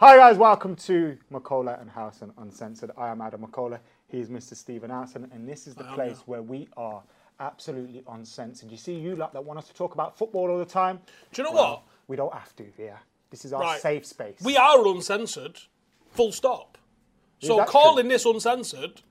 Hi 0.00 0.16
guys, 0.16 0.38
welcome 0.38 0.76
to 0.76 1.18
Makola 1.30 1.78
and 1.78 1.90
Howson 1.90 2.32
Uncensored. 2.38 2.90
I 2.96 3.08
am 3.08 3.20
Adam 3.20 3.42
Makola. 3.42 3.80
He's 4.08 4.30
Mr. 4.30 4.54
Stephen 4.56 4.88
Howson, 4.88 5.28
and 5.30 5.46
this 5.46 5.66
is 5.66 5.74
the 5.74 5.84
place 5.84 6.22
where 6.24 6.40
we 6.40 6.68
are 6.78 7.02
absolutely 7.38 8.02
uncensored. 8.10 8.70
You 8.70 8.78
see, 8.78 8.94
you 8.94 9.14
lot 9.14 9.34
that 9.34 9.44
want 9.44 9.58
us 9.58 9.68
to 9.68 9.74
talk 9.74 9.92
about 9.92 10.16
football 10.16 10.48
all 10.50 10.58
the 10.58 10.64
time. 10.64 11.00
Do 11.34 11.42
you 11.42 11.46
know 11.46 11.52
well, 11.52 11.70
what? 11.70 11.82
We 12.08 12.16
don't 12.16 12.32
have 12.32 12.56
to 12.56 12.64
here. 12.78 12.98
This 13.28 13.44
is 13.44 13.52
our 13.52 13.60
Right. 13.60 13.78
safe 13.78 14.06
space. 14.06 14.40
We 14.40 14.56
are 14.56 14.86
uncensored, 14.86 15.58
full 16.08 16.32
stop. 16.32 16.78
So 17.40 17.62
calling 17.66 18.08
this 18.08 18.24
uncensored 18.24 19.02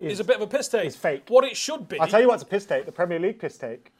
is, 0.00 0.12
Is- 0.12 0.20
a 0.20 0.24
bit 0.24 0.36
of 0.36 0.42
a 0.42 0.46
piss 0.46 0.68
take. 0.68 0.86
It's 0.86 0.96
fake. 0.96 1.24
What 1.28 1.44
it 1.44 1.54
should 1.54 1.86
be. 1.86 2.00
I'll 2.00 2.08
tell 2.08 2.22
you 2.22 2.28
what's 2.28 2.42
a 2.42 2.46
piss 2.46 2.64
take. 2.64 2.86
The 2.86 2.92
Premier 2.92 3.18
League 3.18 3.38
piss 3.38 3.58
take. 3.58 3.92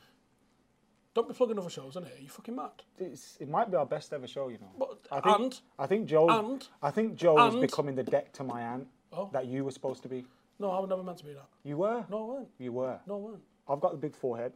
Don't 1.17 1.27
be 1.29 1.33
plugging 1.33 1.59
other 1.59 1.71
shows 1.71 1.97
in 1.97 2.05
here. 2.05 2.13
You 2.21 2.29
fucking 2.29 2.55
mad. 2.55 2.73
It's, 2.99 3.39
it 3.41 3.49
might 3.49 3.71
be 3.71 3.77
our 3.79 3.87
best 3.87 4.13
ever 4.13 4.27
show, 4.27 4.49
you 4.49 4.59
know. 4.59 4.71
But- 4.79 4.99
I 5.11 5.21
think, 5.23 5.41
and- 5.41 5.61
I 5.79 5.87
think 5.87 6.07
Joe. 6.07 6.29
and- 6.29 6.69
I 6.83 6.91
think 6.91 7.17
Joe 7.17 7.39
is 7.49 7.55
and- 7.55 7.63
becoming 7.63 7.95
the 7.95 8.05
Dec 8.05 8.33
to 8.33 8.45
my 8.45 8.61
Ant 8.61 8.87
Oh. 9.15 9.31
that 9.33 9.47
you 9.47 9.65
were 9.65 9.71
supposed 9.71 10.03
to 10.03 10.11
be. 10.11 10.27
No, 10.59 10.71
I 10.71 10.79
was 10.79 10.91
never 10.91 11.03
meant 11.03 11.17
to 11.17 11.25
be 11.25 11.33
that. 11.33 11.47
You 11.65 11.79
were. 11.79 12.05
No, 12.11 12.19
I 12.19 12.35
weren't. 12.35 12.49
You 12.59 12.73
were. 12.73 13.01
No, 13.07 13.15
I 13.15 13.19
weren't. 13.19 13.43
I've 13.67 13.81
got 13.81 13.93
the 13.93 13.97
big 13.97 14.15
forehead. 14.15 14.53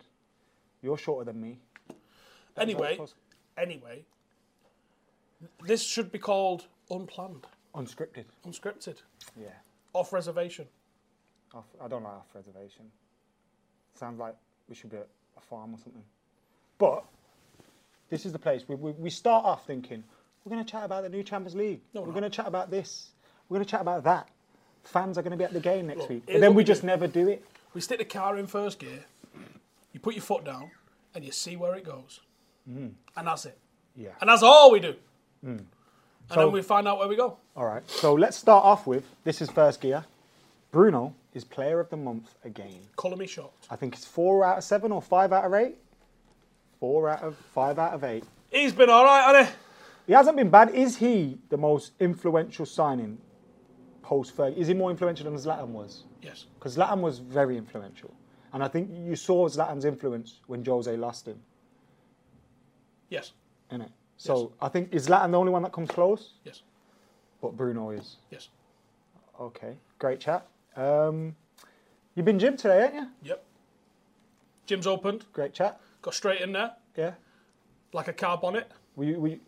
You're 0.82 0.98
shorter 0.98 1.24
than 1.32 1.40
me. 1.40 1.60
Anyway, 2.58 2.96
close. 2.96 3.14
anyway, 3.56 4.04
this 5.64 5.82
should 5.82 6.12
be 6.12 6.18
called 6.18 6.66
unplanned, 6.90 7.46
Unscripted. 7.74 8.26
unscripted, 8.44 9.00
Yeah. 9.34 9.48
off 9.94 10.12
reservation. 10.12 10.68
Off, 11.54 11.64
I 11.80 11.88
don't 11.88 12.02
like 12.02 12.12
off 12.12 12.34
reservation. 12.34 12.92
Sounds 13.94 14.18
like 14.18 14.36
we 14.68 14.74
should 14.74 14.90
be 14.90 14.98
at 14.98 15.08
a 15.38 15.40
farm 15.40 15.72
or 15.72 15.78
something. 15.78 16.04
But 16.80 17.04
this 18.08 18.26
is 18.26 18.32
the 18.32 18.38
place. 18.38 18.64
We, 18.66 18.74
we, 18.74 18.92
we 18.92 19.10
start 19.10 19.44
off 19.44 19.66
thinking 19.66 20.02
we're 20.44 20.50
going 20.50 20.64
to 20.64 20.68
chat 20.68 20.82
about 20.82 21.02
the 21.02 21.10
new 21.10 21.22
Champions 21.22 21.54
League. 21.54 21.82
No, 21.94 22.00
we're 22.00 22.12
going 22.12 22.22
to 22.24 22.30
chat 22.30 22.48
about 22.48 22.70
this. 22.70 23.10
We're 23.48 23.58
going 23.58 23.66
to 23.66 23.70
chat 23.70 23.82
about 23.82 24.02
that. 24.04 24.28
Fans 24.82 25.18
are 25.18 25.22
going 25.22 25.32
to 25.32 25.36
be 25.36 25.44
at 25.44 25.52
the 25.52 25.60
game 25.60 25.86
next 25.86 26.00
Look, 26.00 26.08
week. 26.08 26.22
But 26.26 26.40
then 26.40 26.54
we 26.54 26.64
just 26.64 26.80
do. 26.80 26.86
never 26.86 27.06
do 27.06 27.28
it. 27.28 27.44
We 27.74 27.82
stick 27.82 27.98
the 27.98 28.06
car 28.06 28.38
in 28.38 28.46
first 28.46 28.78
gear. 28.78 29.04
You 29.92 30.00
put 30.00 30.14
your 30.14 30.22
foot 30.22 30.44
down, 30.44 30.70
and 31.14 31.22
you 31.22 31.32
see 31.32 31.56
where 31.56 31.74
it 31.74 31.84
goes, 31.84 32.20
mm. 32.68 32.92
and 33.16 33.26
that's 33.26 33.44
it. 33.44 33.58
Yeah. 33.94 34.10
And 34.20 34.30
that's 34.30 34.42
all 34.42 34.70
we 34.70 34.80
do. 34.80 34.94
Mm. 35.44 35.58
And 35.58 35.66
So- 36.30 36.36
then 36.36 36.52
we 36.52 36.62
find 36.62 36.88
out 36.88 36.98
where 36.98 37.08
we 37.08 37.16
go. 37.16 37.36
All 37.54 37.66
right. 37.66 37.88
So 37.90 38.14
let's 38.14 38.38
start 38.38 38.64
off 38.64 38.86
with 38.86 39.04
this 39.24 39.42
is 39.42 39.50
first 39.50 39.82
gear. 39.82 40.06
Bruno 40.70 41.14
is 41.34 41.44
player 41.44 41.80
of 41.80 41.90
the 41.90 41.96
month 41.96 42.34
again. 42.44 42.80
Colour 42.96 43.16
me 43.16 43.26
shocked. 43.26 43.66
I 43.68 43.76
think 43.76 43.94
it's 43.94 44.06
four 44.06 44.44
out 44.44 44.58
of 44.58 44.64
seven 44.64 44.92
or 44.92 45.02
five 45.02 45.32
out 45.32 45.44
of 45.44 45.52
eight. 45.52 45.76
Four 46.80 47.08
out 47.10 47.22
of 47.22 47.36
five 47.36 47.78
out 47.78 47.92
of 47.92 48.02
eight. 48.04 48.24
He's 48.50 48.72
been 48.72 48.90
all 48.90 49.04
right, 49.04 49.36
hasn't 49.36 49.56
He 50.06 50.12
hasn't 50.14 50.36
been 50.36 50.50
bad. 50.50 50.74
Is 50.74 50.96
he 50.96 51.38
the 51.50 51.56
most 51.56 51.92
influential 52.00 52.66
signing 52.66 53.18
post 54.02 54.36
Ferg? 54.36 54.56
Is 54.56 54.66
he 54.66 54.74
more 54.74 54.90
influential 54.90 55.26
than 55.30 55.34
Zlatan 55.38 55.68
was? 55.68 56.04
Yes. 56.22 56.46
Because 56.58 56.76
Zlatan 56.76 57.00
was 57.00 57.18
very 57.18 57.56
influential. 57.56 58.12
And 58.52 58.64
I 58.64 58.68
think 58.68 58.90
you 58.92 59.14
saw 59.14 59.46
Zlatan's 59.48 59.84
influence 59.84 60.40
when 60.46 60.64
Jose 60.64 60.96
lost 60.96 61.28
him, 61.28 61.40
Yes. 63.08 63.32
innit? 63.70 63.90
So 64.16 64.52
I 64.60 64.68
think, 64.68 64.92
is 64.92 65.06
Zlatan 65.06 65.30
the 65.30 65.38
only 65.38 65.52
one 65.52 65.62
that 65.62 65.72
comes 65.72 65.90
close? 65.90 66.32
Yes. 66.44 66.62
But 67.40 67.56
Bruno 67.56 67.90
is. 67.90 68.16
Yes. 68.30 68.48
Okay, 69.40 69.76
great 69.98 70.18
chat. 70.20 70.46
Um, 70.76 71.36
you've 72.14 72.26
been 72.26 72.38
gym 72.38 72.56
today, 72.56 72.80
haven't 72.80 72.96
you? 72.96 73.06
Yep. 73.22 73.44
Gym's 74.66 74.86
opened. 74.86 75.24
Great 75.32 75.52
chat. 75.54 75.80
Got 76.02 76.14
straight 76.14 76.40
in 76.40 76.52
there 76.52 76.72
Yeah. 76.96 77.12
like 77.92 78.08
a 78.08 78.12
car 78.12 78.38
bonnet. 78.38 78.70
We, 78.96 79.16
we, 79.16 79.40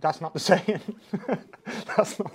that's 0.00 0.20
not 0.20 0.32
the 0.32 0.40
saying. 0.40 0.80
that's 1.96 2.18
not. 2.18 2.32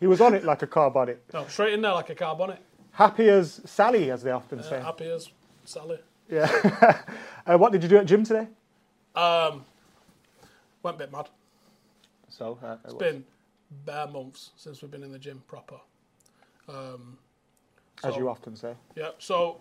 he 0.00 0.06
was 0.06 0.20
on 0.20 0.34
it 0.34 0.44
like 0.44 0.62
a 0.62 0.66
car 0.66 0.90
bonnet. 0.90 1.22
No, 1.32 1.46
straight 1.46 1.74
in 1.74 1.82
there 1.82 1.92
like 1.92 2.10
a 2.10 2.14
car 2.14 2.36
bonnet. 2.36 2.58
Happy 2.92 3.28
as 3.28 3.60
Sally, 3.64 4.10
as 4.10 4.22
they 4.22 4.30
often 4.30 4.62
say. 4.62 4.80
Happy 4.80 5.06
as 5.10 5.28
Sally. 5.64 5.98
Yeah. 6.28 7.00
uh, 7.46 7.56
what 7.58 7.72
did 7.72 7.82
you 7.82 7.88
do 7.88 7.96
at 7.96 8.06
gym 8.06 8.24
today? 8.24 8.48
Um, 9.14 9.64
went 10.82 10.96
a 10.96 10.98
bit 10.98 11.12
mad. 11.12 11.28
So, 12.28 12.58
uh, 12.62 12.76
It's 12.84 12.94
been 12.94 13.24
bare 13.84 14.06
months 14.06 14.50
since 14.56 14.82
we've 14.82 14.90
been 14.90 15.02
in 15.02 15.12
the 15.12 15.18
gym 15.18 15.42
proper. 15.46 15.76
Um, 16.68 17.18
as 18.04 18.16
you 18.16 18.28
often 18.28 18.56
say. 18.56 18.74
Yeah, 18.96 19.10
so 19.18 19.60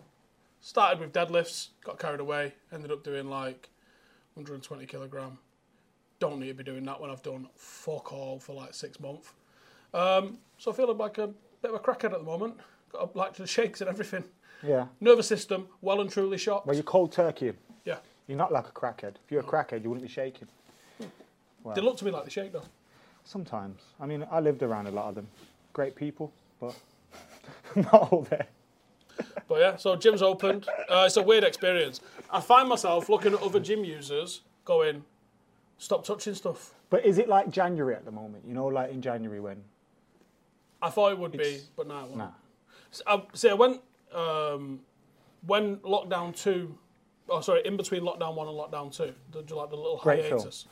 started 0.61 0.99
with 0.99 1.11
deadlifts, 1.11 1.69
got 1.83 1.99
carried 1.99 2.19
away, 2.19 2.53
ended 2.71 2.91
up 2.91 3.03
doing 3.03 3.29
like 3.29 3.69
120 4.35 4.85
kilogram. 4.85 5.37
Don't 6.19 6.39
need 6.39 6.47
to 6.49 6.53
be 6.53 6.63
doing 6.63 6.85
that 6.85 7.01
when 7.01 7.09
I've 7.09 7.23
done 7.23 7.47
fuck 7.55 8.13
all 8.13 8.39
for 8.39 8.53
like 8.53 8.73
six 8.73 8.99
months. 8.99 9.31
Um, 9.93 10.37
so 10.57 10.71
feeling 10.71 10.97
like 10.97 11.17
a 11.17 11.27
bit 11.61 11.73
of 11.73 11.75
a 11.75 11.79
crackhead 11.79 12.13
at 12.13 12.19
the 12.19 12.23
moment. 12.23 12.55
Got 12.91 13.15
like 13.15 13.33
the 13.33 13.47
shakes 13.47 13.81
and 13.81 13.89
everything. 13.89 14.23
Yeah. 14.63 14.85
Nervous 14.99 15.27
system 15.27 15.67
well 15.81 16.01
and 16.01 16.09
truly 16.09 16.37
shocked. 16.37 16.67
Well, 16.67 16.75
you're 16.75 16.83
cold 16.83 17.11
turkey. 17.11 17.53
yeah, 17.85 17.97
You're 18.27 18.37
not 18.37 18.51
like 18.51 18.67
a 18.67 18.71
crackhead. 18.71 19.15
If 19.25 19.31
you're 19.31 19.41
a 19.41 19.43
crackhead, 19.43 19.83
you 19.83 19.89
wouldn't 19.89 20.07
be 20.07 20.11
shaking. 20.13 20.47
they 20.99 21.81
look 21.81 21.97
to 21.97 22.05
me 22.05 22.11
like 22.11 22.25
they 22.25 22.29
shake 22.29 22.53
though. 22.53 22.63
Sometimes. 23.23 23.81
I 23.99 24.05
mean, 24.05 24.25
I 24.31 24.39
lived 24.39 24.61
around 24.61 24.87
a 24.87 24.91
lot 24.91 25.09
of 25.09 25.15
them. 25.15 25.27
Great 25.73 25.95
people, 25.95 26.31
but 26.59 26.75
not 27.75 27.93
all 28.11 28.27
there. 28.29 28.47
But 29.47 29.59
yeah, 29.59 29.75
so 29.75 29.95
gym's 29.95 30.21
opened. 30.21 30.67
Uh, 30.89 31.03
it's 31.05 31.17
a 31.17 31.21
weird 31.23 31.43
experience. 31.43 31.99
I 32.29 32.39
find 32.41 32.69
myself 32.69 33.09
looking 33.09 33.33
at 33.33 33.41
other 33.41 33.59
gym 33.59 33.83
users 33.83 34.41
going, 34.65 35.03
stop 35.77 36.05
touching 36.05 36.33
stuff. 36.35 36.73
But 36.89 37.05
is 37.05 37.17
it 37.17 37.27
like 37.27 37.49
January 37.49 37.95
at 37.95 38.05
the 38.05 38.11
moment? 38.11 38.45
You 38.47 38.53
know, 38.53 38.67
like 38.67 38.91
in 38.91 39.01
January 39.01 39.39
when? 39.39 39.63
I 40.81 40.89
thought 40.89 41.11
it 41.11 41.19
would 41.19 41.33
be, 41.33 41.59
but 41.75 41.87
now 41.87 41.99
it 42.05 42.07
won't. 42.07 42.17
Nah. 42.17 42.31
S- 42.91 43.01
I, 43.05 43.21
see, 43.33 43.49
I 43.49 43.53
went 43.53 43.81
um, 44.13 44.79
when 45.45 45.77
lockdown 45.77 46.35
two, 46.35 46.77
oh 47.29 47.41
sorry, 47.41 47.61
in 47.65 47.77
between 47.77 48.01
lockdown 48.01 48.35
one 48.35 48.47
and 48.47 48.57
lockdown 48.57 48.95
two, 48.95 49.13
the, 49.31 49.39
like 49.55 49.69
the 49.69 49.75
little 49.75 49.99
Great 50.01 50.23
hiatus. 50.23 50.65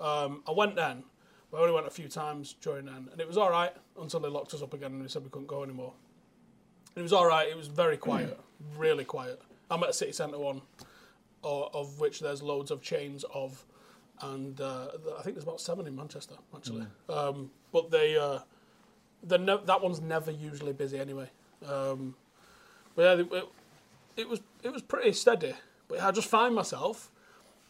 Um, 0.00 0.42
I 0.46 0.52
went 0.52 0.76
then, 0.76 1.02
but 1.50 1.58
I 1.58 1.60
only 1.62 1.74
went 1.74 1.86
a 1.86 1.90
few 1.90 2.08
times 2.08 2.54
during 2.60 2.86
then, 2.86 3.08
and 3.10 3.20
it 3.20 3.26
was 3.26 3.36
all 3.38 3.50
right 3.50 3.72
until 4.00 4.20
they 4.20 4.28
locked 4.28 4.52
us 4.54 4.62
up 4.62 4.74
again 4.74 4.92
and 4.92 5.02
they 5.02 5.08
said 5.08 5.22
we 5.24 5.30
couldn't 5.30 5.48
go 5.48 5.62
anymore. 5.62 5.92
It 6.96 7.02
was 7.02 7.12
all 7.12 7.26
right. 7.26 7.48
It 7.48 7.56
was 7.56 7.66
very 7.66 7.96
quiet, 7.96 8.38
really 8.76 9.04
quiet. 9.04 9.40
I'm 9.70 9.82
at 9.82 9.90
a 9.90 9.92
city 9.92 10.12
centre 10.12 10.38
one, 10.38 10.62
o- 11.42 11.70
of 11.74 11.98
which 11.98 12.20
there's 12.20 12.42
loads 12.42 12.70
of 12.70 12.82
chains 12.82 13.24
of, 13.34 13.64
and 14.20 14.60
uh, 14.60 14.88
I 15.18 15.22
think 15.22 15.34
there's 15.36 15.44
about 15.44 15.60
seven 15.60 15.86
in 15.86 15.96
Manchester 15.96 16.34
actually. 16.54 16.86
Um, 17.08 17.50
but 17.72 17.90
they, 17.90 18.16
uh, 18.16 18.38
the 19.22 19.38
that 19.66 19.80
one's 19.82 20.00
never 20.00 20.30
usually 20.30 20.72
busy 20.72 20.98
anyway. 20.98 21.28
Um, 21.68 22.14
but 22.94 23.02
yeah, 23.02 23.24
it, 23.38 23.48
it 24.16 24.28
was 24.28 24.40
it 24.62 24.72
was 24.72 24.82
pretty 24.82 25.12
steady. 25.12 25.54
But 25.88 26.00
I 26.00 26.10
just 26.12 26.28
find 26.28 26.54
myself 26.54 27.10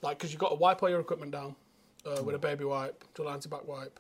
like 0.02 0.18
because 0.18 0.32
you've 0.32 0.40
got 0.40 0.50
to 0.50 0.56
wipe 0.56 0.82
all 0.82 0.90
your 0.90 1.00
equipment 1.00 1.32
down 1.32 1.56
uh, 2.04 2.22
with 2.22 2.34
a 2.34 2.38
baby 2.38 2.64
wipe, 2.64 3.02
to 3.14 3.22
an 3.26 3.32
anti-bac 3.32 3.66
wipe. 3.66 3.98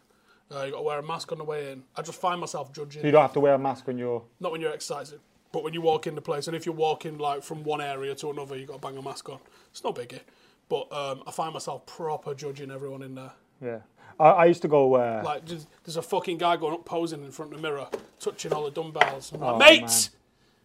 Uh, 0.52 0.62
you 0.64 0.72
got 0.72 0.78
to 0.78 0.82
wear 0.82 0.98
a 0.98 1.02
mask 1.02 1.32
on 1.32 1.38
the 1.38 1.44
way 1.44 1.72
in. 1.72 1.82
I 1.96 2.02
just 2.02 2.20
find 2.20 2.40
myself 2.40 2.72
judging. 2.72 3.04
You 3.04 3.10
don't 3.10 3.22
have 3.22 3.32
to 3.34 3.40
wear 3.40 3.54
a 3.54 3.58
mask 3.58 3.86
when 3.86 3.98
you're. 3.98 4.22
Not 4.40 4.52
when 4.52 4.60
you're 4.60 4.72
exercising. 4.72 5.18
But 5.52 5.62
when 5.64 5.72
you 5.72 5.80
walk 5.80 6.06
in 6.06 6.14
the 6.14 6.20
place, 6.20 6.46
and 6.48 6.56
if 6.56 6.66
you're 6.66 6.74
walking 6.74 7.16
like 7.18 7.42
from 7.42 7.62
one 7.64 7.80
area 7.80 8.14
to 8.16 8.30
another, 8.30 8.56
you 8.56 8.66
got 8.66 8.74
to 8.82 8.86
bang 8.88 8.96
a 8.98 9.02
mask 9.02 9.28
on. 9.28 9.38
It's 9.70 9.82
no 9.84 9.92
biggie. 9.92 10.20
But 10.68 10.92
um, 10.92 11.22
I 11.26 11.30
find 11.30 11.52
myself 11.52 11.86
proper 11.86 12.34
judging 12.34 12.70
everyone 12.70 13.02
in 13.02 13.14
there. 13.14 13.32
Yeah. 13.62 13.78
I, 14.18 14.24
I 14.30 14.44
used 14.46 14.62
to 14.62 14.68
go. 14.68 14.94
Uh, 14.94 15.22
Like, 15.24 15.44
there's 15.46 15.96
a 15.96 16.02
fucking 16.02 16.38
guy 16.38 16.56
going 16.56 16.74
up 16.74 16.84
posing 16.84 17.24
in 17.24 17.30
front 17.30 17.52
of 17.52 17.60
the 17.60 17.62
mirror, 17.68 17.86
touching 18.20 18.52
all 18.52 18.64
the 18.64 18.70
dumbbells. 18.70 19.32
I'm 19.32 19.40
like, 19.40 19.54
Oh, 19.54 19.58
mate! 19.58 19.80
man. 19.82 19.90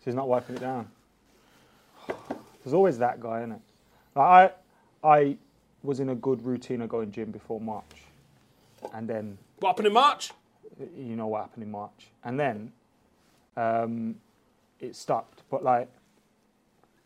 She's 0.03 0.15
not 0.15 0.27
wiping 0.27 0.55
it 0.55 0.59
down. 0.61 0.87
There's 2.63 2.73
always 2.73 2.97
that 2.99 3.19
guy, 3.19 3.39
isn't 3.39 3.53
it? 3.53 3.61
I 4.15 4.51
I 5.03 5.37
was 5.83 5.99
in 5.99 6.09
a 6.09 6.15
good 6.15 6.45
routine 6.45 6.81
of 6.81 6.89
going 6.89 7.11
gym 7.11 7.31
before 7.31 7.61
March, 7.61 7.83
and 8.93 9.07
then 9.07 9.37
What 9.59 9.69
happened 9.69 9.87
in 9.87 9.93
March? 9.93 10.31
you 10.95 11.15
know 11.15 11.27
what 11.27 11.41
happened 11.41 11.63
in 11.63 11.71
March, 11.71 12.07
and 12.23 12.39
then 12.39 12.71
um, 13.57 14.15
it 14.79 14.95
stopped. 14.95 15.43
But 15.49 15.63
like 15.63 15.89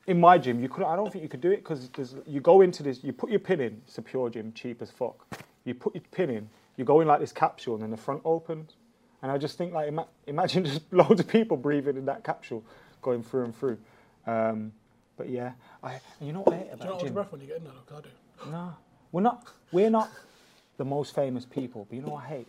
in 0.08 0.20
my 0.20 0.38
gym, 0.38 0.62
you 0.62 0.70
could 0.70 0.84
I 0.84 0.96
don't 0.96 1.12
think 1.12 1.24
you 1.24 1.30
could 1.30 1.42
do 1.42 1.52
it 1.52 1.58
because 1.64 2.16
you 2.28 2.40
go 2.42 2.62
into 2.62 2.84
this, 2.84 3.04
you 3.04 3.14
put 3.14 3.30
your 3.30 3.40
pin 3.40 3.60
in. 3.62 3.82
It's 3.88 3.98
a 3.98 4.02
pure 4.02 4.30
gym, 4.30 4.52
cheap 4.54 4.82
as 4.82 4.92
fuck. 4.92 5.26
You 5.66 5.74
put 5.74 5.96
your 5.96 6.04
pin 6.12 6.30
in, 6.30 6.50
you 6.78 6.84
go 6.86 7.00
in 7.02 7.08
like 7.08 7.20
this 7.20 7.32
capsule, 7.32 7.74
and 7.76 7.84
then 7.84 7.90
the 7.92 7.98
front 7.98 8.22
opens. 8.26 8.74
And 9.22 9.32
I 9.32 9.38
just 9.38 9.58
think 9.58 9.74
like 9.74 9.88
ima- 9.88 10.08
imagine 10.28 10.66
just 10.74 10.82
loads 10.92 11.20
of 11.20 11.28
people 11.28 11.56
breathing 11.58 11.96
in 11.98 12.06
that 12.06 12.24
capsule, 12.24 12.64
going 13.02 13.24
through 13.24 13.46
and 13.46 13.56
through. 13.58 13.78
Um, 14.28 14.74
but 15.18 15.30
yeah, 15.30 15.54
I 15.82 16.00
you 16.22 16.34
know 16.34 16.42
what 16.42 16.54
I 16.54 16.58
hate 16.58 16.64
Do 16.64 16.68
you 16.70 16.74
about 16.74 16.88
your 16.90 17.00
gym? 17.08 17.14
breath 17.14 17.32
when 17.32 17.42
you 17.42 17.48
get 17.48 17.58
in 17.58 17.64
there? 17.64 17.74
'Cause 17.88 18.00
I 18.00 18.46
do. 18.46 18.52
No, 18.52 18.74
we're 19.12 19.22
not. 19.22 19.48
We're 19.72 19.90
not 19.90 20.10
the 20.78 20.86
most 20.86 21.16
famous 21.16 21.46
people. 21.46 21.86
But 21.90 21.96
you 21.96 22.02
know 22.02 22.14
what 22.14 22.24
I 22.24 22.28
hate 22.28 22.48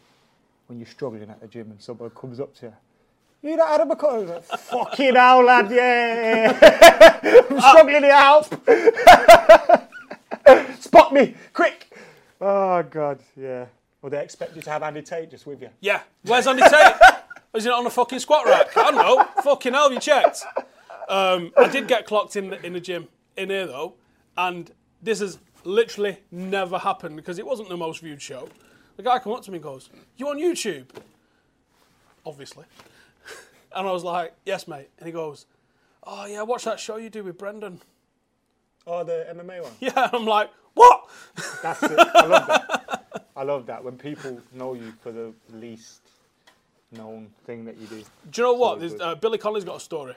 when 0.66 0.78
you're 0.78 0.88
struggling 0.88 1.28
at 1.30 1.40
the 1.40 1.46
gym 1.46 1.70
and 1.70 1.80
someone 1.80 2.10
comes 2.10 2.40
up 2.40 2.54
to 2.56 2.66
you. 2.66 2.72
You 3.50 3.56
know 3.56 3.66
Adam? 3.66 3.88
Like, 3.90 4.42
Fucking 4.44 5.14
hell, 5.14 5.44
lad, 5.44 5.70
yeah. 5.70 6.58
I'm 7.50 7.60
struggling 7.60 8.00
to 8.00 8.12
help. 8.14 8.46
Spot 10.80 11.12
me, 11.12 11.34
quick. 11.52 11.94
Oh 12.40 12.82
God, 12.84 13.18
yeah. 13.36 13.66
Well, 14.00 14.10
they 14.10 14.22
expect 14.22 14.56
you 14.56 14.62
to 14.62 14.70
have 14.70 14.82
Andy 14.82 15.02
Tate 15.02 15.30
just 15.30 15.46
with 15.46 15.60
you. 15.60 15.68
Yeah. 15.80 16.00
Where's 16.22 16.46
Andy 16.46 16.62
Tate? 16.62 16.94
Is 17.54 17.66
it 17.66 17.72
on 17.72 17.84
the 17.84 17.90
fucking 17.90 18.18
squat 18.18 18.46
rack? 18.46 18.76
I 18.76 18.90
don't 18.90 18.96
know. 18.96 19.24
fucking 19.42 19.72
hell, 19.74 19.92
you 19.92 20.00
checked? 20.00 20.42
Um, 21.08 21.52
I 21.56 21.68
did 21.68 21.86
get 21.86 22.06
clocked 22.06 22.36
in 22.36 22.50
the, 22.50 22.64
in 22.64 22.72
the 22.72 22.80
gym 22.80 23.08
in 23.36 23.50
here 23.50 23.66
though, 23.66 23.94
and 24.36 24.70
this 25.02 25.20
has 25.20 25.38
literally 25.64 26.18
never 26.30 26.78
happened 26.78 27.16
because 27.16 27.38
it 27.38 27.46
wasn't 27.46 27.68
the 27.68 27.76
most 27.76 28.00
viewed 28.00 28.22
show. 28.22 28.48
The 28.96 29.02
guy 29.02 29.18
come 29.18 29.32
up 29.32 29.42
to 29.44 29.50
me 29.50 29.56
and 29.56 29.62
goes, 29.64 29.88
"You 30.16 30.28
on 30.28 30.38
YouTube?" 30.38 30.86
Obviously, 32.26 32.64
and 33.74 33.86
I 33.88 33.92
was 33.92 34.04
like, 34.04 34.34
"Yes, 34.44 34.66
mate." 34.68 34.88
And 34.98 35.06
he 35.06 35.12
goes, 35.12 35.46
"Oh 36.04 36.26
yeah, 36.26 36.42
watch 36.42 36.64
that 36.64 36.78
show 36.80 36.96
you 36.96 37.10
do 37.10 37.24
with 37.24 37.38
Brendan." 37.38 37.80
Oh, 38.86 39.02
the 39.02 39.26
MMA 39.30 39.62
one. 39.62 39.72
Yeah, 39.80 40.10
I'm 40.12 40.26
like, 40.26 40.50
"What?" 40.74 41.08
That's 41.62 41.82
it. 41.82 41.98
I 41.98 42.26
love 42.26 42.46
that. 42.46 42.94
I 43.36 43.42
love 43.42 43.66
that 43.66 43.82
when 43.82 43.96
people 43.98 44.40
know 44.52 44.74
you 44.74 44.92
for 45.02 45.10
the 45.10 45.32
least 45.52 46.02
known 46.92 47.28
thing 47.46 47.64
that 47.64 47.76
you 47.78 47.86
do. 47.88 48.04
Do 48.30 48.42
you 48.42 48.48
know 48.48 48.52
what? 48.54 48.80
So 48.90 48.96
uh, 48.98 49.14
Billy 49.16 49.38
Connolly's 49.38 49.64
got 49.64 49.76
a 49.76 49.80
story. 49.80 50.14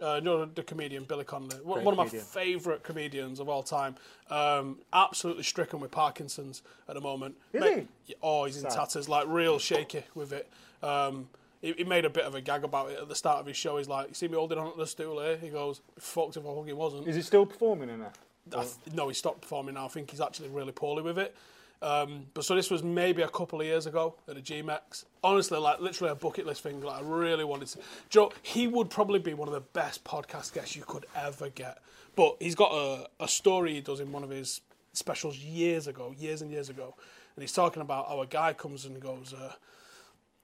Uh, 0.00 0.14
you 0.16 0.20
know 0.22 0.44
the 0.46 0.62
comedian 0.62 1.04
Billy 1.04 1.24
Connolly, 1.24 1.56
one, 1.62 1.84
one 1.84 1.98
of 1.98 1.98
my 1.98 2.18
favourite 2.18 2.82
comedians 2.82 3.38
of 3.38 3.48
all 3.48 3.62
time. 3.62 3.96
Um, 4.30 4.78
absolutely 4.92 5.42
stricken 5.42 5.80
with 5.80 5.90
Parkinson's 5.90 6.62
at 6.88 6.94
the 6.94 7.00
moment. 7.00 7.34
Is 7.52 7.60
Mate- 7.60 7.88
he? 8.06 8.14
Oh, 8.22 8.44
he's 8.44 8.56
in 8.56 8.62
Sad. 8.62 8.72
tatters, 8.72 9.08
like 9.08 9.26
real 9.28 9.58
shaky 9.58 10.04
with 10.14 10.32
it. 10.32 10.48
Um, 10.82 11.28
he, 11.60 11.72
he 11.72 11.84
made 11.84 12.04
a 12.04 12.10
bit 12.10 12.24
of 12.24 12.34
a 12.34 12.40
gag 12.40 12.64
about 12.64 12.90
it 12.90 12.98
at 12.98 13.08
the 13.08 13.14
start 13.14 13.40
of 13.40 13.46
his 13.46 13.56
show. 13.56 13.76
He's 13.76 13.88
like, 13.88 14.08
"You 14.08 14.14
see 14.14 14.28
me 14.28 14.34
holding 14.36 14.58
on 14.58 14.72
to 14.72 14.78
the 14.78 14.86
stool 14.86 15.20
here?" 15.20 15.36
He 15.36 15.48
goes, 15.50 15.82
"Fucked 15.98 16.36
if 16.36 16.46
I 16.46 16.54
fucking 16.54 16.76
wasn't." 16.76 17.06
Is 17.06 17.16
he 17.16 17.22
still 17.22 17.44
performing 17.44 17.90
in 17.90 18.00
that? 18.00 18.16
Th- 18.50 18.94
no, 18.94 19.08
he 19.08 19.14
stopped 19.14 19.42
performing 19.42 19.74
now. 19.74 19.84
I 19.84 19.88
think 19.88 20.10
he's 20.10 20.20
actually 20.20 20.48
really 20.48 20.72
poorly 20.72 21.02
with 21.02 21.18
it. 21.18 21.34
Um, 21.82 22.26
but 22.34 22.44
so 22.44 22.54
this 22.54 22.70
was 22.70 22.82
maybe 22.82 23.22
a 23.22 23.28
couple 23.28 23.60
of 23.60 23.66
years 23.66 23.86
ago 23.86 24.14
at 24.28 24.36
a 24.36 24.42
G-Mex. 24.42 25.06
Honestly, 25.24 25.58
like 25.58 25.80
literally 25.80 26.12
a 26.12 26.14
bucket 26.14 26.46
list 26.46 26.62
thing. 26.62 26.82
Like 26.82 27.02
I 27.02 27.06
really 27.06 27.44
wanted 27.44 27.68
to. 27.68 27.78
Joe, 28.10 28.32
he 28.42 28.66
would 28.66 28.90
probably 28.90 29.18
be 29.18 29.32
one 29.32 29.48
of 29.48 29.54
the 29.54 29.60
best 29.60 30.04
podcast 30.04 30.52
guests 30.52 30.76
you 30.76 30.84
could 30.86 31.06
ever 31.16 31.48
get. 31.48 31.78
But 32.16 32.36
he's 32.40 32.54
got 32.54 32.72
a, 32.72 33.08
a 33.18 33.28
story 33.28 33.74
he 33.74 33.80
does 33.80 34.00
in 34.00 34.12
one 34.12 34.24
of 34.24 34.30
his 34.30 34.60
specials 34.92 35.38
years 35.38 35.86
ago, 35.86 36.14
years 36.18 36.42
and 36.42 36.50
years 36.50 36.68
ago, 36.68 36.94
and 37.36 37.42
he's 37.42 37.52
talking 37.52 37.80
about 37.80 38.08
how 38.08 38.20
a 38.20 38.26
guy 38.26 38.52
comes 38.52 38.84
and 38.84 39.00
goes. 39.00 39.32
Uh, 39.32 39.52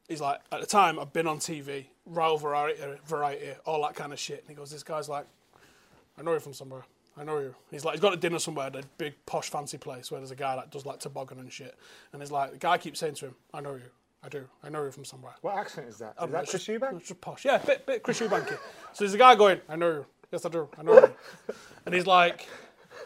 he's 0.08 0.20
like, 0.20 0.40
at 0.52 0.60
the 0.60 0.66
time, 0.66 0.98
I've 0.98 1.12
been 1.12 1.26
on 1.26 1.38
TV, 1.38 1.86
Royal 2.06 2.38
Variety, 2.38 2.80
Variety, 3.06 3.48
all 3.64 3.82
that 3.82 3.94
kind 3.94 4.12
of 4.12 4.18
shit. 4.18 4.40
And 4.40 4.48
he 4.48 4.54
goes, 4.54 4.70
this 4.70 4.82
guy's 4.82 5.08
like, 5.08 5.26
I 6.18 6.22
know 6.22 6.32
you 6.32 6.40
from 6.40 6.54
somewhere. 6.54 6.84
I 7.18 7.24
know 7.24 7.38
you. 7.38 7.54
He's 7.70 7.84
like, 7.84 7.94
he's 7.94 8.00
got 8.02 8.12
a 8.12 8.16
dinner 8.16 8.38
somewhere 8.38 8.66
at 8.66 8.76
a 8.76 8.82
big 8.98 9.14
posh 9.24 9.48
fancy 9.48 9.78
place 9.78 10.10
where 10.10 10.20
there's 10.20 10.30
a 10.30 10.36
guy 10.36 10.54
that 10.56 10.70
does 10.70 10.84
like 10.84 11.00
toboggan 11.00 11.38
and 11.38 11.50
shit. 11.52 11.74
And 12.12 12.20
he's 12.20 12.30
like, 12.30 12.52
the 12.52 12.58
guy 12.58 12.76
keeps 12.78 13.00
saying 13.00 13.14
to 13.16 13.26
him, 13.26 13.34
I 13.54 13.60
know 13.60 13.74
you. 13.74 13.82
I 14.22 14.28
do. 14.28 14.44
I 14.62 14.68
know 14.68 14.84
you 14.84 14.90
from 14.90 15.04
somewhere. 15.04 15.34
What 15.40 15.56
accent 15.56 15.88
is 15.88 15.98
that? 15.98 16.14
Is 16.16 16.22
Um, 16.24 16.30
that 16.32 16.48
Chris 16.48 16.66
Eubank? 16.66 16.98
It's 16.98 17.08
just 17.08 17.20
posh. 17.20 17.44
Yeah, 17.44 17.58
bit, 17.58 17.86
bit 17.86 18.02
Chris 18.02 18.20
Eubanky. 18.20 18.58
so 18.92 19.04
there's 19.04 19.14
a 19.14 19.18
guy 19.18 19.34
going, 19.36 19.60
I 19.68 19.76
know 19.76 19.88
you. 19.90 20.06
Yes, 20.32 20.44
I 20.44 20.48
do. 20.48 20.68
I 20.78 20.82
know 20.82 20.94
you. 20.94 21.14
And 21.86 21.94
he's 21.94 22.06
like, 22.06 22.46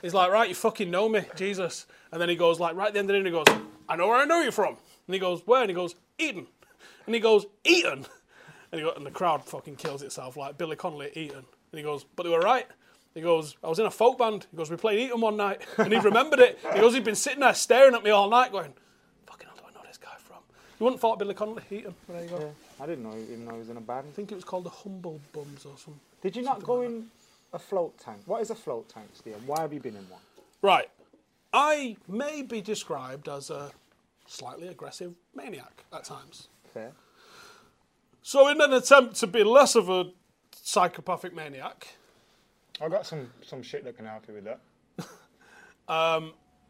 he's 0.02 0.14
like, 0.14 0.30
right, 0.32 0.48
you 0.48 0.54
fucking 0.54 0.90
know 0.90 1.08
me, 1.08 1.22
Jesus. 1.36 1.86
And 2.10 2.20
then 2.20 2.28
he 2.30 2.36
goes, 2.36 2.58
like, 2.58 2.74
right 2.74 2.88
at 2.88 2.94
the 2.94 2.98
end 3.00 3.10
of 3.10 3.14
the 3.14 3.22
dinner, 3.22 3.38
he 3.38 3.44
goes, 3.44 3.60
I 3.88 3.96
know 3.96 4.08
where 4.08 4.16
I 4.16 4.24
know 4.24 4.40
you 4.40 4.50
from. 4.50 4.76
And 5.06 5.14
he 5.14 5.18
goes, 5.20 5.42
where? 5.46 5.60
And 5.60 5.70
he 5.70 5.74
goes, 5.74 5.94
Eton. 6.18 6.46
And 7.06 7.14
he 7.14 7.20
goes, 7.20 7.44
Eton. 7.64 8.06
And, 8.72 8.80
he 8.80 8.86
go, 8.86 8.92
and 8.92 9.04
the 9.04 9.10
crowd 9.10 9.44
fucking 9.44 9.76
kills 9.76 10.00
itself, 10.02 10.36
like 10.36 10.56
Billy 10.56 10.76
Connolly 10.76 11.06
at 11.08 11.16
Eton. 11.16 11.44
And 11.72 11.78
he 11.78 11.82
goes, 11.82 12.04
but 12.16 12.22
they 12.22 12.30
were 12.30 12.40
right. 12.40 12.66
He 13.14 13.20
goes, 13.20 13.56
I 13.62 13.68
was 13.68 13.78
in 13.78 13.86
a 13.86 13.90
folk 13.90 14.18
band. 14.18 14.46
He 14.50 14.56
goes, 14.56 14.70
we 14.70 14.76
played 14.76 15.00
Eton 15.00 15.20
one 15.20 15.36
night. 15.36 15.62
And 15.78 15.92
he 15.92 15.98
remembered 15.98 16.38
it. 16.38 16.58
He 16.72 16.80
goes, 16.80 16.94
he'd 16.94 17.04
been 17.04 17.14
sitting 17.16 17.40
there 17.40 17.54
staring 17.54 17.94
at 17.94 18.04
me 18.04 18.10
all 18.10 18.28
night 18.30 18.52
going, 18.52 18.72
fucking 19.26 19.48
hell 19.48 19.56
do 19.56 19.62
I 19.68 19.72
know 19.74 19.86
this 19.86 19.98
guy 19.98 20.14
from? 20.18 20.38
You 20.78 20.84
wouldn't 20.84 21.00
thought 21.00 21.18
Billy 21.18 21.34
Connolly, 21.34 21.62
Eton. 21.70 21.94
But 22.06 22.12
there 22.14 22.22
you 22.24 22.30
go. 22.30 22.38
Yeah, 22.38 22.84
I 22.84 22.86
didn't 22.86 23.04
know 23.04 23.16
even 23.16 23.44
know 23.44 23.52
he 23.52 23.58
was 23.58 23.68
in 23.68 23.76
a 23.76 23.80
band. 23.80 24.06
I 24.08 24.14
think 24.14 24.30
it 24.30 24.36
was 24.36 24.44
called 24.44 24.64
the 24.64 24.70
Humble 24.70 25.20
Bums 25.32 25.64
or 25.64 25.76
something. 25.76 26.00
Did 26.22 26.36
you 26.36 26.42
not 26.42 26.62
go 26.62 26.82
in 26.82 27.06
a 27.52 27.58
float 27.58 27.98
tank? 27.98 28.20
What 28.26 28.42
is 28.42 28.50
a 28.50 28.54
float 28.54 28.88
tank, 28.88 29.08
Steve? 29.14 29.36
Why 29.46 29.60
have 29.60 29.72
you 29.72 29.80
been 29.80 29.96
in 29.96 30.08
one? 30.08 30.20
Right. 30.62 30.88
I 31.52 31.96
may 32.06 32.42
be 32.42 32.60
described 32.60 33.28
as 33.28 33.50
a 33.50 33.72
slightly 34.26 34.68
aggressive 34.68 35.14
maniac 35.34 35.84
at 35.92 36.04
times. 36.04 36.48
Fair. 36.72 36.92
So, 38.22 38.48
in 38.48 38.60
an 38.60 38.72
attempt 38.72 39.16
to 39.16 39.26
be 39.26 39.42
less 39.42 39.74
of 39.74 39.88
a 39.88 40.12
psychopathic 40.62 41.34
maniac, 41.34 41.88
I 42.80 42.88
got 42.88 43.06
some 43.06 43.30
some 43.42 43.62
shit 43.62 43.84
that 43.84 43.96
can 43.96 44.06
help 44.06 44.26
you 44.28 44.34
with 44.34 44.44
that. 44.44 44.60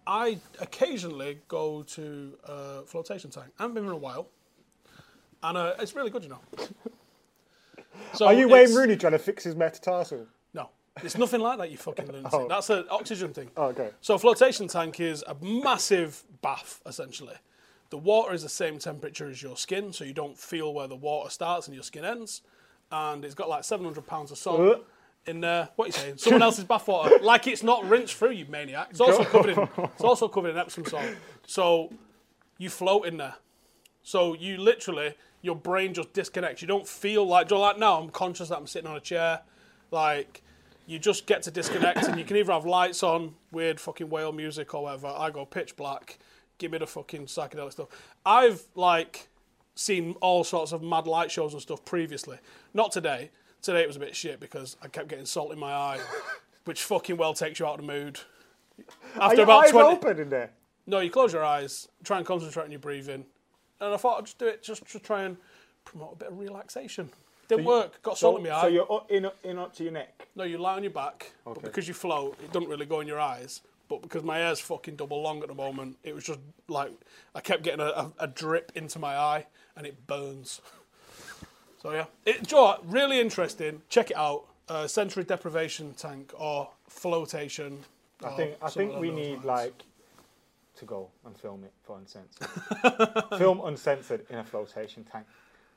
I 0.07 0.39
occasionally 0.61 1.39
go 1.47 1.83
to 1.83 2.37
a 2.45 2.83
flotation 2.83 3.31
tank. 3.31 3.49
I 3.59 3.63
haven't 3.63 3.75
been 3.75 3.85
in 3.85 3.91
a 3.91 3.97
while. 3.97 4.29
And 5.43 5.57
uh, 5.57 5.75
it's 5.79 5.95
really 5.95 6.11
good, 6.11 6.23
you 6.25 6.31
know. 6.31 6.41
So 8.15 8.27
Are 8.27 8.35
you 8.35 8.49
Wayne 8.49 8.75
Rooney 8.75 8.97
trying 8.97 9.13
to 9.13 9.19
fix 9.19 9.45
his 9.45 9.55
metatarsal? 9.55 10.27
No, 10.53 10.71
it's 11.03 11.17
nothing 11.17 11.41
like 11.41 11.59
that, 11.59 11.71
you 11.71 11.77
fucking 11.77 12.07
lunatic. 12.13 12.33
Oh. 12.33 12.49
That's 12.49 12.69
an 12.71 12.87
oxygen 12.91 13.33
thing. 13.33 13.51
Oh, 13.57 13.67
okay. 13.67 13.91
So 14.01 14.15
a 14.15 14.19
flotation 14.19 14.67
tank 14.69 14.99
is 15.01 15.23
a 15.29 15.37
massive 15.45 16.25
bath, 16.43 16.81
essentially. 16.87 17.37
The 17.91 17.99
water 17.99 18.33
is 18.35 18.43
the 18.43 18.49
same 18.49 18.79
temperature 18.79 19.29
as 19.29 19.43
your 19.43 19.57
skin, 19.57 19.93
so 19.93 20.05
you 20.05 20.13
don't 20.13 20.37
feel 20.37 20.73
where 20.75 20.89
the 20.89 20.97
water 20.97 21.31
starts 21.31 21.69
and 21.69 21.75
your 21.75 21.85
skin 21.85 22.05
ends. 22.05 22.43
And 22.91 23.25
it's 23.25 23.35
got 23.35 23.49
like 23.49 23.65
700 23.65 24.07
pounds 24.07 24.33
of 24.33 24.39
salt 24.39 24.61
Uh. 24.61 24.79
In 25.27 25.41
there. 25.41 25.69
What 25.77 25.85
are 25.85 25.89
you 25.89 25.93
saying? 25.93 26.19
Someone 26.19 26.43
else's 26.43 26.65
bathwater, 26.65 27.21
like 27.23 27.47
it's 27.47 27.63
not 27.63 27.89
rinsed 27.89 28.15
through, 28.15 28.33
you 28.33 28.47
maniac. 28.47 28.89
It's 28.91 29.01
also 29.01 29.25
covered 29.25 29.51
in. 29.51 29.69
It's 29.77 30.05
also 30.05 30.29
covered 30.35 30.51
in 30.51 30.59
Epsom 30.59 30.85
salt. 30.85 31.05
So 31.47 31.93
you 32.59 32.71
float 32.71 33.07
in 33.07 33.17
there. 33.17 33.37
So 34.03 34.35
you 34.35 34.59
literally, 34.59 35.15
your 35.43 35.57
brain 35.57 35.95
just 35.95 36.13
disconnects. 36.13 36.63
You 36.63 36.69
don't 36.69 36.87
feel 36.87 37.27
like, 37.27 37.49
do 37.49 37.55
you 37.55 37.59
know, 37.61 37.67
like 37.67 37.79
now 37.79 38.01
I'm 38.01 38.11
conscious 38.11 38.49
that 38.49 38.59
I'm 38.59 38.67
sitting 38.67 38.89
on 38.89 38.97
a 38.97 39.01
chair. 39.01 39.41
Like, 39.91 40.43
you 40.87 40.99
just 40.99 41.27
get 41.27 41.43
to 41.45 41.51
disconnect 41.51 42.05
and 42.09 42.19
you 42.19 42.25
can 42.25 42.37
either 42.37 42.53
have 42.53 42.67
lights 42.67 43.03
on, 43.03 43.35
weird 43.53 43.81
fucking 43.81 44.09
whale 44.11 44.33
music 44.33 44.75
or 44.75 44.85
whatever. 44.85 45.09
I 45.09 45.31
go 45.31 45.45
pitch 45.45 45.77
black, 45.77 46.19
give 46.59 46.73
me 46.73 46.79
the 46.79 46.87
fucking 46.87 47.27
psychedelic 47.27 47.73
stuff. 47.73 47.89
I've, 48.25 48.63
like, 48.75 49.29
seen 49.75 50.15
all 50.21 50.45
sorts 50.45 50.73
of 50.73 50.83
mad 50.83 51.07
light 51.07 51.31
shows 51.31 51.53
and 51.53 51.63
stuff 51.63 51.85
previously. 51.85 52.39
Not 52.75 52.93
today. 52.93 53.31
Today 53.63 53.83
it 53.83 53.87
was 53.87 53.97
a 53.97 54.01
bit 54.01 54.17
shit 54.17 54.41
because 54.41 54.77
I 54.83 54.89
kept 54.89 55.09
getting 55.09 55.27
salt 55.27 55.53
in 55.53 55.59
my 55.59 55.73
eye, 55.73 56.01
which 56.65 56.83
fucking 56.85 57.17
well 57.17 57.35
takes 57.35 57.59
you 57.59 57.67
out 57.67 57.79
of 57.79 57.87
the 57.87 57.93
mood. 57.93 58.19
Are 59.17 59.25
After 59.25 59.37
your 59.37 59.45
about 59.45 59.65
eyes 59.65 59.71
20, 59.73 59.89
open 59.97 60.19
in 60.19 60.29
there? 60.31 60.51
no, 60.87 61.01
you 61.01 61.11
close 61.11 61.33
your 61.33 61.45
eyes, 61.45 61.89
try 62.05 62.17
and 62.19 62.27
concentrate 62.27 62.65
on 62.65 62.71
your 62.71 62.81
breathing. 62.81 63.25
And 63.81 63.95
I 63.95 63.97
thought 63.97 64.19
I'd 64.19 64.25
just 64.27 64.39
do 64.39 64.47
it 64.47 64.63
just 64.63 64.87
to 64.93 64.99
try 64.99 65.23
and 65.25 65.37
promote 65.85 66.15
a 66.15 66.17
bit 66.17 66.29
of 66.29 66.39
relaxation. 66.39 67.11
Didn't 67.49 67.65
work. 67.65 68.01
Got 68.03 68.17
salt 68.17 68.37
So, 68.37 68.39
in 68.39 68.45
my 68.51 68.57
eye. 68.57 68.63
so 68.63 68.67
you're 68.69 68.93
up, 68.93 69.11
in, 69.11 69.29
in 69.45 69.59
up 69.59 69.75
to 69.77 69.83
your 69.83 69.93
neck. 69.93 70.29
no, 70.37 70.45
you 70.45 70.57
lie 70.59 70.77
on 70.77 70.83
your 70.83 70.93
back, 70.93 71.33
but 71.45 71.53
Okay. 71.53 71.61
because 71.63 71.89
you 71.89 71.95
float, 71.95 72.39
it 72.43 72.53
doesn't 72.53 72.69
really 72.69 72.87
go 72.87 73.01
in 73.01 73.07
your 73.09 73.19
eyes. 73.21 73.61
But 73.89 74.03
because 74.03 74.23
my 74.23 74.39
hair's 74.39 74.61
fucking 74.61 74.95
double 74.97 75.21
long 75.21 75.43
at 75.43 75.49
the 75.49 75.55
moment, 75.55 75.97
it 76.05 76.15
was 76.15 76.23
just 76.25 76.39
like 76.69 76.93
I 77.35 77.41
kept 77.41 77.65
getting 77.65 77.81
a, 77.81 77.87
a, 77.89 78.13
a 78.21 78.27
drip 78.29 78.71
into 78.77 78.99
my 79.01 79.17
eye, 79.17 79.47
and 79.77 79.85
it 79.87 80.07
burns. 80.07 80.61
So 81.83 81.93
yeah, 81.93 82.05
it, 82.27 82.47
Joe, 82.47 82.79
really 82.85 83.21
interesting. 83.21 83.81
Check 83.89 84.11
it 84.11 84.17
out. 84.17 84.45
Uh, 84.69 84.87
sensory 84.87 85.25
deprivation 85.25 85.95
tank 85.95 86.33
or 86.39 86.69
flotation. 86.89 87.79
I 88.23 88.29
or 88.29 88.37
think 88.37 88.55
I 88.63 88.69
think 88.69 88.99
we 88.99 89.11
need 89.11 89.43
lines. 89.43 89.45
like 89.45 89.83
to 90.77 90.85
go 90.85 91.09
and 91.25 91.37
film 91.37 91.65
it 91.65 91.73
for 91.83 91.99
uncensored. 91.99 92.49
film 93.39 93.63
uncensored 93.65 94.27
in 94.31 94.39
a 94.39 94.45
flotation 94.45 95.05
tank. 95.11 95.27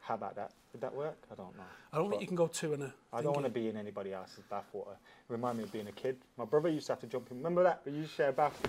How 0.01 0.15
about 0.15 0.35
that? 0.35 0.51
Would 0.73 0.81
that 0.81 0.93
work? 0.93 1.17
I 1.31 1.35
don't 1.35 1.55
know. 1.55 1.63
I 1.93 1.97
don't 1.97 2.09
think 2.09 2.21
you 2.21 2.27
can 2.27 2.35
go 2.35 2.47
two 2.47 2.73
in 2.73 2.81
a. 2.81 2.93
I 3.13 3.21
don't 3.21 3.33
want 3.33 3.45
to 3.45 3.51
be 3.51 3.69
in 3.69 3.77
anybody 3.77 4.11
else's 4.11 4.43
bathwater. 4.51 4.97
Remind 5.29 5.59
me 5.59 5.63
of 5.63 5.71
being 5.71 5.87
a 5.87 5.91
kid. 5.93 6.17
My 6.37 6.43
brother 6.43 6.67
used 6.67 6.87
to 6.87 6.91
have 6.91 6.99
to 6.99 7.07
jump 7.07 7.31
in. 7.31 7.37
Remember 7.37 7.63
that? 7.63 7.81
We 7.85 7.93
used 7.93 8.09
to 8.09 8.15
share 8.15 8.29
a 8.29 8.33
bath. 8.33 8.59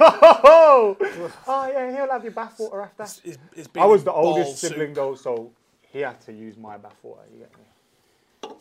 oh, 0.00 0.96
oh 1.48 1.68
yeah, 1.68 1.90
he'll 1.96 2.10
have 2.10 2.22
your 2.22 2.32
bathwater 2.32 2.84
after. 2.84 3.02
It's, 3.02 3.38
it's 3.56 3.68
I 3.74 3.84
was 3.84 4.04
the 4.04 4.12
oldest 4.12 4.58
soup. 4.58 4.70
sibling 4.70 4.94
though, 4.94 5.16
so 5.16 5.50
he 5.94 6.00
had 6.00 6.20
to 6.22 6.32
use 6.32 6.58
my 6.58 6.76
bathwater. 6.76 7.24
You 7.32 7.38
get 7.38 7.52
me? 7.56 8.54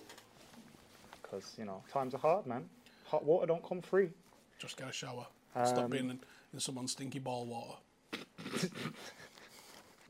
Because 1.22 1.54
you 1.58 1.66
know 1.66 1.84
times 1.92 2.14
are 2.14 2.20
hard, 2.20 2.48
man. 2.48 2.70
Hot 3.08 3.26
water 3.26 3.46
don't 3.46 3.68
come 3.68 3.82
free. 3.82 4.10
Just 4.58 4.78
get 4.78 4.88
a 4.88 4.94
shower. 4.94 5.28
Um, 5.56 5.66
Stop 5.66 5.90
being 5.90 6.10
in, 6.10 6.20
in 6.54 6.60
someone's 6.60 6.94
stinky 6.94 7.20
ball 7.20 7.46
water. 7.46 8.70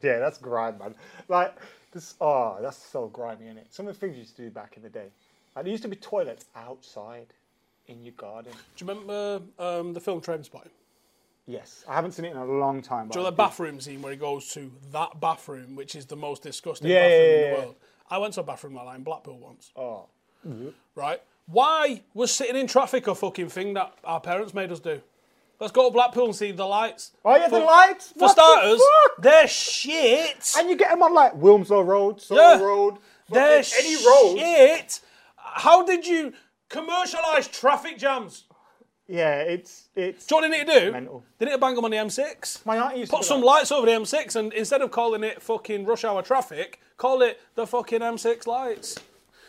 Yeah, 0.03 0.19
that's 0.19 0.37
grime, 0.37 0.77
man. 0.77 0.95
Like 1.29 1.55
this. 1.93 2.15
Oh, 2.19 2.57
that's 2.61 2.77
so 2.77 3.07
grimy, 3.07 3.45
isn't 3.45 3.57
it? 3.57 3.67
Some 3.69 3.87
of 3.87 3.93
the 3.93 3.99
things 3.99 4.15
you 4.15 4.19
used 4.23 4.35
to 4.35 4.43
do 4.43 4.49
back 4.51 4.75
in 4.75 4.83
the 4.83 4.89
day. 4.89 5.07
Like 5.55 5.63
there 5.63 5.71
used 5.71 5.83
to 5.83 5.89
be 5.89 5.95
toilets 5.95 6.45
outside 6.55 7.27
in 7.87 8.03
your 8.03 8.13
garden. 8.15 8.51
Do 8.75 8.85
you 8.85 8.89
remember 8.91 9.41
um, 9.57 9.93
the 9.93 10.01
film 10.01 10.19
Trainspotting? 10.19 10.71
Yes, 11.45 11.83
I 11.89 11.93
haven't 11.95 12.13
seen 12.13 12.25
it 12.25 12.31
in 12.31 12.37
a 12.37 12.45
long 12.45 12.81
time. 12.81 13.09
Do 13.09 13.19
you 13.19 13.23
know 13.25 13.29
the 13.29 13.35
bathroom 13.35 13.81
scene 13.81 14.01
where 14.01 14.11
he 14.13 14.17
goes 14.17 14.53
to 14.53 14.71
that 14.93 15.19
bathroom, 15.19 15.75
which 15.75 15.93
is 15.95 16.05
the 16.05 16.15
most 16.15 16.41
disgusting 16.43 16.89
Yeah, 16.89 17.01
bathroom 17.01 17.11
yeah, 17.11 17.17
in 17.25 17.29
yeah, 17.31 17.41
the 17.41 17.47
yeah. 17.57 17.63
world? 17.65 17.75
I 18.09 18.17
went 18.19 18.33
to 18.35 18.41
a 18.41 18.43
bathroom 18.43 18.75
like 18.75 18.85
that 18.87 18.95
in 18.95 19.03
Blackpool 19.03 19.37
once. 19.39 19.71
Oh, 19.75 20.05
mm-hmm. 20.47 20.69
Right? 20.95 21.21
Why 21.47 22.01
was 22.13 22.31
sitting 22.33 22.55
in 22.55 22.67
traffic 22.67 23.07
a 23.07 23.15
fucking 23.15 23.49
thing 23.49 23.73
that 23.73 23.93
our 24.05 24.21
parents 24.21 24.53
made 24.53 24.71
us 24.71 24.79
do? 24.79 25.01
Let's 25.59 25.73
go 25.73 25.87
to 25.89 25.93
Blackpool 25.93 26.25
and 26.25 26.35
see 26.35 26.51
the 26.51 26.65
lights. 26.65 27.11
oh 27.25 27.35
yeah, 27.35 27.47
the 27.49 27.59
For- 27.59 27.65
lights. 27.65 28.11
For 28.13 28.19
What 28.19 28.35
the 28.35 28.41
starters, 28.41 28.79
fuck? 28.81 29.21
they're 29.23 29.47
shit. 29.47 30.53
and 30.57 30.69
you 30.69 30.75
get 30.77 30.91
them 30.91 31.03
on 31.03 31.13
like 31.13 31.33
Wilmslow 31.33 31.85
Road, 31.85 32.21
Soho 32.21 32.39
Yeah. 32.41 32.59
Road, 32.61 32.97
They're 33.29 33.63
fucking 33.63 33.85
any 33.85 34.05
road. 34.05 34.37
shit. 34.39 34.99
How 35.35 35.83
did 35.85 36.07
you 36.07 36.33
commercialise 36.69 37.51
traffic 37.51 37.97
jams? 37.97 38.45
Yeah, 39.07 39.41
it's 39.41 39.89
it's. 39.95 40.25
Do 40.25 40.35
you 40.35 40.41
know 40.41 40.47
what 40.47 40.51
they 40.51 40.63
need 40.63 40.73
to 40.73 40.79
do? 40.85 40.91
Mental. 40.93 41.23
They 41.37 41.45
need 41.47 41.51
to 41.51 41.57
bang 41.57 41.75
them 41.75 41.83
on 41.85 41.91
the 41.91 41.97
M6. 41.97 42.65
My 42.65 42.77
auntie 42.77 42.99
used 42.99 43.11
to 43.11 43.17
Put 43.17 43.25
some 43.25 43.41
like- 43.41 43.57
lights 43.61 43.71
over 43.71 43.85
the 43.85 43.91
M6 43.91 44.35
and 44.37 44.53
instead 44.53 44.81
of 44.81 44.91
calling 44.91 45.23
it 45.23 45.41
fucking 45.41 45.85
rush 45.85 46.03
hour 46.05 46.21
traffic, 46.21 46.79
call 46.97 47.21
it 47.21 47.39
the 47.55 47.67
fucking 47.67 47.99
M6 47.99 48.47
lights. 48.47 48.97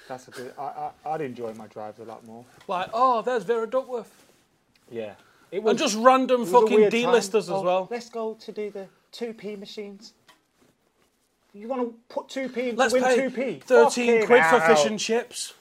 That's 0.08 0.26
a 0.28 0.30
bit. 0.32 0.54
I, 0.58 0.62
I 0.62 0.90
I'd 1.06 1.20
enjoy 1.20 1.54
my 1.54 1.66
drives 1.68 2.00
a 2.00 2.04
lot 2.04 2.26
more. 2.26 2.44
Like, 2.68 2.90
oh, 2.92 3.22
there's 3.22 3.44
Vera 3.44 3.66
Duckworth. 3.66 4.26
Yeah, 4.90 5.14
it 5.50 5.62
was 5.62 5.70
And 5.70 5.78
just 5.78 5.96
random 5.96 6.42
it 6.42 6.44
was 6.44 6.48
a 6.52 6.60
fucking 6.60 6.76
weird 6.76 6.92
time. 6.92 7.00
D-listers 7.00 7.48
Oh, 7.48 7.58
as 7.58 7.62
well. 7.62 7.88
Let's 7.90 8.10
go 8.10 8.34
to 8.34 8.52
do 8.52 8.70
the 8.70 8.86
two 9.12 9.32
p 9.32 9.54
machines. 9.56 10.12
You 11.54 11.68
want 11.68 11.82
to 11.82 11.94
put 12.12 12.28
two 12.28 12.48
p 12.48 12.70
in 12.70 12.76
Let's 12.76 12.92
win 12.92 13.04
pay 13.04 13.16
two 13.16 13.30
p? 13.30 13.60
13 13.64 14.26
quid 14.26 14.44
for 14.46 14.60
fish 14.60 14.84
and 14.84 14.98
chips 14.98 15.54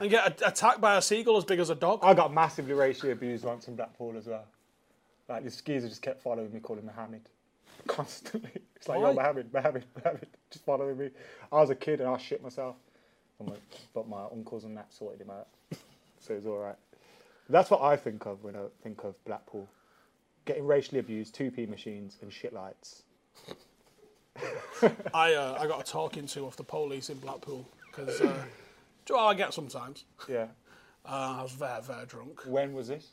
and 0.00 0.10
get 0.10 0.40
a- 0.42 0.48
attacked 0.48 0.80
by 0.80 0.96
a 0.96 1.02
seagull 1.02 1.36
as 1.36 1.44
big 1.44 1.58
as 1.60 1.70
a 1.70 1.74
dog. 1.74 2.00
I 2.02 2.14
got 2.14 2.32
massively 2.32 2.74
racially 2.74 3.12
abused 3.12 3.44
once 3.44 3.68
in 3.68 3.76
Blackpool 3.76 4.14
as 4.16 4.26
well. 4.26 4.44
Like 5.28 5.44
the 5.44 5.50
skeezer 5.50 5.88
just 5.88 6.02
kept 6.02 6.22
following 6.22 6.52
me, 6.52 6.60
calling 6.60 6.84
Mohammed 6.84 7.22
constantly. 7.86 8.50
It's 8.76 8.88
like, 8.88 9.00
Why? 9.00 9.08
yo, 9.10 9.14
Mohammed, 9.14 9.52
Mohammed, 9.52 9.84
Mohammed, 9.96 10.26
just 10.50 10.64
following 10.64 10.98
me. 10.98 11.10
I 11.50 11.56
was 11.56 11.70
a 11.70 11.74
kid 11.74 12.00
and 12.00 12.08
I 12.08 12.16
shit 12.18 12.42
myself, 12.42 12.76
my- 13.44 13.52
but 13.94 14.08
my 14.08 14.24
uncles 14.32 14.64
and 14.64 14.76
that 14.76 14.92
sorted 14.92 15.20
him 15.20 15.30
out, 15.30 15.48
so 16.20 16.32
it 16.34 16.36
was 16.36 16.46
all 16.46 16.58
right. 16.58 16.76
That's 17.48 17.70
what 17.70 17.82
I 17.82 17.96
think 17.96 18.26
of 18.26 18.42
when 18.42 18.56
I 18.56 18.60
think 18.82 19.04
of 19.04 19.22
Blackpool: 19.24 19.68
getting 20.46 20.66
racially 20.66 20.98
abused, 20.98 21.34
two 21.34 21.50
p 21.50 21.66
machines, 21.66 22.16
and 22.22 22.32
shit 22.32 22.52
lights. 22.54 23.02
I 25.14 25.34
uh, 25.34 25.56
I 25.60 25.66
got 25.66 25.80
a 25.80 25.90
talking 25.90 26.26
to 26.28 26.46
off 26.46 26.56
the 26.56 26.64
police 26.64 27.10
in 27.10 27.18
Blackpool 27.18 27.66
because 27.90 28.20
uh, 28.20 28.44
do 29.04 29.12
you 29.12 29.18
know 29.18 29.24
how 29.24 29.30
I 29.30 29.34
get 29.34 29.54
sometimes? 29.54 30.04
Yeah. 30.28 30.46
Uh, 31.04 31.08
I 31.38 31.42
was 31.42 31.52
very, 31.52 31.82
very 31.82 32.06
drunk. 32.06 32.40
When 32.46 32.72
was 32.74 32.88
this? 32.88 33.10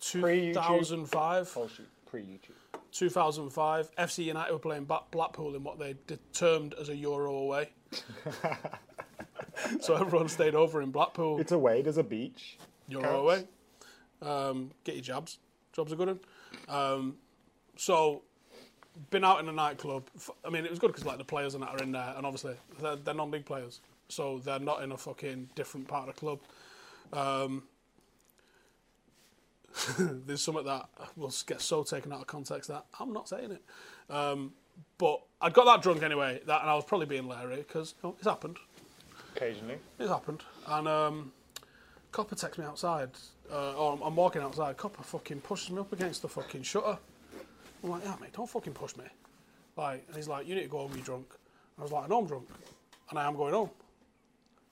Pre-YouTube? 0.00 0.52
2005. 0.54 1.52
Oh 1.56 1.66
shoot, 1.66 1.88
pre 2.06 2.22
YouTube. 2.22 2.78
2005. 2.92 3.90
FC 3.96 4.24
United 4.24 4.52
were 4.52 4.58
playing 4.58 4.84
Blackpool 5.10 5.54
in 5.54 5.64
what 5.64 5.78
they 5.78 5.96
termed 6.32 6.74
as 6.80 6.88
a 6.88 6.96
Euro 6.96 7.34
away. 7.34 7.70
so 9.80 9.96
everyone 9.96 10.28
stayed 10.28 10.54
over 10.54 10.80
in 10.82 10.90
Blackpool. 10.90 11.40
It's 11.40 11.52
away. 11.52 11.82
There's 11.82 11.98
a 11.98 12.04
beach. 12.04 12.58
Euro 12.88 13.02
Counts. 13.02 13.18
away. 13.18 13.44
Um, 14.22 14.70
get 14.84 14.94
your 14.94 15.02
jabs. 15.02 15.38
Jobs 15.72 15.92
are 15.92 15.96
good. 15.96 16.20
Um, 16.68 17.16
so, 17.76 18.22
been 19.10 19.24
out 19.24 19.40
in 19.40 19.48
a 19.48 19.52
nightclub. 19.52 20.08
I 20.44 20.50
mean, 20.50 20.64
it 20.64 20.70
was 20.70 20.78
good 20.78 20.88
because 20.88 21.04
like 21.04 21.18
the 21.18 21.24
players 21.24 21.54
and 21.54 21.62
that 21.62 21.70
are 21.70 21.82
in 21.82 21.92
there, 21.92 22.14
and 22.16 22.24
obviously 22.26 22.54
they're, 22.80 22.96
they're 22.96 23.14
non-league 23.14 23.44
players, 23.46 23.80
so 24.08 24.38
they're 24.38 24.58
not 24.58 24.82
in 24.82 24.92
a 24.92 24.96
fucking 24.96 25.50
different 25.54 25.88
part 25.88 26.08
of 26.08 26.14
the 26.14 26.20
club. 26.20 26.40
Um, 27.12 27.64
there's 29.98 30.42
something 30.42 30.64
that 30.64 30.88
will 31.16 31.32
get 31.46 31.60
so 31.60 31.82
taken 31.82 32.12
out 32.12 32.20
of 32.20 32.26
context 32.26 32.68
that 32.68 32.84
I'm 32.98 33.12
not 33.12 33.28
saying 33.28 33.52
it. 33.52 33.62
Um, 34.10 34.52
but 34.96 35.20
I 35.40 35.50
got 35.50 35.64
that 35.66 35.82
drunk 35.82 36.02
anyway, 36.02 36.40
that, 36.46 36.62
and 36.62 36.70
I 36.70 36.74
was 36.74 36.84
probably 36.84 37.06
being 37.06 37.28
Larry 37.28 37.56
because 37.56 37.94
you 38.02 38.08
know, 38.08 38.16
it's 38.18 38.26
happened. 38.26 38.56
Occasionally. 39.36 39.78
It's 39.98 40.10
happened. 40.10 40.42
And 40.66 40.88
um, 40.88 41.32
Copper 42.12 42.34
texts 42.34 42.58
me 42.58 42.64
outside, 42.64 43.10
uh, 43.52 43.74
or 43.74 43.92
I'm, 43.92 44.02
I'm 44.02 44.16
walking 44.16 44.42
outside. 44.42 44.76
Copper 44.76 45.02
fucking 45.02 45.40
pushes 45.40 45.70
me 45.70 45.80
up 45.80 45.92
against 45.92 46.22
the 46.22 46.28
fucking 46.28 46.62
shutter. 46.62 46.98
I'm 47.82 47.90
like, 47.90 48.04
yeah, 48.04 48.16
mate, 48.20 48.32
don't 48.32 48.48
fucking 48.48 48.72
push 48.72 48.96
me. 48.96 49.04
Like, 49.76 50.04
and 50.08 50.16
he's 50.16 50.26
like, 50.26 50.48
you 50.48 50.54
need 50.54 50.62
to 50.62 50.68
go 50.68 50.78
home, 50.78 50.92
you're 50.94 51.04
drunk. 51.04 51.26
I 51.78 51.82
was 51.82 51.92
like, 51.92 52.04
I 52.04 52.08
know 52.08 52.18
I'm 52.18 52.26
drunk, 52.26 52.48
and 53.10 53.18
I 53.18 53.26
am 53.26 53.36
going 53.36 53.54
home. 53.54 53.70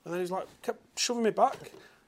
And 0.07 0.13
then 0.13 0.21
he's 0.21 0.31
like, 0.31 0.45
kept 0.61 0.97
shoving 0.97 1.23
me 1.23 1.31
back, 1.31 1.57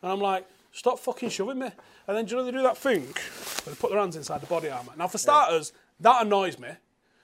and 0.01 0.09
I'm 0.09 0.21
like, 0.21 0.47
stop 0.71 0.99
fucking 0.99 1.31
shoving 1.31 1.59
me. 1.59 1.69
And 2.07 2.15
then 2.15 2.23
do 2.23 2.31
you 2.31 2.37
know 2.37 2.45
they 2.45 2.51
do 2.51 2.63
that 2.63 2.77
thing? 2.77 3.01
Where 3.01 3.75
they 3.75 3.77
put 3.77 3.91
their 3.91 3.99
hands 3.99 4.15
inside 4.15 4.39
the 4.39 4.47
body 4.47 4.69
armour. 4.69 4.93
Now, 4.97 5.09
for 5.09 5.17
starters, 5.17 5.73
that 5.99 6.25
annoys 6.25 6.57
me 6.57 6.69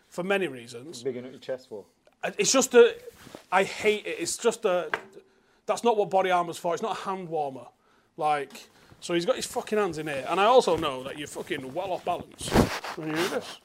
for 0.09 0.21
many 0.21 0.47
reasons. 0.49 1.01
Bigging 1.01 1.23
up 1.23 1.31
your 1.31 1.39
chest 1.39 1.69
for. 1.69 1.85
Uh, 2.21 2.31
it's 2.37 2.51
just 2.51 2.73
a. 2.73 2.93
I 3.53 3.63
hate 3.63 4.05
it. 4.05 4.17
It's 4.19 4.35
just 4.35 4.65
a. 4.65 4.89
That's 5.65 5.85
not 5.85 5.95
what 5.95 6.09
body 6.09 6.29
armour's 6.29 6.57
for. 6.57 6.73
It's 6.73 6.83
not 6.83 6.97
a 6.97 7.01
hand 7.03 7.29
warmer. 7.29 7.67
Like, 8.17 8.67
so 8.99 9.13
he's 9.13 9.25
got 9.25 9.37
his 9.37 9.45
fucking 9.45 9.77
hands 9.77 9.97
in 9.97 10.07
here. 10.07 10.25
And 10.27 10.41
I 10.41 10.43
also 10.43 10.75
know 10.75 11.03
that 11.03 11.17
you're 11.17 11.29
fucking 11.29 11.73
well 11.73 11.93
off 11.93 12.03
balance 12.03 12.49
when 12.97 13.11
you 13.11 13.15
do 13.15 13.29
this. 13.29 13.59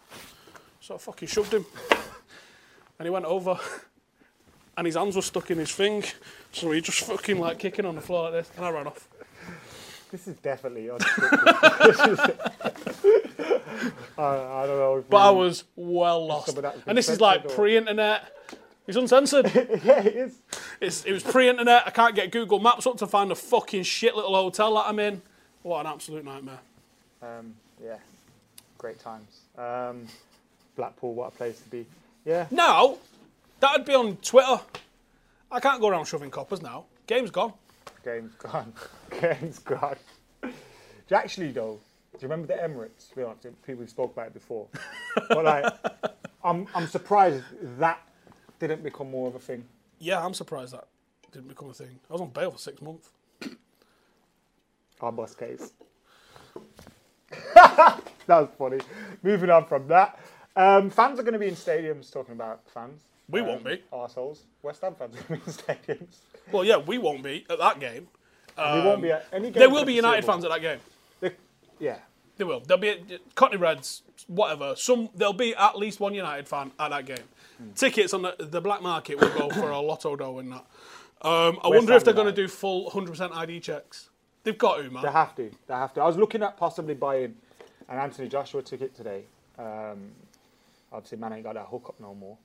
So 0.80 0.94
I 0.94 0.98
fucking 0.98 1.26
shoved 1.26 1.54
him. 1.54 1.66
And 3.00 3.06
he 3.06 3.10
went 3.10 3.24
over. 3.24 3.58
And 4.80 4.86
his 4.86 4.96
hands 4.96 5.14
were 5.14 5.20
stuck 5.20 5.50
in 5.50 5.58
his 5.58 5.72
thing. 5.72 6.02
So 6.52 6.70
he 6.70 6.80
just 6.80 7.00
fucking 7.00 7.38
like 7.38 7.58
kicking 7.58 7.84
on 7.84 7.96
the 7.96 8.00
floor 8.00 8.30
like 8.30 8.32
this. 8.32 8.50
And 8.56 8.64
I 8.64 8.70
ran 8.70 8.86
off. 8.86 9.06
This 10.10 10.26
is 10.26 10.36
definitely 10.36 10.86
unscripted. 10.86 12.50
I, 14.16 14.22
I 14.24 14.66
don't 14.66 14.78
know. 14.78 15.04
But 15.10 15.16
I 15.18 15.28
was 15.32 15.64
well 15.76 16.26
lost. 16.26 16.46
Some 16.46 16.56
of 16.56 16.62
that's 16.62 16.76
been 16.78 16.84
And 16.86 16.96
this 16.96 17.10
is 17.10 17.20
like 17.20 17.44
or- 17.44 17.48
pre 17.50 17.76
internet. 17.76 18.34
It's 18.86 18.96
uncensored. 18.96 19.52
Yeah, 19.84 20.00
it 20.00 20.16
is. 20.16 20.38
It's, 20.80 21.04
it 21.04 21.12
was 21.12 21.22
pre-internet. 21.24 21.82
I 21.86 21.90
can't 21.90 22.14
get 22.14 22.32
Google 22.32 22.58
Maps 22.58 22.86
up 22.86 22.96
to 22.96 23.06
find 23.06 23.30
a 23.30 23.34
fucking 23.34 23.82
shit 23.82 24.16
little 24.16 24.34
hotel 24.34 24.76
that 24.76 24.86
I'm 24.88 24.98
in. 24.98 25.20
What 25.62 25.80
an 25.84 25.92
absolute 25.92 26.24
nightmare. 26.24 26.58
Um, 27.22 27.54
yeah, 27.84 27.98
great 28.78 28.98
times. 28.98 29.40
Um, 29.58 30.06
Blackpool, 30.74 31.12
what 31.12 31.28
a 31.34 31.36
place 31.36 31.60
to 31.60 31.68
be. 31.68 31.84
Yeah, 32.24 32.46
Now, 32.50 32.96
that'd 33.60 33.84
be 33.86 33.94
on 33.94 34.16
Twitter. 34.16 34.60
I 35.50 35.60
can't 35.60 35.80
go 35.80 35.88
around 35.88 36.06
shoving 36.06 36.30
coppers 36.30 36.62
now. 36.62 36.86
Game's 37.06 37.30
gone. 37.30 37.52
game's 38.04 38.34
gone. 38.34 38.72
game's 39.20 39.58
gone. 39.58 39.96
Do 40.42 40.48
you 41.08 41.16
actually, 41.16 41.52
though, 41.52 41.80
do 42.12 42.18
you 42.20 42.28
remember 42.28 42.46
the 42.54 42.60
Emirates? 42.60 43.10
To 43.10 43.16
be 43.16 43.22
honest, 43.22 43.46
people 43.66 43.86
spoke 43.86 44.12
about 44.12 44.28
it 44.28 44.34
before. 44.34 44.68
but 45.28 45.44
like, 45.44 45.64
I'm, 46.44 46.66
I'm 46.74 46.86
surprised 46.86 47.44
that 47.78 48.00
didn't 48.58 48.82
become 48.82 49.10
more 49.10 49.28
of 49.28 49.34
a 49.34 49.38
thing. 49.38 49.64
Yeah, 49.98 50.24
I'm 50.24 50.34
surprised 50.34 50.72
that 50.72 50.86
didn't 51.32 51.48
become 51.48 51.70
a 51.70 51.74
thing. 51.74 51.98
I 52.08 52.12
was 52.12 52.22
on 52.22 52.30
bail 52.30 52.50
for 52.50 52.58
six 52.58 52.80
months. 52.80 53.10
Our 55.00 55.12
bus 55.12 55.34
case. 55.34 55.72
that 57.54 58.02
was 58.28 58.48
funny. 58.58 58.78
Moving 59.22 59.48
on 59.50 59.64
from 59.64 59.88
that. 59.88 60.18
Um, 60.56 60.90
fans 60.90 61.18
are 61.18 61.22
going 61.22 61.32
to 61.32 61.38
be 61.38 61.48
in 61.48 61.54
stadiums 61.54 62.12
talking 62.12 62.34
about 62.34 62.68
fans. 62.68 63.00
We 63.30 63.40
Um, 63.40 63.46
won't 63.46 63.64
be. 63.64 63.82
Arseholes. 63.92 64.40
West 64.62 64.80
Ham 64.82 64.94
fans 64.94 65.16
to 65.16 65.22
be 65.28 65.34
in 65.34 65.40
stadiums. 65.40 66.16
Well, 66.52 66.64
yeah, 66.64 66.76
we 66.78 66.98
won't 66.98 67.22
be 67.22 67.46
at 67.48 67.58
that 67.58 67.78
game. 67.80 68.08
we 68.56 68.62
won't 68.64 69.02
be 69.02 69.12
at 69.12 69.26
any 69.32 69.50
game. 69.50 69.60
There 69.60 69.70
will 69.70 69.84
be 69.84 69.94
United 69.94 70.24
fans 70.24 70.44
at 70.44 70.50
that 70.50 70.60
game. 70.60 70.78
They- 71.20 71.34
yeah. 71.78 71.98
There 72.36 72.46
will. 72.46 72.60
There'll 72.60 72.80
be 72.80 73.18
Cockney 73.34 73.58
Reds, 73.58 74.02
whatever. 74.26 74.74
Some 74.74 75.10
there'll 75.14 75.32
be 75.34 75.54
at 75.54 75.76
least 75.76 76.00
one 76.00 76.14
United 76.14 76.48
fan 76.48 76.72
at 76.78 76.90
that 76.90 77.04
game. 77.06 77.28
Tickets 77.74 78.14
on 78.14 78.22
the, 78.22 78.34
the 78.38 78.60
black 78.62 78.80
market 78.80 79.20
will 79.20 79.28
go 79.38 79.50
for 79.50 79.70
a 79.70 79.78
lotto 79.80 80.16
dough 80.16 80.38
and 80.38 80.52
that. 80.52 80.64
Um, 81.22 81.58
I 81.62 81.68
West 81.68 81.80
wonder 81.80 81.92
if 81.92 82.04
they're 82.04 82.14
going 82.14 82.26
to 82.26 82.32
do 82.32 82.48
full 82.48 82.90
100% 82.90 83.32
ID 83.34 83.60
checks. 83.60 84.08
They've 84.42 84.56
got 84.56 84.76
to, 84.78 84.90
man. 84.90 85.02
They 85.02 85.10
have 85.10 85.34
to. 85.36 85.50
They 85.66 85.74
have 85.74 85.92
to. 85.94 86.00
I 86.00 86.06
was 86.06 86.16
looking 86.16 86.42
at 86.42 86.56
possibly 86.56 86.94
buying 86.94 87.36
an 87.90 87.98
Anthony 87.98 88.28
Joshua 88.30 88.62
ticket 88.62 88.94
today. 88.96 89.24
Um, 89.58 90.12
obviously, 90.92 91.18
man 91.18 91.32
ain't 91.34 91.44
got 91.44 91.54
that 91.54 91.66
hookup 91.66 91.98
no 92.00 92.14
more. 92.14 92.38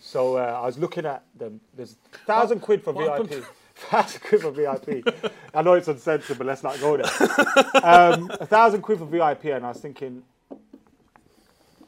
So 0.00 0.36
uh, 0.36 0.60
I 0.62 0.66
was 0.66 0.78
looking 0.78 1.06
at 1.06 1.24
them. 1.36 1.60
There's 1.74 1.96
thousand 2.26 2.60
quid 2.60 2.82
for 2.82 2.92
what 2.92 3.28
VIP. 3.28 3.44
Thousand 3.74 4.20
quid 4.20 4.42
for 4.42 4.50
VIP. 4.50 5.32
I 5.54 5.62
know 5.62 5.72
it's 5.72 5.88
uncensored, 5.88 6.36
but 6.36 6.46
let's 6.46 6.62
not 6.62 6.78
go 6.80 6.98
there. 6.98 7.06
Um, 7.82 8.30
a 8.38 8.44
thousand 8.44 8.82
quid 8.82 8.98
for 8.98 9.06
VIP, 9.06 9.46
and 9.46 9.64
I 9.64 9.68
was 9.68 9.78
thinking, 9.78 10.22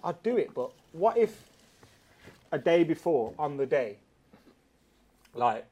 I'd 0.03 0.23
do 0.23 0.39
it, 0.39 0.55
but 0.55 0.73
what 0.93 1.19
if 1.19 1.45
a 2.51 2.59
day 2.59 2.83
before, 2.83 3.35
on 3.39 3.59
the 3.59 3.67
day, 3.67 3.99
like 5.35 5.67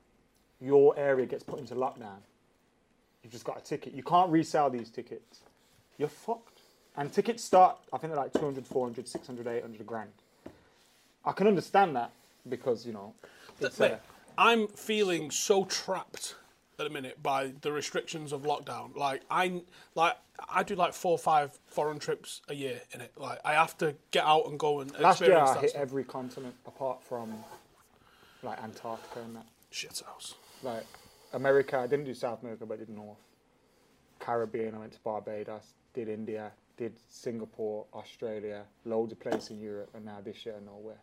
your 0.60 0.98
area 0.98 1.24
gets 1.24 1.42
put 1.42 1.58
into 1.58 1.74
lockdown? 1.74 2.18
You've 3.22 3.32
just 3.32 3.44
got 3.44 3.58
a 3.58 3.62
ticket. 3.62 3.94
You 3.94 4.02
can't 4.02 4.30
resell 4.30 4.68
these 4.68 4.90
tickets. 4.90 5.40
You're 5.96 6.08
fucked. 6.08 6.60
And 6.96 7.12
tickets 7.12 7.44
start, 7.44 7.78
I 7.92 7.98
think 7.98 8.12
they're 8.12 8.22
like 8.22 8.32
200, 8.32 8.66
400, 8.66 9.08
600, 9.08 9.46
800 9.46 9.86
grand. 9.86 10.10
I 11.24 11.32
can 11.32 11.46
understand 11.46 11.96
that 11.96 12.12
because, 12.48 12.86
you 12.86 12.92
know, 12.92 13.14
it's, 13.60 13.78
Mate, 13.78 13.92
uh, 13.92 13.96
I'm 14.38 14.68
feeling 14.68 15.30
so 15.30 15.64
trapped 15.64 16.34
at 16.78 16.84
the 16.84 16.90
minute 16.90 17.22
by 17.22 17.52
the 17.60 17.70
restrictions 17.72 18.32
of 18.32 18.42
lockdown. 18.42 18.96
Like 18.96 19.22
I 19.30 19.62
like 19.94 20.16
I 20.48 20.62
do 20.62 20.74
like 20.74 20.94
four 20.94 21.12
or 21.12 21.18
five 21.18 21.58
foreign 21.66 21.98
trips 21.98 22.40
a 22.48 22.54
year 22.54 22.80
in 22.92 23.02
it. 23.02 23.12
Like 23.16 23.38
I 23.44 23.52
have 23.52 23.76
to 23.78 23.94
get 24.10 24.24
out 24.24 24.46
and 24.46 24.58
go 24.58 24.80
and 24.80 24.98
last 24.98 25.20
year 25.20 25.36
I 25.36 25.44
that 25.44 25.60
hit 25.60 25.70
stuff. 25.70 25.82
every 25.82 26.04
continent 26.04 26.54
apart 26.66 27.02
from 27.02 27.34
like 28.42 28.62
Antarctica 28.62 29.20
and 29.20 29.36
that. 29.36 29.46
shit 29.70 30.00
house. 30.06 30.34
Like 30.62 30.86
America, 31.34 31.78
I 31.78 31.86
didn't 31.86 32.06
do 32.06 32.14
South 32.14 32.42
America, 32.42 32.64
but 32.66 32.74
I 32.74 32.76
did 32.78 32.88
North. 32.88 33.18
Caribbean, 34.18 34.74
I 34.74 34.78
went 34.78 34.92
to 34.92 34.98
Barbados, 35.00 35.74
did 35.94 36.08
India, 36.08 36.52
did 36.76 36.92
Singapore, 37.08 37.86
Australia, 37.94 38.64
loads 38.84 39.12
of 39.12 39.20
places 39.20 39.50
in 39.50 39.60
Europe, 39.60 39.90
and 39.94 40.04
now 40.04 40.18
this 40.22 40.44
year 40.44 40.56
nowhere. 40.64 41.00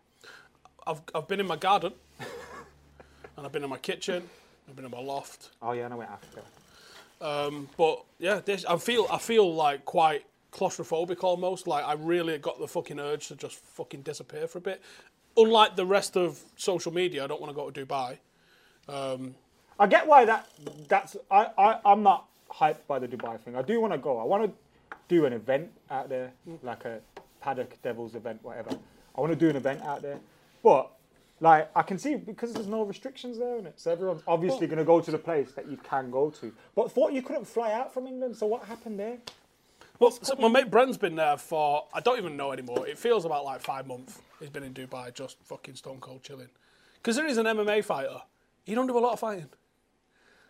I've 0.87 1.01
I've 1.13 1.27
been 1.27 1.39
in 1.39 1.47
my 1.47 1.57
garden, 1.57 1.93
and 2.19 3.45
I've 3.45 3.51
been 3.51 3.63
in 3.63 3.69
my 3.69 3.77
kitchen. 3.77 4.23
I've 4.67 4.75
been 4.75 4.85
in 4.85 4.91
my 4.91 5.01
loft. 5.01 5.51
Oh 5.61 5.73
yeah, 5.73 5.85
and 5.85 5.93
I 5.93 5.97
went 5.97 6.09
Africa. 6.09 6.41
Um, 7.19 7.69
but 7.77 8.03
yeah, 8.19 8.39
this 8.43 8.65
I 8.65 8.77
feel 8.77 9.07
I 9.11 9.17
feel 9.17 9.53
like 9.53 9.85
quite 9.85 10.25
claustrophobic 10.51 11.23
almost. 11.23 11.67
Like 11.67 11.85
I 11.85 11.93
really 11.93 12.37
got 12.37 12.59
the 12.59 12.67
fucking 12.67 12.99
urge 12.99 13.27
to 13.27 13.35
just 13.35 13.55
fucking 13.55 14.01
disappear 14.01 14.47
for 14.47 14.59
a 14.59 14.61
bit. 14.61 14.81
Unlike 15.35 15.75
the 15.75 15.85
rest 15.85 16.15
of 16.15 16.39
social 16.55 16.93
media, 16.93 17.23
I 17.23 17.27
don't 17.27 17.41
want 17.41 17.51
to 17.51 17.55
go 17.55 17.69
to 17.69 17.85
Dubai. 17.85 18.17
Um, 18.87 19.35
I 19.79 19.87
get 19.87 20.07
why 20.07 20.25
that 20.25 20.49
that's 20.87 21.15
I, 21.29 21.47
I 21.57 21.79
I'm 21.85 22.03
not 22.03 22.27
hyped 22.51 22.87
by 22.87 22.99
the 22.99 23.07
Dubai 23.07 23.39
thing. 23.39 23.55
I 23.55 23.61
do 23.61 23.81
want 23.81 23.93
to 23.93 23.99
go. 23.99 24.19
I 24.19 24.23
want 24.23 24.45
to 24.45 24.95
do 25.07 25.25
an 25.25 25.33
event 25.33 25.69
out 25.89 26.09
there, 26.09 26.31
like 26.63 26.85
a 26.85 26.99
paddock 27.41 27.81
Devils 27.81 28.15
event, 28.15 28.39
whatever. 28.43 28.71
I 29.15 29.21
want 29.21 29.31
to 29.31 29.39
do 29.39 29.49
an 29.49 29.55
event 29.55 29.81
out 29.83 30.01
there, 30.01 30.19
but 30.67 30.91
like 31.39 31.69
I 31.77 31.81
can 31.81 31.97
see 31.97 32.15
because 32.15 32.51
there's 32.51 32.67
no 32.67 32.83
restrictions 32.83 33.37
there, 33.37 33.57
and 33.57 33.67
it 33.67 33.75
so 33.77 33.89
everyone's 33.89 34.21
obviously 34.27 34.67
going 34.67 34.79
to 34.79 34.83
go 34.83 34.99
to 34.99 35.11
the 35.11 35.17
place 35.17 35.53
that 35.53 35.69
you 35.71 35.77
can 35.77 36.11
go 36.11 36.29
to. 36.41 36.51
But 36.75 36.91
thought 36.91 37.13
you 37.13 37.21
couldn't 37.21 37.45
fly 37.45 37.71
out 37.71 37.93
from 37.93 38.05
England, 38.05 38.35
so 38.35 38.47
what 38.47 38.65
happened 38.65 38.99
there? 38.99 39.17
well, 39.99 40.11
so 40.11 40.35
my 40.35 40.49
mate 40.49 40.69
Bren's 40.69 40.97
been 40.97 41.15
there 41.15 41.37
for 41.37 41.85
I 41.93 42.01
don't 42.01 42.17
even 42.17 42.35
know 42.35 42.51
anymore. 42.51 42.85
It 42.85 42.97
feels 42.97 43.23
about 43.23 43.45
like 43.45 43.61
five 43.61 43.87
months. 43.87 44.19
He's 44.41 44.49
been 44.49 44.63
in 44.63 44.73
Dubai, 44.73 45.13
just 45.13 45.37
fucking 45.45 45.75
stone 45.75 45.99
cold 46.01 46.21
chilling. 46.21 46.49
Because 46.95 47.15
there 47.15 47.27
is 47.27 47.37
an 47.37 47.45
MMA 47.45 47.85
fighter. 47.85 48.21
He 48.65 48.75
don't 48.75 48.87
do 48.87 48.97
a 48.97 48.99
lot 48.99 49.13
of 49.13 49.19
fighting. 49.21 49.49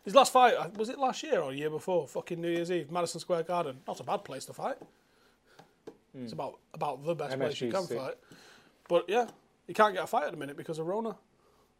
His 0.03 0.15
last 0.15 0.33
fight 0.33 0.55
uh, 0.55 0.69
was 0.77 0.89
it 0.89 0.97
last 0.97 1.21
year 1.21 1.41
or 1.41 1.51
a 1.51 1.55
year 1.55 1.69
before? 1.69 2.07
Fucking 2.07 2.41
New 2.41 2.49
Year's 2.49 2.71
Eve, 2.71 2.89
Madison 2.89 3.19
Square 3.19 3.43
Garden. 3.43 3.77
Not 3.87 3.99
a 3.99 4.03
bad 4.03 4.23
place 4.23 4.45
to 4.45 4.53
fight. 4.53 4.77
It's 6.23 6.33
about 6.33 6.57
about 6.73 7.05
the 7.05 7.13
best 7.13 7.37
place 7.37 7.61
you 7.61 7.71
can 7.71 7.83
sick. 7.83 7.99
fight. 7.99 8.15
But 8.87 9.05
yeah, 9.07 9.27
you 9.67 9.73
can't 9.73 9.93
get 9.93 10.03
a 10.03 10.07
fight 10.07 10.25
at 10.25 10.31
the 10.31 10.37
minute 10.37 10.57
because 10.57 10.79
of 10.79 10.87
Rona. 10.87 11.15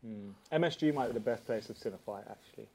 Hmm. 0.05 0.29
MSG 0.51 0.93
might 0.93 1.07
be 1.07 1.13
the 1.13 1.19
best 1.19 1.45
place 1.45 1.67
I've 1.69 1.77
seen 1.77 1.93
a 1.93 1.97
fight 1.97 2.23
actually. 2.29 2.67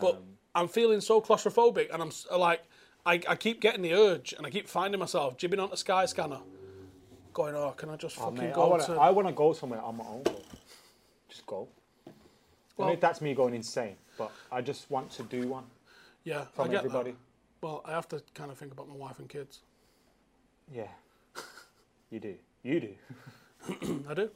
But 0.00 0.16
um, 0.16 0.22
I'm 0.54 0.68
feeling 0.68 1.00
so 1.00 1.20
claustrophobic, 1.20 1.92
and 1.92 2.02
I'm 2.02 2.10
uh, 2.30 2.38
like, 2.38 2.62
I, 3.04 3.20
I 3.28 3.36
keep 3.36 3.60
getting 3.60 3.82
the 3.82 3.94
urge, 3.94 4.34
and 4.36 4.46
I 4.46 4.50
keep 4.50 4.68
finding 4.68 4.98
myself 4.98 5.36
jibbing 5.36 5.60
onto 5.60 5.76
Skyscanner, 5.76 6.40
going, 7.32 7.54
"Oh, 7.54 7.72
can 7.76 7.90
I 7.90 7.96
just 7.96 8.18
Oh, 8.18 8.24
fucking 8.30 8.38
mate, 8.38 8.52
I 8.52 8.58
want 8.58 8.82
to?" 8.82 8.94
to 8.94 9.00
I 9.00 9.10
want 9.10 9.28
to 9.28 9.34
go 9.34 9.52
somewhere 9.52 9.80
on 9.80 9.96
my 9.96 10.04
own. 10.04 10.24
Just 11.28 11.46
go. 11.46 11.68
Well- 12.76 12.88
know 12.88 12.94
if 12.94 13.00
that's 13.00 13.20
me 13.22 13.34
going 13.34 13.54
insane, 13.54 13.96
but 14.18 14.30
I 14.52 14.60
just 14.60 14.90
want 14.90 15.10
to 15.12 15.22
do 15.22 15.48
one 15.48 15.64
yeah, 16.24 16.44
from 16.54 16.66
I 16.66 16.72
get 16.72 16.78
everybody. 16.78 17.12
That. 17.12 17.18
Well, 17.62 17.82
I 17.86 17.92
have 17.92 18.08
to 18.08 18.22
kind 18.34 18.50
of 18.50 18.58
think 18.58 18.72
about 18.72 18.88
my 18.88 18.94
wife 18.94 19.18
and 19.18 19.28
kids. 19.28 19.60
Yeah, 20.70 20.88
you 22.10 22.20
do. 22.20 22.34
You 22.62 22.80
do. 22.80 22.88
I 24.08 24.14
do. 24.14 24.30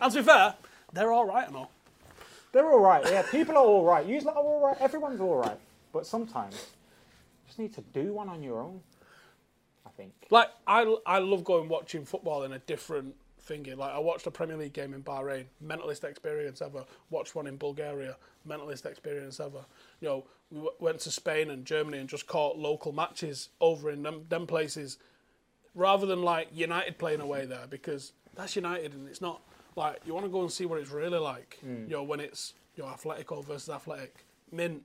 And 0.00 0.12
to 0.12 0.18
be 0.18 0.24
fair, 0.24 0.54
they're 0.92 1.12
all 1.12 1.26
right 1.26 1.46
and 1.46 1.56
all. 1.56 1.70
They're 2.52 2.70
all 2.70 2.80
right. 2.80 3.04
Yeah, 3.04 3.22
people 3.22 3.56
are 3.56 3.64
all 3.64 3.84
right. 3.84 4.06
You 4.06 4.20
lot 4.20 4.36
are 4.36 4.42
all 4.42 4.66
right. 4.66 4.76
Everyone's 4.80 5.20
all 5.20 5.36
right. 5.36 5.58
But 5.92 6.06
sometimes 6.06 6.54
you 6.54 7.46
just 7.48 7.58
need 7.58 7.74
to 7.74 7.82
do 7.92 8.12
one 8.14 8.28
on 8.28 8.42
your 8.42 8.60
own. 8.60 8.80
I 9.86 9.90
think. 9.90 10.12
Like 10.30 10.48
I, 10.66 10.96
I 11.06 11.18
love 11.18 11.44
going 11.44 11.68
watching 11.68 12.04
football 12.04 12.44
in 12.44 12.52
a 12.52 12.58
different 12.60 13.14
thingy. 13.48 13.76
Like 13.76 13.92
I 13.92 13.98
watched 13.98 14.26
a 14.26 14.30
Premier 14.30 14.56
League 14.56 14.72
game 14.72 14.94
in 14.94 15.02
Bahrain, 15.02 15.44
mentalist 15.64 16.04
experience 16.04 16.62
ever. 16.62 16.84
Watched 17.10 17.34
one 17.34 17.46
in 17.46 17.56
Bulgaria, 17.56 18.16
mentalist 18.48 18.86
experience 18.86 19.40
ever. 19.40 19.64
You 20.00 20.08
know, 20.08 20.24
we 20.50 20.58
w- 20.58 20.76
went 20.80 21.00
to 21.00 21.10
Spain 21.10 21.50
and 21.50 21.64
Germany 21.64 21.98
and 21.98 22.08
just 22.08 22.26
caught 22.26 22.58
local 22.58 22.92
matches 22.92 23.48
over 23.60 23.90
in 23.90 24.02
them, 24.02 24.24
them 24.28 24.46
places, 24.46 24.98
rather 25.74 26.06
than 26.06 26.22
like 26.22 26.48
United 26.52 26.98
playing 26.98 27.20
away 27.20 27.46
there 27.46 27.66
because 27.68 28.12
that's 28.36 28.54
United 28.54 28.94
and 28.94 29.08
it's 29.08 29.20
not 29.20 29.40
like 29.74 30.00
you 30.06 30.14
want 30.14 30.24
to 30.24 30.30
go 30.30 30.42
and 30.42 30.50
see 30.50 30.66
what 30.66 30.78
it's 30.78 30.90
really 30.90 31.18
like. 31.18 31.58
Hmm. 31.60 31.84
You 31.84 31.96
know, 31.96 32.02
when 32.02 32.20
it's 32.20 32.54
you 32.76 32.82
know 32.84 32.90
Atletico 32.90 33.44
versus 33.44 33.68
Athletic, 33.68 34.24
mint. 34.52 34.82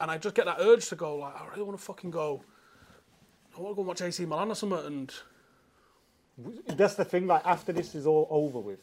And 0.00 0.10
I 0.10 0.16
just 0.16 0.34
get 0.34 0.46
that 0.46 0.56
urge 0.60 0.88
to 0.88 0.96
go 0.96 1.16
like 1.16 1.34
I 1.40 1.46
really 1.48 1.62
want 1.62 1.78
to 1.78 1.84
fucking 1.84 2.10
go. 2.10 2.42
I 3.56 3.60
want 3.60 3.72
to 3.72 3.76
go 3.76 3.82
and 3.82 3.88
watch 3.88 4.00
AC 4.00 4.24
Milan 4.24 4.50
or 4.50 4.54
something 4.54 4.86
and. 4.86 5.12
That's 6.68 6.94
the 6.94 7.04
thing. 7.04 7.26
Like 7.26 7.44
after 7.44 7.70
this 7.70 7.94
is 7.94 8.06
all 8.06 8.26
over 8.30 8.60
with, 8.60 8.80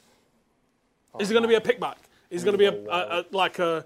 Is 1.19 1.27
there 1.27 1.33
going 1.33 1.41
to 1.41 1.47
be 1.47 1.55
a 1.55 1.57
oh, 1.57 1.61
pickback? 1.61 1.95
Is 2.29 2.43
there 2.43 2.53
oh, 2.53 2.57
going 2.57 2.71
to 2.71 2.81
be 2.81 2.87
a, 2.87 2.91
a, 2.91 3.19
a 3.19 3.25
like 3.31 3.57
a 3.57 3.83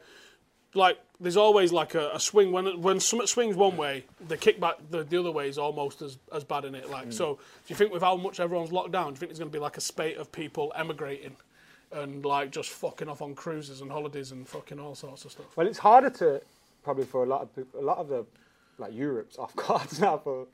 like? 0.73 0.97
There's 1.21 1.37
always 1.37 1.71
like 1.71 1.93
a, 1.93 2.11
a 2.13 2.19
swing 2.19 2.51
when 2.51 2.81
when 2.81 2.99
something 2.99 3.27
swings 3.27 3.55
one 3.55 3.77
way, 3.77 4.05
the 4.27 4.37
kickback 4.37 4.73
the, 4.89 5.03
the 5.03 5.19
other 5.19 5.31
way 5.31 5.47
is 5.47 5.57
almost 5.57 6.01
as, 6.01 6.17
as 6.33 6.43
bad 6.43 6.65
in 6.65 6.75
it. 6.75 6.89
Like 6.89 7.09
mm. 7.09 7.13
so, 7.13 7.35
do 7.35 7.41
you 7.67 7.75
think 7.75 7.93
with 7.93 8.01
how 8.01 8.17
much 8.17 8.39
everyone's 8.39 8.71
locked 8.71 8.91
down, 8.91 9.09
do 9.09 9.11
you 9.11 9.17
think 9.17 9.29
there's 9.29 9.39
going 9.39 9.51
to 9.51 9.55
be 9.55 9.61
like 9.61 9.77
a 9.77 9.81
spate 9.81 10.17
of 10.17 10.31
people 10.31 10.73
emigrating 10.75 11.35
and 11.91 12.25
like 12.25 12.51
just 12.51 12.69
fucking 12.69 13.07
off 13.07 13.21
on 13.21 13.35
cruises 13.35 13.81
and 13.81 13.91
holidays 13.91 14.31
and 14.31 14.47
fucking 14.47 14.79
all 14.79 14.95
sorts 14.95 15.25
of 15.25 15.31
stuff? 15.31 15.55
Well, 15.55 15.67
it's 15.67 15.79
harder 15.79 16.09
to 16.09 16.41
probably 16.83 17.05
for 17.05 17.23
a 17.23 17.27
lot 17.27 17.41
of 17.41 17.55
people, 17.55 17.79
a 17.79 17.85
lot 17.85 17.97
of 17.99 18.09
the 18.09 18.25
like 18.77 18.93
Europe's 18.93 19.37
off 19.37 19.55
cards 19.55 19.99
now 19.99 20.17
for 20.17 20.47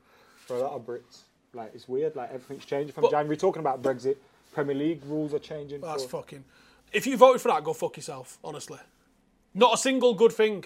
for 0.46 0.56
a 0.56 0.60
lot 0.60 0.72
of 0.72 0.86
Brits. 0.86 1.22
Like 1.54 1.72
it's 1.74 1.88
weird. 1.88 2.14
Like 2.16 2.30
everything's 2.30 2.64
changing 2.64 2.92
from 2.92 3.02
But- 3.02 3.12
January. 3.12 3.36
Talking 3.36 3.60
about 3.60 3.82
Brexit, 3.82 4.16
Premier 4.52 4.76
League 4.76 5.02
rules 5.06 5.34
are 5.34 5.38
changing. 5.38 5.80
That's 5.80 6.04
for, 6.04 6.22
fucking. 6.22 6.44
If 6.92 7.06
you 7.06 7.16
voted 7.16 7.40
for 7.40 7.48
that, 7.48 7.64
go 7.64 7.72
fuck 7.72 7.96
yourself. 7.96 8.38
Honestly, 8.42 8.78
not 9.54 9.74
a 9.74 9.78
single 9.78 10.14
good 10.14 10.32
thing. 10.32 10.64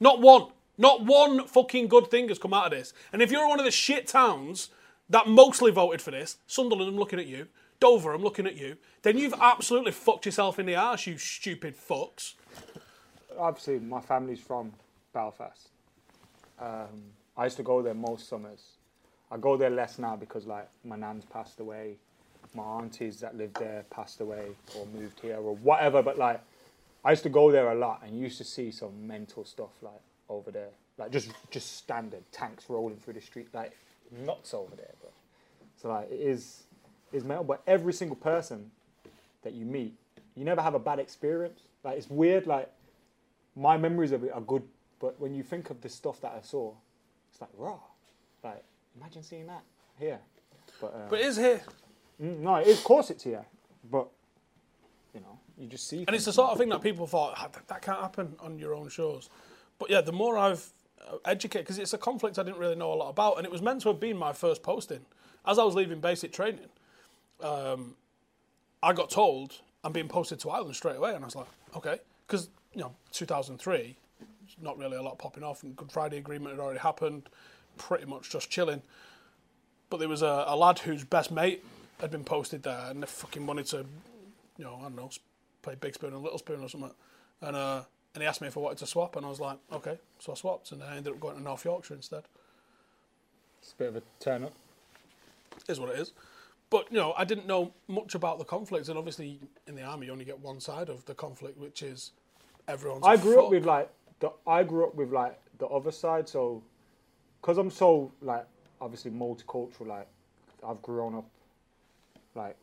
Not 0.00 0.20
one. 0.20 0.48
Not 0.78 1.04
one 1.04 1.46
fucking 1.46 1.88
good 1.88 2.10
thing 2.10 2.28
has 2.28 2.38
come 2.38 2.54
out 2.54 2.66
of 2.66 2.72
this. 2.72 2.92
And 3.12 3.22
if 3.22 3.30
you're 3.30 3.46
one 3.46 3.58
of 3.58 3.64
the 3.64 3.70
shit 3.70 4.06
towns 4.06 4.70
that 5.08 5.28
mostly 5.28 5.70
voted 5.70 6.00
for 6.00 6.10
this, 6.10 6.38
Sunderland, 6.46 6.90
I'm 6.90 6.98
looking 6.98 7.18
at 7.18 7.26
you. 7.26 7.48
Dover, 7.78 8.12
I'm 8.12 8.22
looking 8.22 8.46
at 8.46 8.56
you. 8.56 8.76
Then 9.02 9.18
you've 9.18 9.34
absolutely 9.40 9.92
fucked 9.92 10.24
yourself 10.24 10.58
in 10.58 10.66
the 10.66 10.76
arse, 10.76 11.06
you 11.06 11.18
stupid 11.18 11.74
fucks. 11.76 12.34
obviously 13.38 13.80
my 13.80 14.00
family's 14.00 14.40
from 14.40 14.72
Belfast. 15.12 15.68
Um, 16.60 17.02
I 17.36 17.44
used 17.44 17.56
to 17.56 17.62
go 17.62 17.82
there 17.82 17.94
most 17.94 18.28
summers. 18.28 18.62
I 19.30 19.36
go 19.36 19.56
there 19.56 19.70
less 19.70 19.98
now 19.98 20.16
because 20.16 20.46
like 20.46 20.68
my 20.84 20.96
nan's 20.96 21.24
passed 21.24 21.58
away, 21.60 21.96
my 22.54 22.62
aunties 22.62 23.18
that 23.20 23.36
lived 23.36 23.58
there 23.58 23.84
passed 23.90 24.20
away 24.20 24.48
or 24.76 24.86
moved 24.86 25.20
here 25.20 25.36
or 25.36 25.56
whatever. 25.56 26.02
But 26.02 26.18
like, 26.18 26.40
I 27.04 27.10
used 27.10 27.22
to 27.24 27.28
go 27.28 27.50
there 27.50 27.70
a 27.70 27.74
lot 27.74 28.02
and 28.04 28.18
used 28.18 28.38
to 28.38 28.44
see 28.44 28.70
some 28.70 29.06
mental 29.06 29.44
stuff 29.44 29.70
like 29.82 30.00
over 30.28 30.50
there, 30.50 30.70
like 30.98 31.10
just 31.10 31.30
just 31.50 31.76
standard 31.76 32.22
tanks 32.32 32.64
rolling 32.68 32.96
through 32.96 33.14
the 33.14 33.20
street, 33.20 33.48
like 33.52 33.72
nuts 34.24 34.54
over 34.54 34.74
there. 34.76 34.94
But 35.02 35.12
so 35.76 35.88
like 35.88 36.10
it 36.10 36.20
is 36.20 36.64
is 37.12 37.24
mental. 37.24 37.44
But 37.44 37.62
every 37.66 37.92
single 37.92 38.16
person 38.16 38.70
that 39.42 39.52
you 39.52 39.64
meet, 39.64 39.94
you 40.36 40.44
never 40.44 40.62
have 40.62 40.74
a 40.74 40.78
bad 40.78 40.98
experience. 40.98 41.60
Like 41.82 41.98
it's 41.98 42.08
weird. 42.08 42.46
Like 42.46 42.70
my 43.56 43.76
memories 43.76 44.12
of 44.12 44.22
it 44.24 44.32
are 44.32 44.40
good, 44.40 44.62
but 45.00 45.18
when 45.20 45.34
you 45.34 45.42
think 45.42 45.70
of 45.70 45.80
the 45.80 45.88
stuff 45.88 46.20
that 46.20 46.32
I 46.38 46.40
saw, 46.42 46.72
it's 47.32 47.40
like 47.40 47.50
raw. 47.56 47.78
Like 48.44 48.62
imagine 48.96 49.22
seeing 49.22 49.46
that 49.48 49.62
here. 49.98 50.20
But, 50.80 50.94
um, 50.94 51.00
But 51.10 51.20
it 51.20 51.26
is 51.26 51.36
here. 51.36 51.60
mm, 52.22 52.38
no, 52.38 52.56
it 52.56 52.68
is, 52.68 52.78
of 52.78 52.84
course 52.84 53.10
it's 53.10 53.24
here. 53.24 53.44
But 53.90 54.08
you 55.62 55.68
just 55.68 55.88
see. 55.88 56.04
And 56.06 56.14
it's 56.14 56.24
the 56.24 56.32
sort 56.32 56.50
of 56.50 56.58
thing 56.58 56.68
that 56.70 56.82
people 56.82 57.06
thought 57.06 57.34
"Ah, 57.36 57.48
that, 57.52 57.68
that 57.68 57.82
can't 57.82 58.00
happen 58.00 58.34
on 58.40 58.58
your 58.58 58.74
own 58.74 58.88
shows. 58.88 59.30
But 59.78 59.90
yeah, 59.90 60.00
the 60.00 60.12
more 60.12 60.36
I've 60.36 60.68
uh, 61.00 61.16
educated, 61.24 61.66
because 61.66 61.78
it's 61.78 61.92
a 61.92 61.98
conflict 61.98 62.38
I 62.38 62.42
didn't 62.42 62.58
really 62.58 62.76
know 62.76 62.92
a 62.92 62.94
lot 62.94 63.10
about, 63.10 63.38
and 63.38 63.46
it 63.46 63.52
was 63.52 63.62
meant 63.62 63.80
to 63.82 63.88
have 63.88 64.00
been 64.00 64.16
my 64.16 64.32
first 64.32 64.62
posting. 64.62 65.00
As 65.46 65.58
I 65.58 65.64
was 65.64 65.74
leaving 65.74 66.00
basic 66.00 66.32
training, 66.32 66.68
um, 67.40 67.94
I 68.82 68.92
got 68.92 69.10
told 69.10 69.60
I'm 69.84 69.92
being 69.92 70.08
posted 70.08 70.38
to 70.40 70.50
Ireland 70.50 70.76
straight 70.76 70.96
away, 70.96 71.14
and 71.14 71.24
I 71.24 71.26
was 71.26 71.36
like, 71.36 71.48
okay, 71.76 71.98
because 72.26 72.48
you 72.74 72.80
know, 72.80 72.94
2003, 73.12 73.96
not 74.60 74.78
really 74.78 74.96
a 74.96 75.02
lot 75.02 75.18
popping 75.18 75.42
off, 75.42 75.62
and 75.62 75.76
Good 75.76 75.92
Friday 75.92 76.18
Agreement 76.18 76.56
had 76.56 76.60
already 76.60 76.80
happened, 76.80 77.28
pretty 77.76 78.06
much 78.06 78.30
just 78.30 78.50
chilling. 78.50 78.82
But 79.90 79.98
there 79.98 80.08
was 80.08 80.22
a, 80.22 80.44
a 80.46 80.56
lad 80.56 80.78
whose 80.78 81.04
best 81.04 81.30
mate 81.30 81.64
had 82.00 82.10
been 82.10 82.24
posted 82.24 82.62
there, 82.62 82.86
and 82.88 83.02
they 83.02 83.06
fucking 83.06 83.46
wanted 83.46 83.66
to, 83.66 83.84
you 84.56 84.64
know, 84.64 84.76
I 84.80 84.82
don't 84.82 84.96
know, 84.96 85.10
play 85.62 85.74
big 85.74 85.94
spoon 85.94 86.12
and 86.12 86.22
little 86.22 86.38
spoon 86.38 86.62
or 86.62 86.68
something. 86.68 86.92
And 87.40 87.56
uh, 87.56 87.82
and 88.14 88.22
he 88.22 88.28
asked 88.28 88.40
me 88.40 88.48
if 88.48 88.56
I 88.56 88.60
wanted 88.60 88.78
to 88.78 88.86
swap, 88.86 89.16
and 89.16 89.24
I 89.24 89.28
was 89.28 89.40
like, 89.40 89.58
okay. 89.72 89.98
So 90.18 90.32
I 90.32 90.34
swapped, 90.34 90.72
and 90.72 90.82
I 90.82 90.96
ended 90.96 91.14
up 91.14 91.20
going 91.20 91.36
to 91.36 91.42
North 91.42 91.64
Yorkshire 91.64 91.94
instead. 91.94 92.24
It's 93.60 93.72
a 93.72 93.76
bit 93.76 93.88
of 93.88 93.96
a 93.96 94.02
turn 94.20 94.44
up. 94.44 94.52
Is 95.68 95.80
what 95.80 95.90
it 95.90 95.98
is. 95.98 96.12
But 96.68 96.90
you 96.90 96.98
know, 96.98 97.14
I 97.16 97.24
didn't 97.24 97.46
know 97.46 97.72
much 97.88 98.14
about 98.14 98.38
the 98.38 98.44
conflict, 98.44 98.88
and 98.88 98.98
obviously 98.98 99.38
in 99.66 99.74
the 99.74 99.82
army 99.82 100.06
you 100.06 100.12
only 100.12 100.24
get 100.24 100.40
one 100.40 100.60
side 100.60 100.88
of 100.88 101.04
the 101.04 101.14
conflict, 101.14 101.58
which 101.58 101.82
is 101.82 102.12
everyone's. 102.66 103.04
I 103.04 103.16
grew 103.16 103.44
up 103.44 103.50
with 103.50 103.64
like 103.64 103.90
the 104.20 104.30
I 104.46 104.62
grew 104.62 104.86
up 104.86 104.94
with 104.94 105.12
like 105.12 105.38
the 105.58 105.66
other 105.66 105.92
side, 105.92 106.28
so 106.28 106.62
because 107.40 107.58
I'm 107.58 107.70
so 107.70 108.10
like 108.22 108.46
obviously 108.80 109.10
multicultural, 109.10 109.86
like 109.86 110.08
I've 110.66 110.80
grown 110.82 111.14
up 111.14 111.26
like 112.34 112.56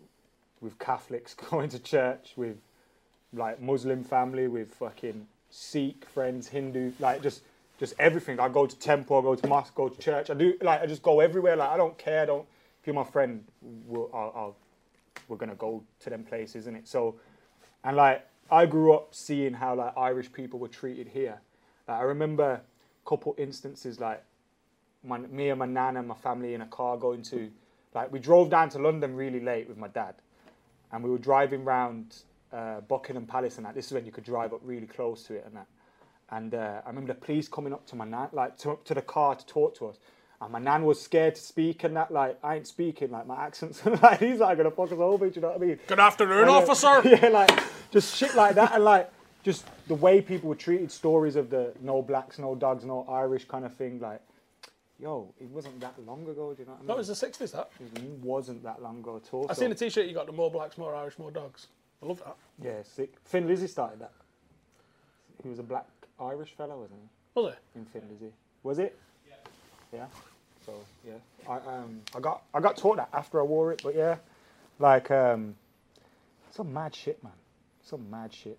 with 0.61 0.77
Catholics 0.79 1.33
going 1.49 1.69
to 1.69 1.79
church, 1.79 2.33
with 2.35 2.57
like 3.33 3.61
Muslim 3.61 4.03
family, 4.03 4.47
with 4.47 4.73
fucking 4.75 5.27
Sikh 5.49 6.05
friends, 6.05 6.47
Hindu, 6.47 6.91
like 6.99 7.21
just 7.21 7.43
just 7.79 7.93
everything. 7.97 8.39
I 8.39 8.49
go 8.49 8.65
to 8.65 8.77
temple, 8.77 9.17
I 9.17 9.21
go 9.21 9.35
to 9.35 9.47
mosque, 9.47 9.73
go 9.73 9.89
to 9.89 9.99
church. 9.99 10.29
I 10.29 10.33
do 10.33 10.53
like 10.61 10.81
I 10.81 10.85
just 10.85 11.01
go 11.01 11.19
everywhere. 11.19 11.55
Like 11.55 11.69
I 11.69 11.77
don't 11.77 11.97
care. 11.97 12.25
Don't 12.25 12.45
if 12.79 12.87
you're 12.87 12.93
my 12.93 13.03
friend, 13.03 13.43
we'll, 13.61 14.09
I'll, 14.13 14.33
I'll 14.35 14.55
we're 15.27 15.37
gonna 15.37 15.55
go 15.55 15.83
to 16.01 16.09
them 16.09 16.23
places, 16.23 16.55
isn't 16.63 16.75
it? 16.75 16.87
So, 16.87 17.15
and 17.83 17.95
like 17.97 18.25
I 18.51 18.65
grew 18.65 18.93
up 18.93 19.13
seeing 19.13 19.53
how 19.53 19.75
like 19.75 19.97
Irish 19.97 20.31
people 20.31 20.59
were 20.59 20.67
treated 20.67 21.07
here. 21.07 21.39
Like, 21.87 21.99
I 21.99 22.03
remember 22.03 22.61
a 23.05 23.09
couple 23.09 23.35
instances 23.37 23.99
like 23.99 24.23
my, 25.03 25.17
me 25.19 25.49
and 25.49 25.59
my 25.59 25.65
nan 25.65 25.97
and 25.97 26.07
my 26.07 26.15
family 26.15 26.53
in 26.53 26.61
a 26.61 26.67
car 26.67 26.97
going 26.97 27.21
to 27.23 27.49
like 27.93 28.11
we 28.11 28.19
drove 28.19 28.49
down 28.49 28.69
to 28.69 28.79
London 28.79 29.15
really 29.15 29.39
late 29.39 29.67
with 29.67 29.77
my 29.77 29.87
dad, 29.87 30.15
and 30.91 31.03
we 31.03 31.09
were 31.09 31.17
driving 31.17 31.63
round 31.63 32.23
uh, 32.51 32.81
Buckingham 32.81 33.25
Palace 33.25 33.57
and 33.57 33.65
that. 33.65 33.75
This 33.75 33.87
is 33.87 33.93
when 33.93 34.05
you 34.05 34.11
could 34.11 34.23
drive 34.23 34.53
up 34.53 34.61
really 34.63 34.87
close 34.87 35.23
to 35.23 35.35
it 35.35 35.43
and 35.45 35.55
that. 35.55 35.67
And 36.31 36.53
uh, 36.53 36.81
I 36.85 36.89
remember 36.89 37.13
the 37.13 37.19
police 37.19 37.47
coming 37.47 37.73
up 37.73 37.85
to 37.87 37.95
my 37.95 38.05
nan, 38.05 38.29
like 38.33 38.57
to, 38.59 38.77
to 38.85 38.93
the 38.93 39.01
car 39.01 39.35
to 39.35 39.45
talk 39.45 39.75
to 39.79 39.87
us. 39.87 39.97
And 40.41 40.51
my 40.53 40.59
nan 40.59 40.83
was 40.85 41.01
scared 41.01 41.35
to 41.35 41.41
speak 41.41 41.83
and 41.83 41.95
that, 41.97 42.11
like 42.11 42.37
I 42.43 42.55
ain't 42.55 42.67
speaking, 42.67 43.11
like 43.11 43.27
my 43.27 43.35
accent's 43.35 43.85
like 44.01 44.19
he's 44.19 44.39
like 44.39 44.57
gonna 44.57 44.71
fuck 44.71 44.91
us 44.91 44.99
over. 44.99 45.27
Do 45.27 45.35
you 45.35 45.41
know 45.41 45.49
what 45.49 45.57
I 45.61 45.65
mean? 45.65 45.79
Good 45.87 45.99
afternoon, 45.99 46.41
And, 46.41 46.49
uh, 46.49 46.57
officer. 46.57 47.01
yeah, 47.07 47.27
like 47.27 47.51
just 47.91 48.15
shit 48.15 48.35
like 48.35 48.55
that, 48.55 48.73
and 48.73 48.83
like 48.83 49.11
just 49.43 49.65
the 49.87 49.95
way 49.95 50.21
people 50.21 50.47
were 50.49 50.55
treated. 50.55 50.91
Stories 50.91 51.35
of 51.35 51.49
the 51.49 51.73
no 51.81 52.01
blacks, 52.01 52.39
no 52.39 52.55
dogs, 52.55 52.85
no 52.85 53.05
Irish 53.09 53.45
kind 53.45 53.65
of 53.65 53.75
thing. 53.75 53.99
Like, 53.99 54.21
yo, 54.97 55.33
it 55.41 55.49
wasn't 55.49 55.77
that 55.81 55.95
long 56.05 56.21
ago. 56.23 56.53
Do 56.53 56.61
you 56.61 56.65
know 56.65 56.71
what 56.71 56.77
I 56.77 56.79
mean? 56.81 56.87
That 56.87 56.97
was 56.97 57.07
the 57.09 57.15
sixties. 57.15 57.51
That 57.51 57.69
It 57.95 58.03
wasn't 58.21 58.63
that 58.63 58.81
long 58.81 58.99
ago 58.99 59.17
at 59.17 59.33
all. 59.33 59.45
I 59.49 59.53
so- 59.53 59.61
seen 59.61 59.71
a 59.73 59.75
T-shirt 59.75 60.05
you 60.05 60.13
got 60.13 60.27
the 60.27 60.31
more 60.31 60.49
blacks, 60.49 60.77
more 60.77 60.95
Irish, 60.95 61.19
more 61.19 61.31
dogs. 61.31 61.67
I 62.01 62.05
love 62.05 62.19
that. 62.25 62.35
Yeah, 62.63 62.83
sick. 62.83 63.13
Thin 63.25 63.47
Lizzy 63.47 63.67
started 63.67 63.99
that. 63.99 64.11
He 65.43 65.49
was 65.49 65.59
a 65.59 65.63
black 65.63 65.85
Irish 66.19 66.51
fellow, 66.55 66.77
wasn't 66.81 66.99
he? 67.01 67.39
Was 67.39 67.53
it? 67.53 67.59
In 67.75 67.85
Thin 67.85 68.01
Lizzy, 68.11 68.31
was 68.63 68.79
it? 68.79 68.97
Yeah. 69.27 69.35
Yeah. 69.93 70.05
So 70.65 70.73
yeah, 71.05 71.13
I 71.49 71.55
um 71.77 72.01
I 72.15 72.19
got 72.19 72.43
I 72.53 72.59
got 72.59 72.77
taught 72.77 72.97
that 72.97 73.09
after 73.13 73.39
I 73.39 73.43
wore 73.43 73.71
it, 73.71 73.81
but 73.83 73.95
yeah, 73.95 74.17
like 74.77 75.09
um, 75.09 75.55
some 76.51 76.71
mad 76.73 76.93
shit, 76.93 77.23
man. 77.23 77.33
Some 77.83 78.09
mad 78.09 78.33
shit, 78.33 78.57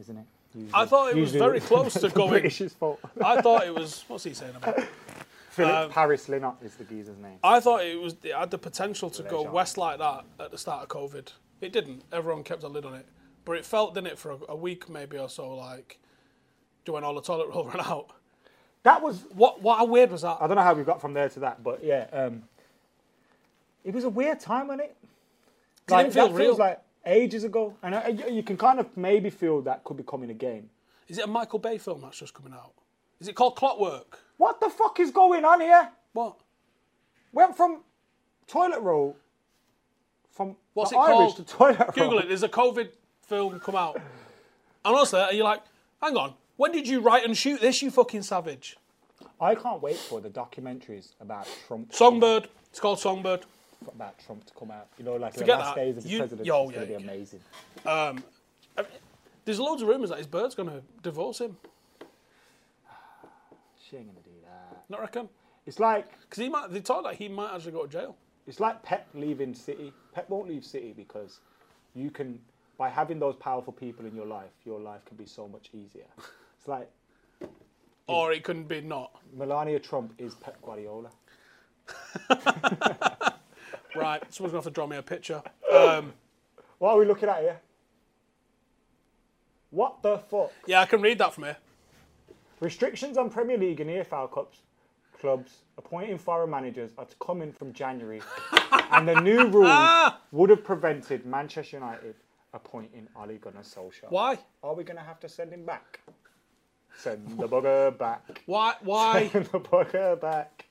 isn't 0.00 0.16
it? 0.16 0.24
Usually- 0.54 0.72
I 0.74 0.86
thought 0.86 1.10
it 1.10 1.16
was 1.16 1.32
very 1.32 1.60
close 1.60 1.92
to 1.94 2.00
the 2.08 2.08
going- 2.10 2.42
British's 2.42 2.74
fault. 2.74 3.00
I 3.22 3.40
thought 3.42 3.66
it 3.66 3.74
was. 3.74 4.04
What's 4.08 4.24
he 4.24 4.34
saying 4.34 4.54
about? 4.56 4.78
it? 4.78 4.88
Philip 5.50 5.74
Um, 5.74 5.90
Parris 5.90 6.28
Lynott 6.28 6.62
is 6.64 6.76
the 6.76 6.84
geezer's 6.84 7.18
name. 7.18 7.38
I 7.42 7.58
thought 7.60 7.84
it 7.84 8.00
was. 8.00 8.14
It 8.22 8.32
had 8.34 8.50
the 8.52 8.58
potential 8.58 9.10
to 9.10 9.22
go 9.24 9.38
Legend. 9.38 9.54
west 9.54 9.78
like 9.78 9.98
that 9.98 10.24
at 10.38 10.50
the 10.52 10.58
start 10.58 10.82
of 10.84 10.88
COVID. 10.88 11.28
It 11.60 11.72
didn't. 11.72 12.04
Everyone 12.12 12.42
kept 12.42 12.62
a 12.62 12.68
lid 12.68 12.84
on 12.84 12.94
it, 12.94 13.06
but 13.44 13.52
it 13.56 13.64
felt, 13.66 13.94
didn't 13.94 14.08
it, 14.08 14.18
for 14.18 14.32
a, 14.32 14.38
a 14.50 14.56
week 14.56 14.88
maybe 14.88 15.18
or 15.18 15.28
so, 15.28 15.54
like 15.54 15.98
doing 16.84 17.04
all 17.04 17.14
the 17.14 17.22
toilet 17.22 17.48
roll 17.48 17.64
ran 17.74 17.80
out. 17.80 18.10
That 18.82 19.02
was 19.02 19.26
What? 19.32 19.60
What? 19.62 19.78
How 19.78 19.84
weird 19.84 20.10
was 20.10 20.22
that? 20.22 20.38
I 20.40 20.46
don't 20.46 20.56
know 20.56 20.62
how 20.62 20.74
we 20.74 20.84
got 20.84 21.00
from 21.00 21.12
there 21.12 21.28
to 21.28 21.40
that, 21.40 21.62
but 21.62 21.84
yeah, 21.84 22.06
um, 22.12 22.44
it 23.84 23.92
was 23.92 24.04
a 24.04 24.08
weird 24.08 24.40
time, 24.40 24.68
wasn't 24.68 24.88
it? 24.90 24.96
Like, 25.88 26.06
didn't 26.06 26.14
feel 26.14 26.28
that 26.28 26.34
real. 26.34 26.46
feels 26.46 26.58
like 26.58 26.80
ages 27.04 27.44
ago, 27.44 27.74
and 27.82 27.94
I, 27.94 28.08
you 28.08 28.30
you 28.36 28.42
can 28.42 28.56
kind 28.56 28.80
of 28.80 28.96
maybe 28.96 29.28
feel 29.28 29.60
that 29.62 29.84
could 29.84 29.98
be 29.98 30.02
coming 30.02 30.30
again. 30.30 30.70
Is 31.08 31.18
it 31.18 31.24
a 31.24 31.28
Michael 31.28 31.58
Bay 31.58 31.76
film 31.76 32.00
that's 32.02 32.18
just 32.18 32.32
coming 32.32 32.52
out? 32.54 32.72
Is 33.20 33.28
it 33.28 33.34
called 33.34 33.56
Clockwork? 33.56 34.18
What 34.38 34.60
the 34.60 34.70
fuck 34.70 34.98
is 35.00 35.10
going 35.10 35.44
on 35.44 35.60
here? 35.60 35.90
What? 36.14 36.36
Went 37.32 37.56
from 37.56 37.82
toilet 38.46 38.80
roll 38.80 39.16
from 40.30 40.56
What's 40.74 40.90
the 40.90 40.96
it 40.96 41.00
Irish 41.00 41.16
called? 41.34 41.36
to 41.36 41.42
toilet 41.44 41.78
roll. 41.78 41.88
Google 41.94 42.18
it. 42.20 42.28
There's 42.28 42.42
a 42.42 42.48
COVID 42.48 42.88
film 43.26 43.60
come 43.60 43.74
out. 43.76 43.96
And 44.84 44.94
also, 44.96 45.18
are 45.20 45.32
you're 45.32 45.44
like, 45.44 45.62
hang 46.02 46.16
on. 46.16 46.34
When 46.56 46.72
did 46.72 46.86
you 46.88 47.00
write 47.00 47.24
and 47.24 47.36
shoot 47.36 47.60
this, 47.60 47.82
you 47.82 47.90
fucking 47.90 48.22
savage? 48.22 48.76
I 49.40 49.54
can't 49.54 49.82
wait 49.82 49.96
for 49.96 50.20
the 50.20 50.28
documentaries 50.30 51.12
about 51.20 51.48
Trump. 51.66 51.92
Songbird. 51.94 52.48
It's 52.70 52.80
called 52.80 52.98
Songbird. 53.00 53.44
About 53.94 54.18
Trump 54.24 54.44
to 54.46 54.52
come 54.54 54.70
out. 54.70 54.86
You 54.98 55.04
know, 55.06 55.16
like 55.16 55.32
Forget 55.32 55.58
the 55.58 55.64
last 55.64 55.74
that. 55.74 55.80
days 55.80 55.96
of 55.96 56.02
the 56.04 56.08
You- 56.10 56.18
presidency 56.18 56.48
yo, 56.48 56.68
is 56.68 56.74
going 56.74 56.86
to 56.88 56.98
be 56.98 57.02
amazing. 57.02 57.40
Um, 57.86 58.22
I 58.76 58.82
mean, 58.82 58.90
there's 59.46 59.58
loads 59.58 59.80
of 59.82 59.88
rumours 59.88 60.10
that 60.10 60.18
his 60.18 60.26
bird's 60.26 60.54
going 60.54 60.68
to 60.68 60.82
divorce 61.02 61.40
him. 61.40 61.56
She 63.88 63.96
ain't 63.96 64.06
going 64.06 64.22
to 64.22 64.28
do 64.28 64.36
that. 64.44 64.84
Not 64.88 65.00
reckon? 65.00 65.28
It's 65.66 65.78
like 65.80 66.08
Because 66.22 66.38
he 66.42 66.48
might. 66.48 66.70
They 66.70 66.80
thought 66.80 67.04
that 67.04 67.14
he 67.16 67.28
might 67.28 67.54
actually 67.54 67.72
go 67.72 67.86
to 67.86 67.88
jail. 67.92 68.16
It's 68.50 68.58
like 68.58 68.82
Pep 68.82 69.06
leaving 69.14 69.54
City. 69.54 69.92
Pep 70.12 70.28
won't 70.28 70.48
leave 70.48 70.64
City 70.64 70.92
because 70.92 71.38
you 71.94 72.10
can, 72.10 72.40
by 72.78 72.88
having 72.88 73.20
those 73.20 73.36
powerful 73.36 73.72
people 73.72 74.04
in 74.06 74.16
your 74.16 74.26
life, 74.26 74.50
your 74.66 74.80
life 74.80 75.04
can 75.04 75.16
be 75.16 75.24
so 75.24 75.46
much 75.46 75.70
easier. 75.72 76.08
It's 76.58 76.66
like 76.68 76.90
Or 78.08 78.32
it 78.32 78.42
couldn't 78.42 78.66
be 78.66 78.80
not. 78.80 79.12
Melania 79.34 79.78
Trump 79.78 80.12
is 80.18 80.34
Pep 80.34 80.60
Guardiola. 80.62 81.10
Right. 83.96 84.22
Someone's 84.32 84.36
going 84.36 84.50
to 84.50 84.56
have 84.56 84.64
to 84.64 84.70
draw 84.70 84.86
me 84.86 84.96
a 84.96 85.02
picture. 85.02 85.42
Um, 85.72 86.12
What 86.78 86.90
are 86.90 86.98
we 86.98 87.06
looking 87.06 87.28
at 87.28 87.40
here? 87.40 87.60
What 89.70 90.02
the 90.02 90.18
fuck? 90.18 90.52
yeah, 90.66 90.80
I 90.80 90.86
can 90.86 91.00
read 91.00 91.18
that 91.18 91.34
from 91.34 91.44
here. 91.44 91.56
Restrictions 92.58 93.16
on 93.16 93.30
Premier 93.30 93.56
League 93.56 93.80
and 93.80 93.88
EFL 93.88 94.32
Cups 94.32 94.58
clubs 95.20 95.52
appointing 95.78 96.18
foreign 96.18 96.50
managers 96.50 96.90
are 96.98 97.04
to 97.04 97.16
come 97.20 97.42
in 97.42 97.52
from 97.52 97.72
January, 97.72 98.22
and 98.92 99.06
the 99.06 99.20
new 99.20 99.46
rules 99.48 100.12
would 100.32 100.50
have 100.50 100.64
prevented 100.64 101.26
Manchester 101.26 101.76
United 101.76 102.14
appointing 102.54 103.06
Ole 103.16 103.36
Gunnar 103.38 103.60
Solskjaer. 103.62 104.10
Why? 104.10 104.38
Are 104.62 104.74
we 104.74 104.82
going 104.84 104.96
to 104.96 105.02
have 105.04 105.20
to 105.20 105.28
send 105.28 105.52
him 105.52 105.64
back? 105.64 106.00
Send 106.96 107.38
the 107.38 107.46
bugger 107.48 107.96
back. 107.96 108.42
Why? 108.46 108.74
Why? 108.82 109.28
Send 109.32 109.46
the 109.46 109.60
bugger 109.60 110.20
back. 110.20 110.66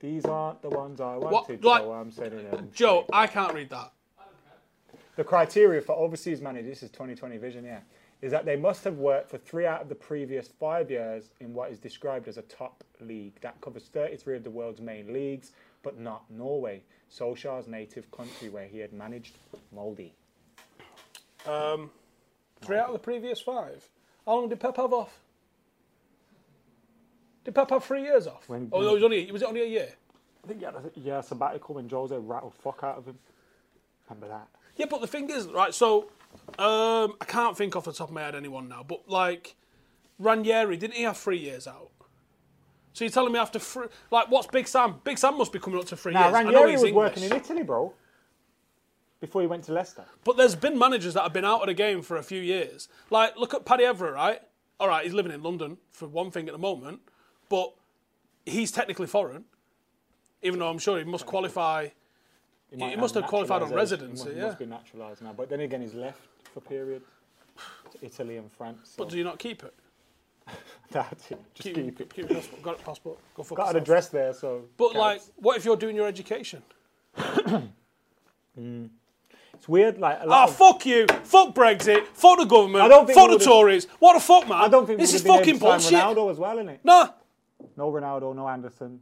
These 0.00 0.24
aren't 0.24 0.62
the 0.62 0.70
ones 0.70 1.00
I 1.00 1.16
wanted, 1.16 1.62
like- 1.64 1.82
so 1.82 1.92
I'm 1.92 2.10
sending 2.10 2.50
them. 2.50 2.70
Joe. 2.74 3.06
I 3.12 3.26
can't 3.26 3.52
read 3.54 3.70
that. 3.70 3.92
The 5.16 5.24
criteria 5.24 5.80
for 5.80 5.94
overseas 5.96 6.40
managers, 6.42 6.68
this 6.68 6.82
is 6.82 6.90
2020 6.90 7.38
vision, 7.38 7.64
yeah, 7.64 7.80
is 8.22 8.30
that 8.32 8.44
they 8.44 8.56
must 8.56 8.84
have 8.84 8.96
worked 8.96 9.30
for 9.30 9.38
three 9.38 9.66
out 9.66 9.82
of 9.82 9.88
the 9.88 9.94
previous 9.94 10.48
five 10.48 10.90
years 10.90 11.30
in 11.40 11.52
what 11.52 11.70
is 11.70 11.78
described 11.78 12.28
as 12.28 12.38
a 12.38 12.42
top 12.42 12.82
league. 13.00 13.34
That 13.42 13.60
covers 13.60 13.84
33 13.92 14.38
of 14.38 14.44
the 14.44 14.50
world's 14.50 14.80
main 14.80 15.12
leagues, 15.12 15.52
but 15.82 15.98
not 15.98 16.24
Norway, 16.30 16.82
Solskjaer's 17.14 17.68
native 17.68 18.10
country 18.10 18.48
where 18.48 18.66
he 18.66 18.78
had 18.78 18.92
managed 18.92 19.36
Molde. 19.74 20.10
Um, 21.46 21.90
three 22.62 22.78
out 22.78 22.88
of 22.88 22.94
the 22.94 22.98
previous 22.98 23.40
five. 23.40 23.88
How 24.24 24.36
long 24.36 24.48
did 24.48 24.60
Pep 24.60 24.76
have 24.76 24.92
off? 24.92 25.20
Did 27.44 27.54
Pep 27.54 27.70
have 27.70 27.84
three 27.84 28.02
years 28.02 28.26
off? 28.26 28.48
When- 28.48 28.70
oh, 28.72 28.80
no, 28.80 28.90
it 28.90 28.94
was 28.94 29.02
only 29.04 29.30
was 29.30 29.42
it 29.42 29.48
only 29.48 29.62
a 29.62 29.66
year? 29.66 29.88
I 30.42 30.48
think 30.48 30.60
he 30.60 30.64
had 30.64 30.74
a 30.74 30.90
yeah, 30.94 31.20
sabbatical 31.20 31.74
when 31.74 31.88
Jose 31.88 32.16
rattled 32.16 32.54
fuck 32.54 32.80
out 32.82 32.98
of 32.98 33.06
him. 33.06 33.18
Remember 34.08 34.28
that? 34.28 34.48
Yeah, 34.76 34.86
but 34.88 35.00
the 35.00 35.06
thing 35.06 35.30
is, 35.30 35.46
right? 35.46 35.74
So 35.74 36.08
um, 36.58 37.14
I 37.20 37.24
can't 37.26 37.56
think 37.56 37.76
off 37.76 37.84
the 37.84 37.92
top 37.92 38.08
of 38.08 38.14
my 38.14 38.22
head 38.22 38.34
anyone 38.34 38.68
now, 38.68 38.84
but 38.86 39.08
like 39.08 39.56
Ranieri, 40.18 40.76
didn't 40.76 40.94
he 40.94 41.02
have 41.02 41.16
three 41.16 41.38
years 41.38 41.66
out? 41.66 41.90
So 42.92 43.04
you're 43.04 43.12
telling 43.12 43.32
me 43.32 43.38
after 43.38 43.58
three, 43.58 43.86
like 44.10 44.30
what's 44.30 44.46
Big 44.46 44.66
Sam? 44.66 44.96
Big 45.04 45.18
Sam 45.18 45.36
must 45.36 45.52
be 45.52 45.58
coming 45.58 45.78
up 45.78 45.86
to 45.86 45.96
three 45.96 46.12
Now, 46.14 46.24
years. 46.28 46.34
I 46.34 46.42
know 46.44 46.50
Ranieri 46.52 46.70
he's 46.72 46.80
was 46.80 46.88
English. 46.88 47.10
working 47.10 47.22
in 47.24 47.32
Italy, 47.32 47.62
bro. 47.62 47.92
before 49.20 49.42
he 49.42 49.46
went 49.46 49.64
to 49.64 49.72
Leicester. 49.72 50.04
But 50.24 50.36
there's 50.36 50.54
been 50.54 50.78
managers 50.78 51.14
that 51.14 51.22
have 51.22 51.32
been 51.32 51.44
out 51.44 51.60
of 51.60 51.66
the 51.66 51.74
game 51.74 52.00
for 52.02 52.16
a 52.16 52.22
few 52.22 52.40
years. 52.40 52.88
Like, 53.10 53.36
look 53.36 53.52
at 53.54 53.64
Paddy 53.66 53.84
Everett, 53.84 54.14
right? 54.14 54.40
All 54.80 54.88
right, 54.88 55.04
he's 55.04 55.14
living 55.14 55.32
in 55.32 55.42
London 55.42 55.78
for 55.90 56.06
one 56.08 56.30
thing 56.30 56.46
at 56.48 56.52
the 56.52 56.58
moment, 56.58 57.00
but 57.48 57.72
he's 58.46 58.70
technically 58.72 59.06
foreign, 59.06 59.44
even 60.42 60.58
though 60.58 60.68
I'm 60.68 60.78
sure 60.78 60.98
he 60.98 61.04
must 61.04 61.26
qualify. 61.26 61.88
Might 62.72 62.90
He 62.90 62.96
must 62.96 63.14
have 63.14 63.26
qualified 63.26 63.62
on 63.62 63.72
residency, 63.72 64.24
He 64.24 64.28
must, 64.30 64.36
yeah. 64.36 64.46
must 64.46 64.58
be 64.58 64.66
naturalised 64.66 65.22
now. 65.22 65.32
But 65.32 65.48
then 65.48 65.60
again, 65.60 65.80
he's 65.82 65.94
left 65.94 66.20
for 66.52 66.58
a 66.58 66.62
period 66.62 67.02
to 67.92 67.98
Italy 68.04 68.36
and 68.38 68.50
France. 68.50 68.80
So 68.84 69.04
But 69.04 69.10
do 69.10 69.18
you 69.18 69.24
not 69.24 69.38
keep 69.38 69.62
it? 69.62 69.74
that's 70.90 71.30
it. 71.30 71.40
Just 71.54 71.74
keep, 71.74 72.00
it. 72.00 72.14
Keep 72.14 72.28
passport. 72.28 72.62
Got 72.62 72.80
a 72.80 72.82
passport. 72.84 73.18
Go 73.34 73.42
fuck 73.42 73.58
Got 73.58 73.70
an 73.70 73.82
address 73.82 74.08
there, 74.08 74.32
so. 74.32 74.62
But 74.76 74.92
counts. 74.92 74.98
like, 74.98 75.20
what 75.36 75.56
if 75.56 75.64
you're 75.64 75.76
doing 75.76 75.96
your 75.96 76.06
education? 76.06 76.62
it's 78.56 79.68
weird. 79.68 79.98
Like 79.98 80.18
Ah, 80.28 80.44
of- 80.44 80.56
fuck 80.56 80.84
you. 80.86 81.06
Fuck 81.24 81.54
Brexit. 81.54 82.06
Fuck 82.08 82.38
the 82.38 82.44
government. 82.44 82.84
I 82.84 82.88
don't 82.88 83.06
think 83.06 83.18
fuck 83.18 83.30
the 83.30 83.44
Tories. 83.44 83.86
What 83.98 84.14
the 84.14 84.20
fuck, 84.20 84.48
man? 84.48 84.58
I 84.58 84.68
don't 84.68 84.86
think 84.86 84.98
this 85.00 85.14
is 85.14 85.22
fucking 85.22 85.58
bullshit. 85.58 85.92
Ronaldo 85.92 86.30
as 86.30 86.38
well, 86.38 86.56
innit? 86.56 86.78
Nah. 86.84 87.08
No 87.76 87.90
Ronaldo, 87.90 88.34
no 88.34 88.48
Anderson, 88.48 89.00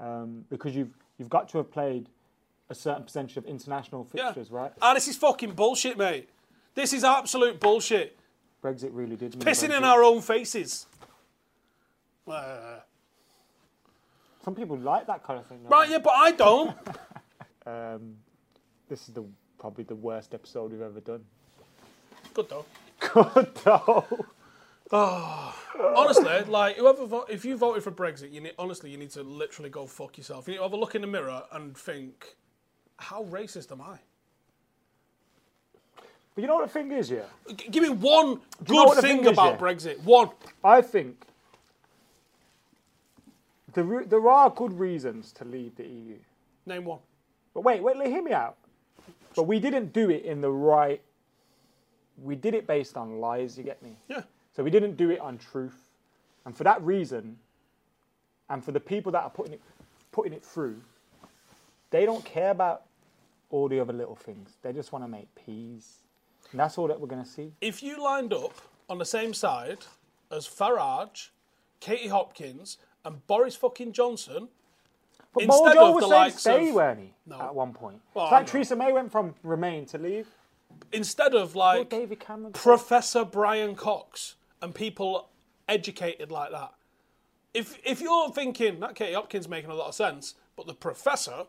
um, 0.00 0.44
because 0.50 0.74
you've 0.76 0.94
you've 1.18 1.28
got 1.30 1.48
to 1.50 1.58
have 1.58 1.70
played 1.70 2.08
a 2.70 2.74
certain 2.74 3.02
percentage 3.04 3.36
of 3.36 3.44
international 3.46 4.06
Yeah. 4.14 4.32
right? 4.50 4.72
Ah, 4.82 4.94
this 4.94 5.08
is 5.08 5.16
fucking 5.16 5.52
bullshit, 5.52 5.96
mate. 5.96 6.28
This 6.74 6.92
is 6.92 7.02
absolute 7.04 7.58
bullshit. 7.60 8.16
Brexit 8.62 8.90
really 8.92 9.16
did. 9.16 9.32
Pissing 9.32 9.76
in 9.76 9.84
our 9.84 10.02
own 10.02 10.20
faces. 10.20 10.86
Uh, 12.26 12.80
Some 14.44 14.54
people 14.54 14.76
like 14.76 15.06
that 15.06 15.22
kind 15.24 15.38
of 15.40 15.46
thing. 15.46 15.60
don't 15.62 15.70
right, 15.70 15.88
yeah, 15.88 15.98
but 15.98 16.12
I 16.14 16.32
don't. 16.32 16.76
Um, 17.66 18.16
this 18.88 19.08
is 19.08 19.14
the 19.14 19.24
probably 19.58 19.84
the 19.84 19.94
worst 19.94 20.32
episode 20.32 20.72
we've 20.72 20.80
ever 20.80 21.00
done. 21.00 21.22
Good 22.32 22.48
though. 22.48 22.64
Good 22.98 23.54
though. 23.56 24.06
Honestly, 24.90 26.44
like 26.48 26.76
whoever, 26.76 27.04
vo- 27.06 27.26
if 27.28 27.44
you 27.44 27.58
voted 27.58 27.82
for 27.82 27.90
Brexit, 27.90 28.32
you 28.32 28.40
need, 28.40 28.54
honestly, 28.58 28.90
you 28.90 28.96
need 28.96 29.10
to 29.10 29.22
literally 29.22 29.68
go 29.68 29.86
fuck 29.86 30.16
yourself. 30.16 30.46
You 30.48 30.52
need 30.52 30.56
to 30.58 30.62
have 30.62 30.72
a 30.72 30.76
look 30.78 30.94
in 30.94 31.02
the 31.02 31.06
mirror 31.06 31.42
and 31.52 31.76
think, 31.76 32.36
how 32.98 33.24
racist 33.24 33.72
am 33.72 33.80
I? 33.80 33.98
But 36.34 36.42
you 36.42 36.46
know 36.48 36.56
what 36.56 36.66
the 36.66 36.72
thing 36.72 36.92
is, 36.92 37.10
yeah. 37.10 37.22
G- 37.48 37.68
give 37.68 37.82
me 37.82 37.88
one 37.88 38.40
you 38.68 38.74
know 38.74 38.86
good 38.86 39.02
thing 39.02 39.18
thing 39.18 39.26
is, 39.26 39.32
about 39.32 39.54
yeah? 39.54 39.58
Brexit. 39.58 40.00
One. 40.04 40.30
I 40.62 40.82
think 40.82 41.24
the, 43.72 43.82
re- 43.82 44.04
there 44.04 44.28
are 44.28 44.50
good 44.50 44.78
reasons 44.78 45.32
to 45.32 45.44
leave 45.44 45.74
the 45.76 45.84
EU. 45.86 46.16
Name 46.66 46.84
one. 46.84 47.00
But 47.54 47.62
wait, 47.62 47.82
wait, 47.82 47.96
hear 48.06 48.22
me 48.22 48.32
out. 48.32 48.56
But 49.34 49.44
we 49.44 49.58
didn't 49.58 49.92
do 49.92 50.10
it 50.10 50.24
in 50.24 50.40
the 50.40 50.50
right. 50.50 51.00
We 52.22 52.34
did 52.36 52.54
it 52.54 52.66
based 52.66 52.96
on 52.96 53.20
lies. 53.20 53.56
You 53.56 53.64
get 53.64 53.82
me? 53.82 53.96
Yeah. 54.08 54.22
So 54.54 54.62
we 54.62 54.70
didn't 54.70 54.96
do 54.96 55.10
it 55.10 55.20
on 55.20 55.38
truth, 55.38 55.90
and 56.44 56.56
for 56.56 56.64
that 56.64 56.82
reason, 56.82 57.36
and 58.50 58.64
for 58.64 58.72
the 58.72 58.80
people 58.80 59.12
that 59.12 59.22
are 59.22 59.30
putting 59.30 59.54
it 59.54 59.60
putting 60.10 60.32
it 60.32 60.44
through, 60.44 60.80
they 61.90 62.04
don't 62.04 62.24
care 62.24 62.50
about 62.50 62.82
all 63.50 63.68
the 63.68 63.80
other 63.80 63.92
little 63.92 64.16
things. 64.16 64.56
They 64.62 64.72
just 64.72 64.92
want 64.92 65.04
to 65.04 65.08
make 65.08 65.28
peas, 65.34 65.98
and 66.50 66.60
that's 66.60 66.78
all 66.78 66.88
that 66.88 67.00
we're 67.00 67.08
gonna 67.08 67.24
see. 67.24 67.52
If 67.60 67.82
you 67.82 68.02
lined 68.02 68.32
up 68.32 68.52
on 68.88 68.98
the 68.98 69.04
same 69.04 69.32
side 69.34 69.78
as 70.30 70.46
Farage, 70.46 71.28
Katie 71.80 72.08
Hopkins, 72.08 72.78
and 73.04 73.26
Boris 73.26 73.56
fucking 73.56 73.92
Johnson, 73.92 74.48
But 75.34 75.44
Instead 75.44 75.76
Mojo 75.76 75.94
was 75.94 76.08
saying 76.08 76.30
stay, 76.32 76.68
of- 76.70 76.74
weren't 76.74 77.00
he? 77.00 77.14
No. 77.26 77.38
At 77.40 77.54
one 77.54 77.72
point, 77.74 78.00
Well, 78.14 78.24
it's 78.26 78.32
like. 78.32 78.46
Theresa 78.46 78.74
May 78.76 78.92
went 78.92 79.12
from 79.12 79.34
Remain 79.42 79.84
to 79.86 79.98
leave. 79.98 80.26
instead 80.92 81.34
of 81.34 81.54
like 81.54 81.90
David 81.90 82.18
Cameron. 82.20 82.52
Professor 82.54 83.24
Brian 83.24 83.74
Cox 83.74 84.36
and 84.62 84.74
people 84.74 85.28
educated 85.68 86.30
like 86.30 86.50
that. 86.50 86.72
If 87.54 87.78
if 87.84 88.00
you're 88.00 88.30
thinking 88.32 88.80
that 88.80 88.94
Katie 88.94 89.14
Hopkins 89.14 89.48
making 89.48 89.70
a 89.70 89.74
lot 89.74 89.88
of 89.88 89.94
sense, 89.94 90.34
but 90.56 90.66
the 90.66 90.74
professor, 90.74 91.44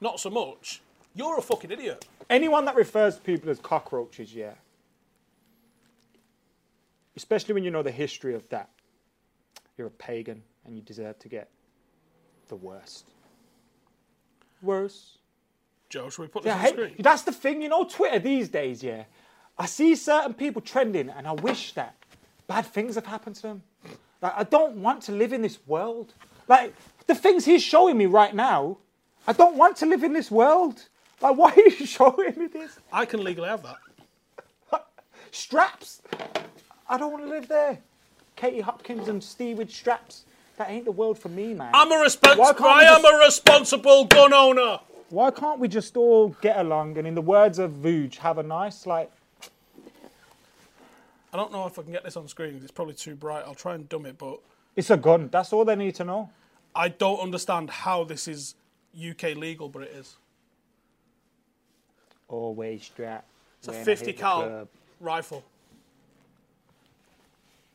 not 0.00 0.18
so 0.18 0.30
much, 0.30 0.80
you're 1.14 1.38
a 1.38 1.42
fucking 1.42 1.70
idiot. 1.70 2.06
Anyone 2.28 2.64
that 2.66 2.76
refers 2.76 3.16
to 3.16 3.20
people 3.22 3.50
as 3.50 3.58
cockroaches, 3.58 4.34
yeah. 4.34 4.52
Especially 7.16 7.54
when 7.54 7.64
you 7.64 7.70
know 7.70 7.82
the 7.82 7.90
history 7.90 8.34
of 8.34 8.48
that. 8.50 8.70
You're 9.76 9.88
a 9.88 9.90
pagan 9.90 10.42
and 10.64 10.76
you 10.76 10.82
deserve 10.82 11.18
to 11.20 11.28
get 11.28 11.48
the 12.48 12.56
worst. 12.56 13.06
Worse. 14.62 15.18
Joe, 15.88 16.08
should 16.10 16.22
we 16.22 16.28
put 16.28 16.44
this 16.44 16.50
Yeah, 16.50 16.56
on 16.56 16.60
hey, 16.60 16.72
screen? 16.72 16.94
that's 17.00 17.22
the 17.22 17.32
thing, 17.32 17.62
you 17.62 17.68
know, 17.68 17.84
Twitter 17.84 18.18
these 18.18 18.48
days, 18.48 18.82
yeah. 18.82 19.04
I 19.58 19.66
see 19.66 19.94
certain 19.96 20.34
people 20.34 20.62
trending 20.62 21.08
and 21.10 21.26
I 21.26 21.32
wish 21.32 21.72
that 21.72 21.94
bad 22.46 22.66
things 22.66 22.94
have 22.94 23.06
happened 23.06 23.36
to 23.36 23.42
them. 23.42 23.62
Like, 24.22 24.34
I 24.36 24.44
don't 24.44 24.76
want 24.76 25.02
to 25.04 25.12
live 25.12 25.32
in 25.32 25.42
this 25.42 25.58
world. 25.66 26.14
Like, 26.46 26.74
the 27.06 27.14
things 27.14 27.44
he's 27.44 27.62
showing 27.62 27.96
me 27.98 28.06
right 28.06 28.34
now, 28.34 28.78
I 29.26 29.32
don't 29.32 29.56
want 29.56 29.76
to 29.78 29.86
live 29.86 30.02
in 30.04 30.12
this 30.12 30.30
world. 30.30 30.88
Like, 31.20 31.36
why 31.36 31.50
are 31.52 31.60
you 31.68 31.70
showing 31.86 32.38
me 32.38 32.46
this? 32.46 32.78
I 32.92 33.04
can 33.04 33.22
legally 33.22 33.48
have 33.48 33.62
that. 33.62 34.86
straps. 35.30 36.02
I 36.88 36.98
don't 36.98 37.12
want 37.12 37.24
to 37.24 37.30
live 37.30 37.48
there. 37.48 37.78
Katie 38.36 38.60
Hopkins 38.60 39.08
and 39.08 39.22
Steve 39.22 39.58
with 39.58 39.70
straps. 39.70 40.24
That 40.56 40.70
ain't 40.70 40.84
the 40.84 40.92
world 40.92 41.18
for 41.18 41.28
me, 41.28 41.54
man. 41.54 41.70
I'm 41.72 41.90
a 41.92 41.96
responsible. 41.96 42.66
I 42.66 42.84
am 42.84 43.02
just- 43.02 43.14
a 43.14 43.24
responsible 43.24 44.04
gun 44.06 44.32
owner. 44.32 44.80
Why 45.10 45.30
can't 45.32 45.58
we 45.58 45.66
just 45.66 45.96
all 45.96 46.28
get 46.40 46.56
along 46.58 46.96
and, 46.96 47.06
in 47.06 47.14
the 47.16 47.22
words 47.22 47.58
of 47.58 47.72
Vuj, 47.72 48.16
have 48.16 48.38
a 48.38 48.44
nice 48.44 48.86
like? 48.86 49.10
I 51.32 51.36
don't 51.36 51.50
know 51.52 51.66
if 51.66 51.78
I 51.78 51.82
can 51.82 51.90
get 51.92 52.04
this 52.04 52.16
on 52.16 52.28
screen. 52.28 52.60
It's 52.62 52.70
probably 52.70 52.94
too 52.94 53.14
bright. 53.16 53.44
I'll 53.46 53.54
try 53.54 53.74
and 53.74 53.88
dumb 53.88 54.06
it, 54.06 54.18
but 54.18 54.38
It's 54.76 54.90
a 54.90 54.96
gun. 54.96 55.28
That's 55.32 55.52
all 55.52 55.64
they 55.64 55.74
need 55.76 55.94
to 55.96 56.04
know. 56.04 56.30
I 56.74 56.88
don't 56.88 57.18
understand 57.20 57.70
how 57.70 58.04
this 58.04 58.28
is 58.28 58.54
UK 58.96 59.34
legal, 59.36 59.68
but 59.68 59.82
it 59.82 59.90
is. 59.92 60.16
Always 62.30 62.84
strap. 62.84 63.24
It's 63.58 63.68
a 63.68 63.72
50 63.72 64.12
cal 64.14 64.68
rifle. 65.00 65.44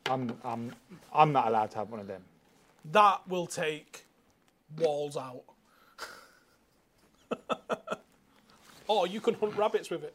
I'm, 0.08 0.34
I'm, 0.44 0.74
I'm 1.14 1.32
not 1.32 1.48
allowed 1.48 1.72
to 1.72 1.78
have 1.80 1.92
one 1.92 2.00
of 2.00 2.08
them. 2.08 2.22
That 2.92 3.28
will 3.28 3.48
take 3.48 4.06
walls 4.78 5.18
out. 5.18 5.44
or 8.88 9.02
oh, 9.02 9.06
you 9.06 9.20
can 9.20 9.34
hunt 9.34 9.56
rabbits 9.58 9.90
with 9.90 10.04
it. 10.04 10.14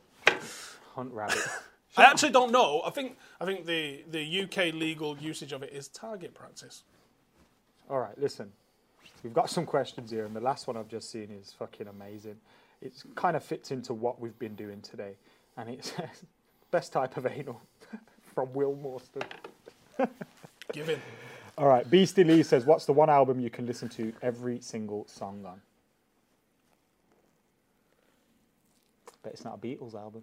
Hunt 0.94 1.12
rabbits. 1.12 1.48
I 1.96 2.04
actually 2.04 2.30
don't 2.30 2.52
know. 2.52 2.82
I 2.84 2.90
think 2.90 3.18
I 3.40 3.44
think 3.44 3.66
the, 3.66 4.04
the 4.10 4.42
UK 4.42 4.72
legal 4.72 5.18
usage 5.18 5.52
of 5.52 5.62
it 5.62 5.72
is 5.72 5.88
target 5.88 6.34
practice. 6.34 6.84
all 7.88 7.98
right, 7.98 8.16
listen. 8.18 8.52
We've 9.22 9.34
got 9.34 9.50
some 9.50 9.66
questions 9.66 10.10
here, 10.10 10.24
and 10.24 10.34
the 10.34 10.40
last 10.40 10.66
one 10.66 10.78
I've 10.78 10.88
just 10.88 11.10
seen 11.10 11.28
is 11.30 11.52
fucking 11.58 11.88
amazing. 11.88 12.36
It 12.82 12.94
kind 13.14 13.36
of 13.36 13.44
fits 13.44 13.70
into 13.70 13.92
what 13.92 14.20
we've 14.20 14.38
been 14.38 14.54
doing 14.54 14.80
today, 14.80 15.16
and 15.56 15.68
it 15.68 15.84
says 15.84 16.24
best 16.70 16.92
type 16.92 17.16
of 17.16 17.26
anal 17.26 17.60
from 18.34 18.52
Will 18.52 18.74
Morstan. 18.74 19.26
Give 20.72 20.88
in. 20.88 21.00
All 21.58 21.68
right, 21.68 21.88
Beastie 21.90 22.24
Lee 22.24 22.42
says, 22.42 22.64
"What's 22.64 22.86
the 22.86 22.92
one 22.92 23.10
album 23.10 23.38
you 23.40 23.50
can 23.50 23.66
listen 23.66 23.88
to 23.90 24.12
every 24.22 24.60
single 24.60 25.06
song 25.06 25.44
on?" 25.44 25.60
Bet 29.22 29.34
it's 29.34 29.44
not 29.44 29.56
a 29.56 29.58
Beatles 29.58 29.94
album. 29.94 30.22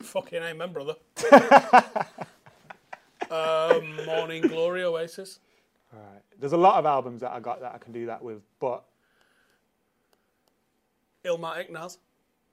Fucking 0.00 0.42
amen, 0.42 0.72
brother. 0.72 0.94
um, 3.30 4.04
Morning 4.06 4.42
Glory 4.42 4.84
Oasis. 4.84 5.40
All 5.92 5.98
right, 5.98 6.22
there's 6.38 6.52
a 6.52 6.56
lot 6.56 6.76
of 6.76 6.86
albums 6.86 7.22
that 7.22 7.32
I 7.32 7.40
got 7.40 7.60
that 7.60 7.74
I 7.74 7.78
can 7.78 7.92
do 7.92 8.06
that 8.06 8.22
with, 8.22 8.42
but 8.60 8.84
Illmatic 11.26 11.70
Nas. 11.70 11.98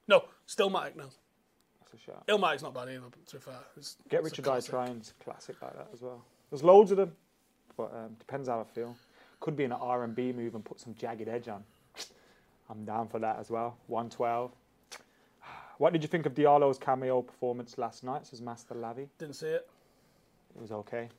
No, 0.07 0.25
Stillmatic 0.47 0.95
Nas. 0.95 1.17
that's 1.79 1.93
a 1.93 1.97
shout. 1.97 2.27
Illmatic's 2.27 2.63
not 2.63 2.73
bad 2.73 2.89
either, 2.89 3.01
to 3.27 3.35
be 3.35 3.41
fair. 3.41 3.53
It's, 3.77 3.97
Get 4.09 4.19
it's 4.19 4.21
a 4.21 4.23
Rich 4.25 4.39
or 4.39 4.41
Die 4.41 4.51
classic. 4.51 4.71
Trying's 4.71 5.13
classic 5.23 5.61
like 5.61 5.75
that 5.75 5.87
as 5.93 6.01
well. 6.01 6.23
There's 6.49 6.63
loads 6.63 6.91
of 6.91 6.97
them, 6.97 7.11
but 7.77 7.91
um, 7.93 8.15
depends 8.19 8.47
how 8.47 8.59
I 8.59 8.63
feel. 8.63 8.95
Could 9.39 9.55
be 9.55 9.63
an 9.63 9.71
R&B 9.71 10.33
move 10.33 10.55
and 10.55 10.63
put 10.63 10.79
some 10.79 10.93
jagged 10.95 11.27
edge 11.27 11.47
on. 11.47 11.63
I'm 12.69 12.85
down 12.85 13.07
for 13.07 13.19
that 13.19 13.39
as 13.39 13.49
well. 13.49 13.77
112. 13.87 14.51
What 15.79 15.91
did 15.91 16.03
you 16.03 16.07
think 16.07 16.25
of 16.27 16.35
Diallo's 16.35 16.77
cameo 16.77 17.21
performance 17.23 17.77
last 17.77 18.03
night? 18.03 18.27
Says 18.27 18.41
Master 18.41 18.75
Lavi. 18.75 19.07
Didn't 19.17 19.35
see 19.35 19.47
it. 19.47 19.67
It 20.55 20.61
was 20.61 20.71
okay. 20.71 21.09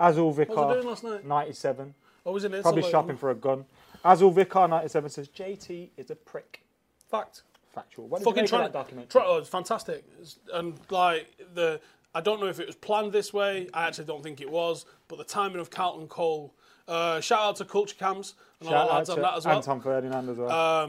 Azul 0.00 0.32
What 0.32 0.38
was 0.38 0.48
I 0.48 0.54
doing 0.54 0.76
Vicar, 0.76 0.88
last 0.88 1.04
night? 1.04 1.26
97. 1.26 1.94
I 2.26 2.30
was 2.30 2.44
it. 2.44 2.62
Probably 2.62 2.82
shopping 2.82 3.16
for 3.16 3.30
a 3.30 3.34
gun. 3.34 3.64
Azul 4.04 4.30
Vicar, 4.30 4.68
97 4.68 5.10
says 5.10 5.28
JT 5.28 5.90
is 5.96 6.10
a 6.10 6.16
prick. 6.16 6.62
Fact. 7.10 7.42
Factual. 7.74 8.08
What 8.08 8.18
did 8.18 8.24
Fucking 8.24 8.36
you 8.38 8.42
make 8.42 8.48
trying 8.50 8.66
of 8.66 8.72
that 8.72 8.78
documentary? 8.78 9.08
Try, 9.10 9.24
oh, 9.26 9.36
it's 9.38 9.48
fantastic. 9.48 10.04
It's- 10.14 10.38
and 10.52 10.78
like 10.90 11.26
the, 11.54 11.80
I 12.14 12.20
don't 12.20 12.40
know 12.40 12.46
if 12.46 12.58
it 12.60 12.66
was 12.66 12.76
planned 12.76 13.12
this 13.12 13.32
way. 13.32 13.68
I 13.74 13.86
actually 13.86 14.06
don't 14.06 14.22
think 14.22 14.40
it 14.40 14.50
was. 14.50 14.86
But 15.08 15.18
the 15.18 15.24
timing 15.24 15.60
of 15.60 15.70
Carlton 15.70 16.08
Cole. 16.08 16.54
Uh, 16.86 17.20
shout 17.20 17.40
out 17.40 17.56
to 17.56 17.64
Culture 17.66 17.94
Cams 17.96 18.34
and 18.60 18.68
all 18.68 18.74
Shout 18.74 18.88
the 18.88 18.94
lads 18.94 19.10
on 19.10 19.20
that 19.20 19.34
as 19.36 19.46
well. 19.46 19.56
Anton 19.56 19.80
Ferdinand 19.82 20.28
as 20.30 20.36
well. 20.38 20.50
Uh, 20.50 20.88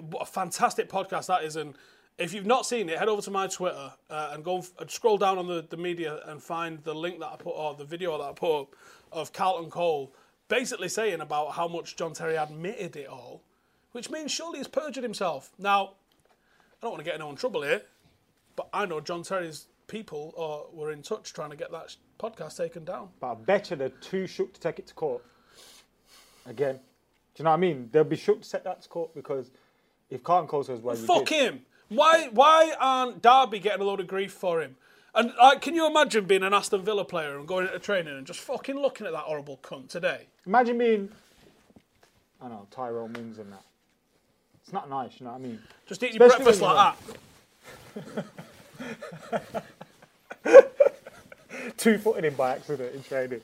what 0.00 0.22
a 0.22 0.26
fantastic 0.26 0.88
podcast 0.88 1.26
that 1.26 1.44
is, 1.44 1.56
and 1.56 1.74
If 2.18 2.32
you've 2.32 2.46
not 2.46 2.64
seen 2.66 2.88
it, 2.88 2.98
head 2.98 3.08
over 3.08 3.20
to 3.22 3.30
my 3.30 3.46
Twitter 3.46 3.92
uh, 4.10 4.30
and 4.32 4.42
go 4.42 4.64
and 4.78 4.90
scroll 4.90 5.18
down 5.18 5.38
on 5.38 5.46
the, 5.46 5.64
the 5.68 5.76
media 5.76 6.20
and 6.26 6.42
find 6.42 6.82
the 6.84 6.94
link 6.94 7.20
that 7.20 7.26
I 7.32 7.36
put 7.36 7.50
or 7.50 7.74
the 7.74 7.84
video 7.84 8.16
that 8.18 8.24
I 8.24 8.32
put 8.32 8.60
up 8.62 8.76
of 9.12 9.32
Carlton 9.32 9.70
Cole 9.70 10.14
basically 10.48 10.88
saying 10.88 11.20
about 11.20 11.52
how 11.52 11.68
much 11.68 11.96
John 11.96 12.12
Terry 12.14 12.36
admitted 12.36 12.96
it 12.96 13.08
all, 13.08 13.42
which 13.92 14.10
means 14.10 14.32
surely 14.32 14.58
he's 14.58 14.68
perjured 14.68 15.04
himself. 15.04 15.50
Now, 15.58 15.92
I 16.24 16.82
don't 16.82 16.92
want 16.92 17.00
to 17.00 17.04
get 17.04 17.14
anyone 17.14 17.32
in 17.32 17.36
trouble 17.36 17.62
here, 17.62 17.82
but 18.56 18.68
I 18.72 18.86
know 18.86 19.00
John 19.00 19.22
Terry's 19.22 19.66
people 19.86 20.34
are, 20.36 20.74
were 20.76 20.90
in 20.90 21.02
touch 21.02 21.32
trying 21.32 21.50
to 21.50 21.56
get 21.56 21.70
that 21.70 21.94
podcast 22.18 22.56
taken 22.56 22.84
down. 22.84 23.10
But 23.20 23.32
I 23.32 23.34
bet 23.34 23.70
you 23.70 23.76
they're 23.76 23.88
too 23.90 24.26
shook 24.26 24.54
to 24.54 24.60
take 24.60 24.78
it 24.78 24.86
to 24.88 24.94
court. 24.94 25.24
Again. 26.46 26.80
Do 27.34 27.40
you 27.40 27.44
know 27.44 27.50
what 27.50 27.56
I 27.56 27.60
mean? 27.60 27.88
They'll 27.92 28.04
be 28.04 28.16
shook 28.16 28.42
to 28.42 28.48
set 28.48 28.64
that 28.64 28.82
to 28.82 28.88
court 28.88 29.14
because 29.14 29.50
if 30.10 30.22
Carlton 30.22 30.48
Cole 30.48 30.64
says, 30.64 30.80
well, 30.80 30.96
Fuck 30.96 31.26
did, 31.26 31.42
him. 31.42 31.60
Why 31.88 32.28
why 32.32 32.74
aren't 32.78 33.22
Derby 33.22 33.58
getting 33.58 33.80
a 33.80 33.84
load 33.84 34.00
of 34.00 34.06
grief 34.06 34.32
for 34.32 34.60
him? 34.60 34.76
And 35.14 35.32
like, 35.38 35.60
can 35.60 35.74
you 35.74 35.86
imagine 35.86 36.24
being 36.24 36.42
an 36.42 36.54
Aston 36.54 36.82
Villa 36.82 37.04
player 37.04 37.38
and 37.38 37.46
going 37.46 37.66
into 37.66 37.78
training 37.78 38.16
and 38.16 38.26
just 38.26 38.40
fucking 38.40 38.76
looking 38.76 39.06
at 39.06 39.12
that 39.12 39.24
horrible 39.24 39.58
cunt 39.62 39.88
today? 39.88 40.26
Imagine 40.46 40.78
being, 40.78 41.10
I 42.40 42.48
don't 42.48 42.52
know, 42.52 42.66
Tyrone 42.70 43.12
Mings 43.12 43.38
and 43.38 43.52
that. 43.52 43.62
It's 44.62 44.72
not 44.72 44.88
nice, 44.88 45.18
you 45.18 45.26
know 45.26 45.32
what 45.32 45.40
I 45.40 45.42
mean? 45.42 45.58
Just 45.86 46.02
eat 46.02 46.14
your 46.14 46.26
Especially 46.26 46.44
breakfast 46.44 46.62
like 46.62 46.96
that. 49.54 49.64
Two 51.76 51.98
footed 51.98 52.24
him 52.24 52.34
by 52.34 52.52
accident 52.52 52.94
in 52.94 53.02
training. 53.02 53.40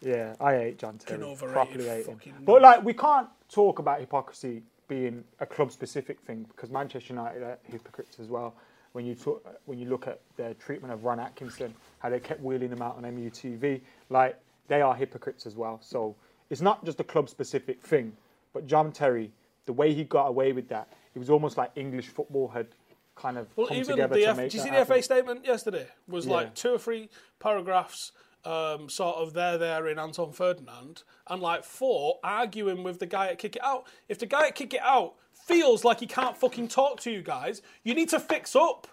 Yeah, 0.00 0.34
I 0.40 0.56
ate 0.56 0.78
John 0.78 0.98
Terry. 0.98 1.36
Properly 1.36 1.88
ate 1.88 2.06
him. 2.06 2.18
But 2.44 2.62
like, 2.62 2.84
we 2.84 2.92
can't 2.92 3.28
talk 3.50 3.78
about 3.78 4.00
hypocrisy 4.00 4.62
being 4.88 5.22
a 5.40 5.46
club-specific 5.46 6.20
thing 6.20 6.46
because 6.54 6.70
Manchester 6.70 7.12
United 7.12 7.42
are 7.42 7.58
hypocrites 7.64 8.18
as 8.20 8.28
well. 8.28 8.54
When 8.92 9.04
you 9.04 9.14
talk, 9.14 9.44
when 9.66 9.78
you 9.78 9.88
look 9.88 10.06
at 10.08 10.20
their 10.36 10.54
treatment 10.54 10.92
of 10.92 11.04
Ron 11.04 11.20
Atkinson, 11.20 11.74
how 11.98 12.08
they 12.10 12.20
kept 12.20 12.40
wheeling 12.42 12.70
him 12.70 12.82
out 12.82 12.96
on 12.96 13.02
MUTV, 13.04 13.80
like 14.08 14.38
they 14.66 14.80
are 14.80 14.94
hypocrites 14.94 15.46
as 15.46 15.56
well. 15.56 15.78
So 15.82 16.16
it's 16.50 16.60
not 16.62 16.84
just 16.84 16.98
a 17.00 17.04
club-specific 17.04 17.82
thing. 17.82 18.12
But 18.54 18.66
John 18.66 18.90
Terry, 18.92 19.30
the 19.68 19.72
way 19.74 19.92
he 19.92 20.02
got 20.02 20.26
away 20.28 20.52
with 20.52 20.66
that, 20.70 20.88
it 21.14 21.18
was 21.18 21.28
almost 21.28 21.58
like 21.58 21.70
English 21.76 22.06
football 22.08 22.48
had 22.48 22.68
kind 23.14 23.36
of 23.36 23.46
Well, 23.54 23.66
come 23.66 23.76
even 23.76 23.90
together 23.96 24.14
the 24.14 24.22
to 24.22 24.26
F- 24.30 24.36
make 24.38 24.50
did 24.50 24.54
you 24.58 24.64
see 24.64 24.70
the 24.70 24.84
FA 24.86 25.02
statement 25.02 25.44
yesterday? 25.44 25.86
Was 26.08 26.24
Yeah. 26.26 26.32
like 26.32 26.54
two 26.54 26.72
or 26.74 26.78
three 26.78 27.10
paragraphs, 27.38 28.12
um, 28.46 28.88
sort 28.88 29.16
of 29.16 29.34
there, 29.34 29.58
there 29.58 29.86
in 29.88 29.98
Anton 29.98 30.32
Ferdinand, 30.32 31.02
and 31.28 31.42
like 31.42 31.64
four 31.64 32.18
arguing 32.24 32.82
with 32.82 32.98
the 32.98 33.06
guy 33.06 33.26
at 33.28 33.38
Kick 33.38 33.56
It 33.56 33.62
Out. 33.62 33.86
If 34.08 34.18
the 34.18 34.24
guy 34.26 34.46
at 34.46 34.54
Kick 34.54 34.72
It 34.72 34.80
Out 34.82 35.16
feels 35.34 35.84
like 35.84 36.00
he 36.00 36.06
can't 36.06 36.34
fucking 36.36 36.68
talk 36.68 37.00
to 37.00 37.10
you 37.10 37.20
guys, 37.20 37.60
you 37.82 37.94
need 37.94 38.08
to 38.08 38.18
fix 38.20 38.56
up. 38.56 38.86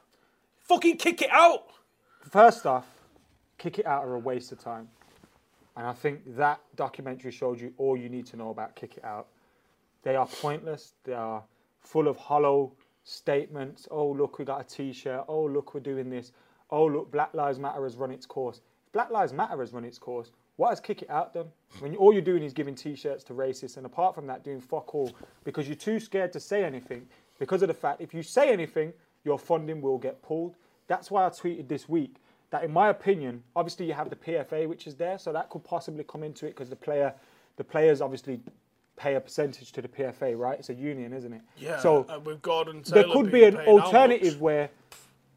Fucking 0.58 0.98
kick 0.98 1.22
it 1.22 1.30
out. 1.32 1.68
First 2.32 2.66
off, 2.66 2.86
kick 3.60 3.78
it 3.80 3.86
out 3.86 4.04
are 4.04 4.16
a 4.16 4.20
waste 4.20 4.52
of 4.52 4.60
time. 4.60 4.90
And 5.78 5.86
I 5.86 5.94
think 5.94 6.22
that 6.38 6.60
documentary 6.76 7.32
showed 7.32 7.62
you 7.62 7.72
all 7.78 7.96
you 7.96 8.10
need 8.10 8.26
to 8.28 8.38
know 8.38 8.50
about 8.50 8.76
Kick 8.76 8.98
It 8.98 9.04
Out. 9.06 9.28
They 10.06 10.16
are 10.16 10.28
pointless. 10.28 10.94
They 11.04 11.14
are 11.14 11.44
full 11.82 12.08
of 12.08 12.16
hollow 12.16 12.74
statements. 13.04 13.88
Oh, 13.90 14.08
look, 14.12 14.38
we 14.38 14.46
got 14.46 14.62
a 14.62 14.64
t 14.64 14.94
shirt. 14.94 15.26
Oh, 15.28 15.44
look, 15.44 15.74
we're 15.74 15.80
doing 15.82 16.10
this. 16.12 16.32
Oh, 16.70 16.86
look, 16.86 17.12
Black 17.12 17.34
Lives 17.34 17.58
Matter 17.58 17.84
has 17.84 17.98
run 17.98 18.12
its 18.12 18.26
course. 18.26 18.62
If 18.86 18.94
Black 18.94 19.10
Lives 19.10 19.34
Matter 19.34 19.58
has 19.58 19.74
run 19.74 19.84
its 19.84 19.98
course, 19.98 20.32
what 20.58 20.70
has 20.70 20.80
Kick 20.80 21.02
It 21.02 21.10
Out 21.10 21.34
done? 21.34 21.48
When 21.80 21.96
all 21.96 22.14
you're 22.14 22.22
doing 22.22 22.44
is 22.44 22.54
giving 22.54 22.76
t 22.76 22.96
shirts 22.96 23.24
to 23.26 23.34
racists, 23.34 23.78
and 23.78 23.86
apart 23.86 24.14
from 24.14 24.28
that, 24.28 24.44
doing 24.44 24.62
fuck 24.62 24.94
all 24.94 25.12
because 25.44 25.68
you're 25.68 25.76
too 25.76 26.00
scared 26.00 26.32
to 26.34 26.40
say 26.40 26.64
anything 26.64 27.08
because 27.40 27.64
of 27.64 27.68
the 27.68 27.74
fact 27.74 28.00
if 28.00 28.14
you 28.14 28.22
say 28.22 28.54
anything, 28.54 28.94
your 29.24 29.40
funding 29.40 29.82
will 29.82 29.98
get 29.98 30.22
pulled. 30.22 30.56
That's 30.88 31.10
why 31.10 31.26
I 31.26 31.30
tweeted 31.30 31.68
this 31.68 31.90
week 31.90 32.18
that, 32.52 32.64
in 32.64 32.72
my 32.72 32.90
opinion, 32.90 33.42
obviously 33.56 33.88
you 33.88 33.94
have 33.94 34.12
the 34.12 34.16
PFA 34.16 34.70
which 34.70 34.86
is 34.86 34.96
there, 34.96 35.18
so 35.18 35.34
that 35.34 35.50
could 35.50 35.64
possibly 35.64 36.04
come 36.04 36.22
into 36.22 36.46
it 36.46 36.50
because 36.50 36.70
the 36.70 36.76
player, 36.76 37.12
the 37.58 37.64
players 37.64 38.02
obviously 38.02 38.40
pay 38.96 39.16
a 39.16 39.20
percentage 39.20 39.72
to 39.74 39.82
the 39.82 39.88
PFA, 39.88 40.38
right? 40.38 40.58
It's 40.58 40.70
a 40.70 40.74
union, 40.74 41.14
isn't 41.14 41.34
it? 41.34 41.42
Yeah. 41.58 41.80
So 41.80 42.06
uh, 42.10 42.20
with 42.20 42.42
Gordon 42.42 42.82
there 42.88 43.04
could 43.04 43.32
be 43.32 43.44
an 43.44 43.58
alternative 43.58 44.40
where 44.40 44.70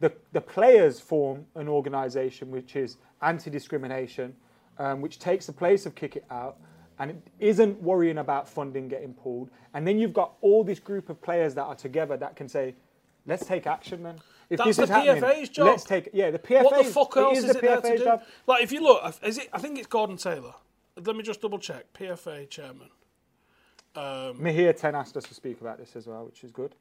the, 0.00 0.12
the 0.32 0.40
players 0.40 1.00
form 1.00 1.44
an 1.56 1.68
organisation 1.68 2.50
which 2.50 2.76
is 2.76 2.98
anti-discrimination, 3.22 4.34
um, 4.78 5.00
which 5.00 5.18
takes 5.18 5.46
the 5.46 5.52
place 5.52 5.86
of 5.86 5.94
Kick 5.94 6.16
It 6.16 6.24
Out, 6.30 6.58
and 7.00 7.10
it 7.10 7.22
isn't 7.40 7.80
worrying 7.82 8.18
about 8.18 8.48
funding 8.48 8.88
getting 8.88 9.12
pulled. 9.12 9.50
And 9.74 9.86
then 9.86 9.98
you've 9.98 10.12
got 10.12 10.34
all 10.40 10.62
this 10.62 10.78
group 10.78 11.08
of 11.08 11.20
players 11.20 11.54
that 11.54 11.64
are 11.64 11.74
together 11.74 12.16
that 12.16 12.36
can 12.36 12.48
say, 12.48 12.74
"Let's 13.26 13.44
take 13.46 13.66
action, 13.66 14.02
then." 14.02 14.16
If 14.50 14.58
That's 14.58 14.68
this 14.68 14.76
the 14.78 14.82
is 14.84 14.88
happening, 14.88 15.22
PFA's 15.22 15.48
job. 15.50 15.66
let's 15.66 15.84
take 15.84 16.08
yeah 16.12 16.30
the 16.30 16.38
PFA. 16.38 16.64
What 16.64 16.84
the 16.84 16.90
fuck 16.90 17.16
else 17.16 17.38
is 17.38 17.44
is, 17.44 17.52
the 17.52 17.58
it 17.58 17.62
there 17.62 17.80
to 17.80 17.98
do? 17.98 18.04
job. 18.04 18.22
Like, 18.46 18.62
if 18.62 18.72
you 18.72 18.80
look, 18.80 19.14
is 19.22 19.38
it? 19.38 19.48
I 19.52 19.58
think 19.58 19.78
it's 19.78 19.86
Gordon 19.86 20.16
Taylor. 20.16 20.54
Let 20.96 21.14
me 21.14 21.22
just 21.22 21.40
double 21.40 21.58
check. 21.58 21.92
PFA 21.92 22.48
chairman. 22.48 22.88
Mahir 23.96 24.76
Ten 24.76 24.94
asked 24.94 25.16
us 25.16 25.24
to 25.24 25.34
speak 25.34 25.60
about 25.60 25.78
this 25.78 25.96
as 25.96 26.06
well, 26.06 26.24
which 26.24 26.44
is 26.44 26.50
good. 26.50 26.74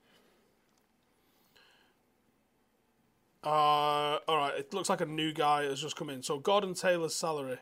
Uh, 3.43 4.20
all 4.28 4.38
right. 4.38 4.54
It 4.58 4.74
looks 4.74 4.89
like 4.89 5.02
a 5.02 5.06
new 5.06 5.32
guy 5.32 5.63
has 5.63 5.82
just 5.82 5.96
come 5.96 6.10
in. 6.10 6.22
So 6.22 6.38
Gordon 6.39 6.74
Taylor's 6.74 7.15
salary. 7.15 7.58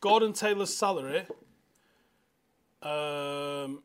Gordon 0.00 0.32
Taylor's 0.32 0.74
salary. 0.74 1.26
Um, 2.82 3.82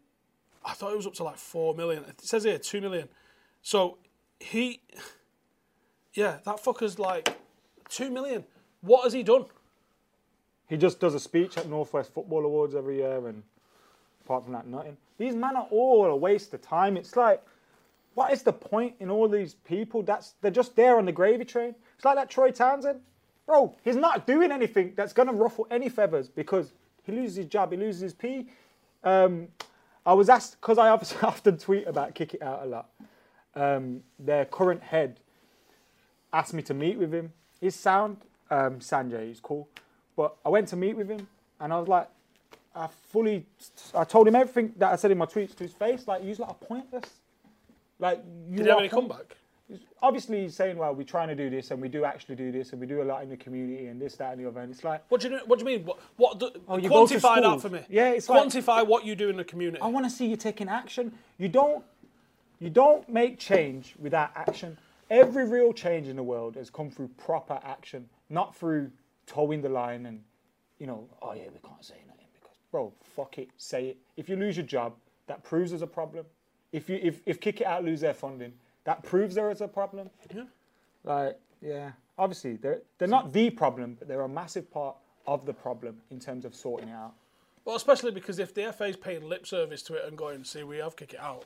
I 0.64 0.74
thought 0.74 0.94
it 0.94 0.98
was 0.98 1.08
up 1.08 1.14
to 1.16 1.24
like 1.24 1.38
four 1.38 1.76
million. 1.76 2.06
It 2.06 2.22
says 2.22 2.46
here 2.46 2.58
two 2.58 2.80
million. 2.80 3.10
So 3.62 3.98
he, 4.40 4.82
yeah, 6.14 6.38
that 6.46 6.64
fucker's 6.64 6.98
like 6.98 7.38
two 7.90 8.10
million. 8.10 8.46
What 8.82 9.04
has 9.04 9.14
he 9.14 9.24
done? 9.24 9.46
He 10.68 10.78
just 10.78 11.00
does 11.00 11.14
a 11.14 11.20
speech 11.20 11.58
at 11.58 11.68
Northwest 11.68 12.14
Football 12.14 12.46
Awards 12.46 12.74
every 12.76 12.98
year, 12.98 13.28
and 13.28 13.44
apart 14.26 14.44
from 14.44 14.54
that, 14.54 14.68
nothing. 14.68 14.98
These 15.18 15.36
men 15.36 15.56
are 15.56 15.68
all 15.72 16.06
a 16.06 16.16
waste 16.16 16.54
of 16.54 16.62
time. 16.62 16.98
It's 16.98 17.16
like, 17.16 17.42
what 18.16 18.32
is 18.32 18.44
the 18.44 18.54
point 18.54 18.96
in 19.00 19.10
all 19.10 19.28
these 19.28 19.54
people? 19.54 20.02
That's 20.02 20.34
they're 20.42 20.52
just 20.52 20.76
there 20.76 20.98
on 20.98 21.06
the 21.06 21.12
gravy 21.12 21.46
train. 21.46 21.76
It's 21.96 22.06
like 22.06 22.16
that 22.16 22.30
Troy 22.30 22.52
Townsend, 22.52 23.02
bro. 23.46 23.76
He's 23.84 23.96
not 23.96 24.26
doing 24.26 24.52
anything 24.52 24.94
that's 24.96 25.14
gonna 25.14 25.34
ruffle 25.34 25.68
any 25.70 25.90
feathers 25.90 26.30
because 26.30 26.74
he 27.04 27.12
loses 27.12 27.36
his 27.36 27.46
job, 27.46 27.72
he 27.72 27.78
loses 27.78 28.02
his 28.02 28.14
P. 28.14 28.48
Um, 29.04 29.50
I 30.06 30.14
was 30.14 30.30
asked 30.30 30.60
because 30.60 30.78
I 30.78 30.90
often 31.22 31.58
tweet 31.58 31.88
about 31.88 32.16
kick 32.16 32.34
it 32.34 32.42
out 32.42 32.64
a 32.64 32.66
lot. 32.66 32.90
Um, 33.56 34.02
their 34.20 34.46
current 34.46 34.82
head 34.82 35.20
asked 36.34 36.54
me 36.54 36.62
to 36.64 36.74
meet 36.74 36.98
with 36.98 37.14
him. 37.14 37.32
He's 37.62 37.76
sound, 37.76 38.18
um, 38.52 38.80
Sanjay, 38.80 39.28
he's 39.28 39.40
cool. 39.40 39.70
But 40.18 40.36
I 40.46 40.50
went 40.50 40.68
to 40.70 40.76
meet 40.76 40.98
with 40.98 41.10
him 41.10 41.28
and 41.60 41.72
I 41.72 41.80
was 41.80 41.88
like, 41.88 42.10
I 42.76 42.88
fully, 43.10 43.46
I 43.94 44.04
told 44.04 44.28
him 44.28 44.36
everything 44.36 44.74
that 44.78 44.92
I 44.92 44.96
said 44.98 45.12
in 45.12 45.18
my 45.18 45.26
tweets 45.26 45.56
to 45.56 45.64
his 45.64 45.74
face. 45.74 46.08
Like, 46.08 46.24
you're 46.24 46.36
like 46.36 46.60
pointless. 46.60 47.10
Like, 48.00 48.22
you 48.50 48.58
Did 48.58 48.66
he 48.66 48.70
have 48.70 48.80
any 48.80 48.90
point- 48.90 49.10
comeback? 49.10 49.38
Obviously, 50.04 50.42
he's 50.44 50.56
saying, 50.56 50.78
well, 50.78 50.94
we're 50.94 51.04
trying 51.04 51.30
to 51.30 51.36
do 51.36 51.50
this 51.50 51.72
and 51.72 51.82
we 51.82 51.88
do 51.88 52.06
actually 52.06 52.36
do 52.36 52.52
this 52.52 52.72
and 52.72 52.80
we 52.80 52.86
do 52.86 53.02
a 53.02 53.04
lot 53.04 53.24
in 53.24 53.30
the 53.30 53.38
community 53.38 53.88
and 53.88 54.00
this, 54.00 54.16
that, 54.18 54.34
and 54.34 54.40
the 54.44 54.48
other. 54.48 54.60
And 54.60 54.72
it's 54.72 54.84
like, 54.84 55.02
What 55.10 55.22
do 55.22 55.30
you 55.30 55.40
What 55.48 55.58
do 55.58 55.66
you 55.66 55.78
mean? 55.80 55.86
What? 55.88 56.00
What? 56.18 56.40
Do, 56.40 56.52
Oh, 56.68 56.78
you 56.78 56.88
quantify 56.88 57.42
that 57.42 57.62
for 57.62 57.70
me. 57.70 57.82
Yeah, 57.90 58.10
it's 58.12 58.30
like- 58.30 58.44
quantify 58.44 58.86
what 58.86 59.06
you 59.06 59.16
do 59.16 59.30
in 59.30 59.38
the 59.38 59.44
community. 59.44 59.82
I 59.82 59.88
want 59.88 60.06
to 60.06 60.10
see 60.12 60.28
you 60.28 60.36
taking 60.36 60.70
action. 60.70 61.14
You 61.40 61.48
don't 61.48 61.84
you 62.60 62.70
don't 62.70 63.08
make 63.10 63.40
change 63.40 63.96
without 64.00 64.32
action. 64.36 64.78
Every 65.10 65.46
real 65.48 65.74
change 65.74 66.08
in 66.08 66.16
the 66.16 66.24
world 66.24 66.56
has 66.56 66.70
come 66.70 66.92
through 66.92 67.10
proper 67.18 67.60
action, 67.64 68.08
not 68.30 68.56
through 68.56 68.92
towing 69.26 69.62
the 69.64 69.70
line 69.70 70.06
and 70.06 70.22
you 70.78 70.86
know, 70.86 71.08
oh 71.24 71.34
yeah, 71.34 71.44
we 71.52 71.60
can't 71.68 71.84
say 71.84 71.96
bro, 72.76 72.92
fuck 73.16 73.38
it, 73.38 73.48
say 73.56 73.88
it. 73.88 73.98
If 74.18 74.28
you 74.28 74.36
lose 74.36 74.58
your 74.58 74.66
job, 74.66 74.96
that 75.28 75.46
proves 75.46 75.72
there's 75.72 75.82
a 75.82 75.88
problem. 75.88 76.26
If 76.74 76.90
you 76.90 77.00
if, 77.02 77.22
if 77.26 77.40
kick 77.40 77.62
it 77.62 77.68
out 77.68 77.86
lose 77.86 78.02
their 78.02 78.14
funding, 78.14 78.52
that 78.84 79.02
proves 79.02 79.34
there 79.34 79.49
is 79.49 79.62
a 79.62 79.68
problem. 79.68 80.10
Yeah. 80.36 80.43
Like, 81.06 81.39
yeah. 81.62 81.91
Obviously 82.18 82.58
they're 82.58 82.82
they're 82.97 83.08
not 83.08 83.32
the 83.32 83.49
problem, 83.49 83.95
but 83.97 84.10
they're 84.10 84.24
a 84.24 84.28
massive 84.28 84.70
part 84.70 84.97
of 85.26 85.45
the 85.45 85.54
problem 85.54 86.02
in 86.12 86.20
terms 86.20 86.43
of 86.43 86.54
sorting 86.54 86.89
it 86.89 86.91
out. 86.91 87.14
Well, 87.64 87.78
especially 87.78 88.12
because 88.12 88.39
if 88.39 88.54
the 88.54 88.74
FA's 88.74 88.97
paying 88.97 89.24
lip 89.24 89.47
service 89.47 89.82
to 89.84 89.93
it 89.93 90.04
and 90.06 90.18
going, 90.18 90.43
see, 90.43 90.64
we 90.64 90.80
have 90.80 90.97
kick 90.97 91.14
it 91.14 91.22
out, 91.22 91.45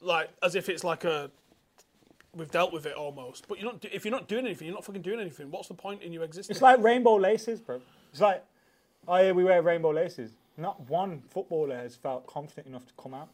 like 0.00 0.30
as 0.42 0.56
if 0.56 0.68
it's 0.68 0.82
like 0.82 1.04
a 1.04 1.30
we've 2.34 2.50
dealt 2.50 2.72
with 2.72 2.86
it 2.86 2.94
almost. 2.94 3.46
But 3.46 3.60
you're 3.60 3.70
not. 3.70 3.84
If 3.84 4.04
you're 4.04 4.10
not 4.10 4.26
doing 4.26 4.46
anything, 4.46 4.66
you're 4.66 4.74
not 4.74 4.84
fucking 4.84 5.02
doing 5.02 5.20
anything. 5.20 5.52
What's 5.52 5.68
the 5.68 5.74
point 5.74 6.02
in 6.02 6.12
you 6.12 6.24
existing? 6.24 6.54
It's 6.54 6.62
like 6.62 6.82
rainbow 6.82 7.14
laces, 7.14 7.60
bro. 7.60 7.80
It's 8.10 8.20
like, 8.20 8.44
oh 9.08 9.16
yeah, 9.16 9.32
we 9.32 9.44
wear 9.44 9.62
rainbow 9.62 9.90
laces. 9.90 10.32
Not 10.56 10.80
one 10.88 11.20
footballer 11.30 11.76
has 11.76 11.96
felt 11.96 12.26
confident 12.26 12.66
enough 12.68 12.86
to 12.86 12.92
come 12.96 13.14
out. 13.14 13.28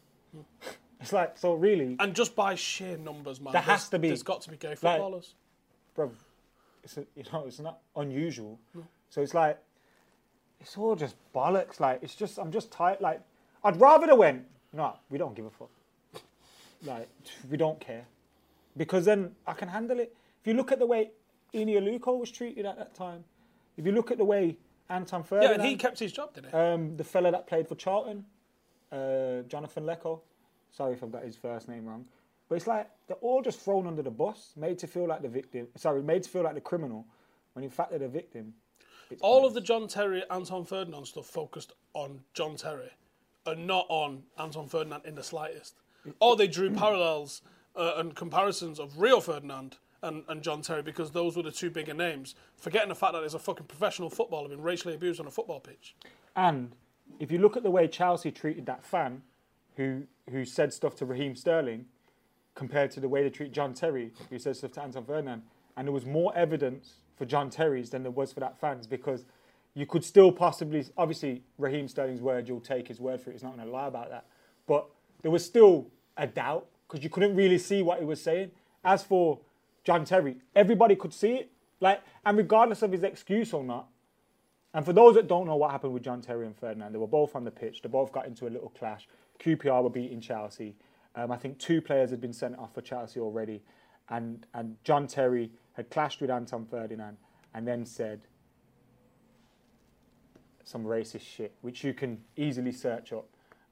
It's 0.99 1.13
like, 1.13 1.37
so 1.37 1.53
really, 1.53 1.95
and 1.99 2.13
just 2.15 2.35
by 2.35 2.55
sheer 2.55 2.97
numbers, 2.97 3.39
man, 3.41 3.53
There 3.53 3.61
has 3.61 3.89
to 3.89 3.99
be- 3.99 4.07
There's 4.09 4.23
got 4.23 4.41
to 4.41 4.51
be 4.51 4.57
gay 4.57 4.69
like- 4.69 4.77
footballers. 4.79 5.33
bro, 5.95 6.11
it's 6.83 6.97
a, 6.97 7.05
you 7.15 7.23
know, 7.33 7.45
it's 7.47 7.59
not 7.59 7.79
unusual. 7.95 8.59
So 9.09 9.21
it's 9.21 9.33
like, 9.33 9.57
it's 10.59 10.77
all 10.77 10.95
just 10.95 11.15
bollocks. 11.35 11.79
Like, 11.79 12.01
it's 12.03 12.15
just, 12.15 12.37
I'm 12.37 12.51
just 12.51 12.71
tired. 12.71 13.01
Like, 13.01 13.21
I'd 13.63 13.79
rather 13.81 14.07
they 14.07 14.13
went, 14.13 14.45
no, 14.73 14.95
we 15.09 15.17
don't 15.17 15.35
give 15.35 15.45
a 15.45 15.49
fuck. 15.49 15.69
Like, 16.83 17.09
we 17.49 17.57
don't 17.57 17.79
care. 17.79 18.05
because 18.77 19.05
then 19.05 19.35
I 19.45 19.53
can 19.53 19.67
handle 19.69 19.99
it. 19.99 20.15
If 20.41 20.47
you 20.47 20.53
look 20.53 20.71
at 20.71 20.79
the 20.79 20.85
way 20.85 21.11
Eniola 21.53 21.99
Aluko 21.99 22.17
was 22.19 22.31
treated 22.31 22.65
at 22.65 22.77
that 22.77 22.95
time, 22.95 23.23
if 23.77 23.85
you 23.85 23.91
look 23.91 24.09
at 24.11 24.17
the 24.17 24.23
way 24.25 24.57
Anton 24.91 25.23
Ferdinand. 25.23 25.49
Yeah, 25.49 25.55
and 25.55 25.65
he 25.65 25.75
kept 25.75 25.97
his 25.99 26.11
job, 26.11 26.33
didn't 26.33 26.51
he? 26.51 26.57
um, 26.57 26.97
the 26.97 27.03
fella 27.03 27.31
that 27.31 27.47
played 27.47 27.67
for 27.67 27.75
Charlton, 27.75 28.25
uh, 28.91 29.41
Jonathan 29.47 29.83
Leko. 29.85 30.19
Sorry 30.71 30.93
if 30.93 31.03
I've 31.03 31.11
got 31.11 31.23
his 31.23 31.35
first 31.35 31.67
name 31.67 31.85
wrong. 31.85 32.05
But 32.49 32.55
it's 32.55 32.67
like 32.67 32.89
they're 33.07 33.17
all 33.17 33.41
just 33.41 33.59
thrown 33.61 33.87
under 33.87 34.01
the 34.01 34.11
bus, 34.11 34.53
made 34.57 34.77
to 34.79 34.87
feel 34.87 35.07
like 35.07 35.21
the 35.21 35.29
victim. 35.29 35.67
Sorry, 35.77 36.03
made 36.03 36.23
to 36.23 36.29
feel 36.29 36.43
like 36.43 36.55
the 36.55 36.61
criminal, 36.61 37.05
when 37.53 37.63
in 37.63 37.71
fact 37.71 37.91
they're 37.91 37.99
the 37.99 38.07
victim. 38.09 38.53
It's 39.09 39.21
All 39.21 39.45
of 39.45 39.53
the 39.53 39.61
John 39.61 39.87
Terry, 39.87 40.23
Anton 40.29 40.63
Ferdinand 40.65 41.05
stuff 41.05 41.25
focused 41.25 41.73
on 41.93 42.21
John 42.33 42.55
Terry 42.55 42.91
and 43.45 43.67
not 43.67 43.85
on 43.89 44.23
Anton 44.37 44.67
Ferdinand 44.67 45.01
in 45.05 45.15
the 45.15 45.23
slightest. 45.23 45.75
Or 46.19 46.35
they 46.35 46.47
drew 46.47 46.71
parallels 46.71 47.41
uh, 47.75 47.93
and 47.97 48.15
comparisons 48.15 48.79
of 48.79 48.99
Rio 48.99 49.19
Ferdinand 49.19 49.77
and, 50.03 50.23
and 50.27 50.41
John 50.41 50.61
Terry 50.61 50.81
because 50.81 51.11
those 51.11 51.35
were 51.35 51.43
the 51.43 51.51
two 51.51 51.69
bigger 51.69 51.93
names, 51.93 52.35
forgetting 52.57 52.89
the 52.89 52.95
fact 52.95 53.13
that 53.13 53.19
there's 53.19 53.33
a 53.33 53.39
fucking 53.39 53.65
professional 53.67 54.09
footballer 54.09 54.49
being 54.49 54.61
racially 54.61 54.95
abused 54.95 55.19
on 55.19 55.27
a 55.27 55.31
football 55.31 55.59
pitch. 55.59 55.95
And 56.35 56.71
if 57.19 57.31
you 57.31 57.39
look 57.39 57.57
at 57.57 57.63
the 57.63 57.71
way 57.71 57.87
Chelsea 57.87 58.31
treated 58.31 58.65
that 58.65 58.83
fan 58.83 59.21
who 59.75 60.03
who 60.29 60.45
said 60.45 60.73
stuff 60.73 60.95
to 60.95 61.05
Raheem 61.05 61.35
Sterling 61.35 61.85
compared 62.55 62.91
to 62.91 62.99
the 62.99 63.09
way 63.09 63.23
they 63.23 63.29
treat 63.29 63.51
John 63.51 63.73
Terry, 63.73 64.11
who 64.29 64.37
said 64.39 64.55
stuff 64.55 64.71
to 64.73 64.81
Anton 64.81 65.05
Ferdinand, 65.05 65.43
and 65.77 65.87
there 65.87 65.93
was 65.93 66.05
more 66.05 66.35
evidence 66.35 66.95
for 67.17 67.25
John 67.25 67.49
Terry's 67.49 67.89
than 67.89 68.03
there 68.03 68.11
was 68.11 68.31
for 68.31 68.39
that 68.39 68.59
fans 68.59 68.87
because 68.87 69.25
you 69.73 69.85
could 69.85 70.03
still 70.03 70.31
possibly, 70.31 70.85
obviously, 70.97 71.43
Raheem 71.57 71.87
Sterling's 71.87 72.21
word, 72.21 72.47
you'll 72.47 72.59
take 72.59 72.87
his 72.87 72.99
word 72.99 73.21
for 73.21 73.29
it, 73.29 73.33
he's 73.33 73.43
not 73.43 73.55
going 73.55 73.65
to 73.65 73.71
lie 73.71 73.87
about 73.87 74.09
that. 74.09 74.25
But 74.67 74.85
there 75.21 75.31
was 75.31 75.45
still 75.45 75.87
a 76.17 76.27
doubt 76.27 76.67
because 76.87 77.03
you 77.03 77.09
couldn't 77.09 77.35
really 77.35 77.57
see 77.57 77.81
what 77.83 77.99
he 77.99 78.05
was 78.05 78.21
saying. 78.21 78.51
As 78.83 79.03
for 79.03 79.39
John 79.83 80.05
Terry, 80.05 80.37
everybody 80.55 80.95
could 80.95 81.13
see 81.13 81.33
it. 81.33 81.51
Like, 81.79 82.01
and 82.25 82.37
regardless 82.37 82.81
of 82.83 82.91
his 82.91 83.03
excuse 83.03 83.53
or 83.53 83.63
not, 83.63 83.87
and 84.73 84.85
for 84.85 84.93
those 84.93 85.15
that 85.15 85.27
don't 85.27 85.47
know 85.47 85.55
what 85.55 85.71
happened 85.71 85.93
with 85.93 86.03
John 86.03 86.21
Terry 86.21 86.45
and 86.45 86.55
Ferdinand, 86.55 86.93
they 86.93 86.99
were 86.99 87.07
both 87.07 87.35
on 87.35 87.43
the 87.43 87.51
pitch. 87.51 87.81
They 87.81 87.89
both 87.89 88.11
got 88.11 88.25
into 88.25 88.47
a 88.47 88.49
little 88.49 88.69
clash. 88.69 89.07
QPR 89.39 89.83
were 89.83 89.89
beating 89.89 90.21
Chelsea. 90.21 90.75
Um, 91.15 91.31
I 91.31 91.37
think 91.37 91.57
two 91.57 91.81
players 91.81 92.09
had 92.09 92.21
been 92.21 92.31
sent 92.31 92.57
off 92.57 92.73
for 92.73 92.81
Chelsea 92.81 93.19
already. 93.19 93.61
And, 94.09 94.45
and 94.53 94.77
John 94.83 95.07
Terry 95.07 95.51
had 95.73 95.89
clashed 95.89 96.21
with 96.21 96.29
Anton 96.29 96.65
Ferdinand 96.65 97.17
and 97.53 97.67
then 97.67 97.85
said 97.85 98.21
some 100.63 100.85
racist 100.85 101.21
shit, 101.21 101.53
which 101.61 101.83
you 101.83 101.93
can 101.93 102.19
easily 102.37 102.71
search 102.71 103.11
up. 103.11 103.27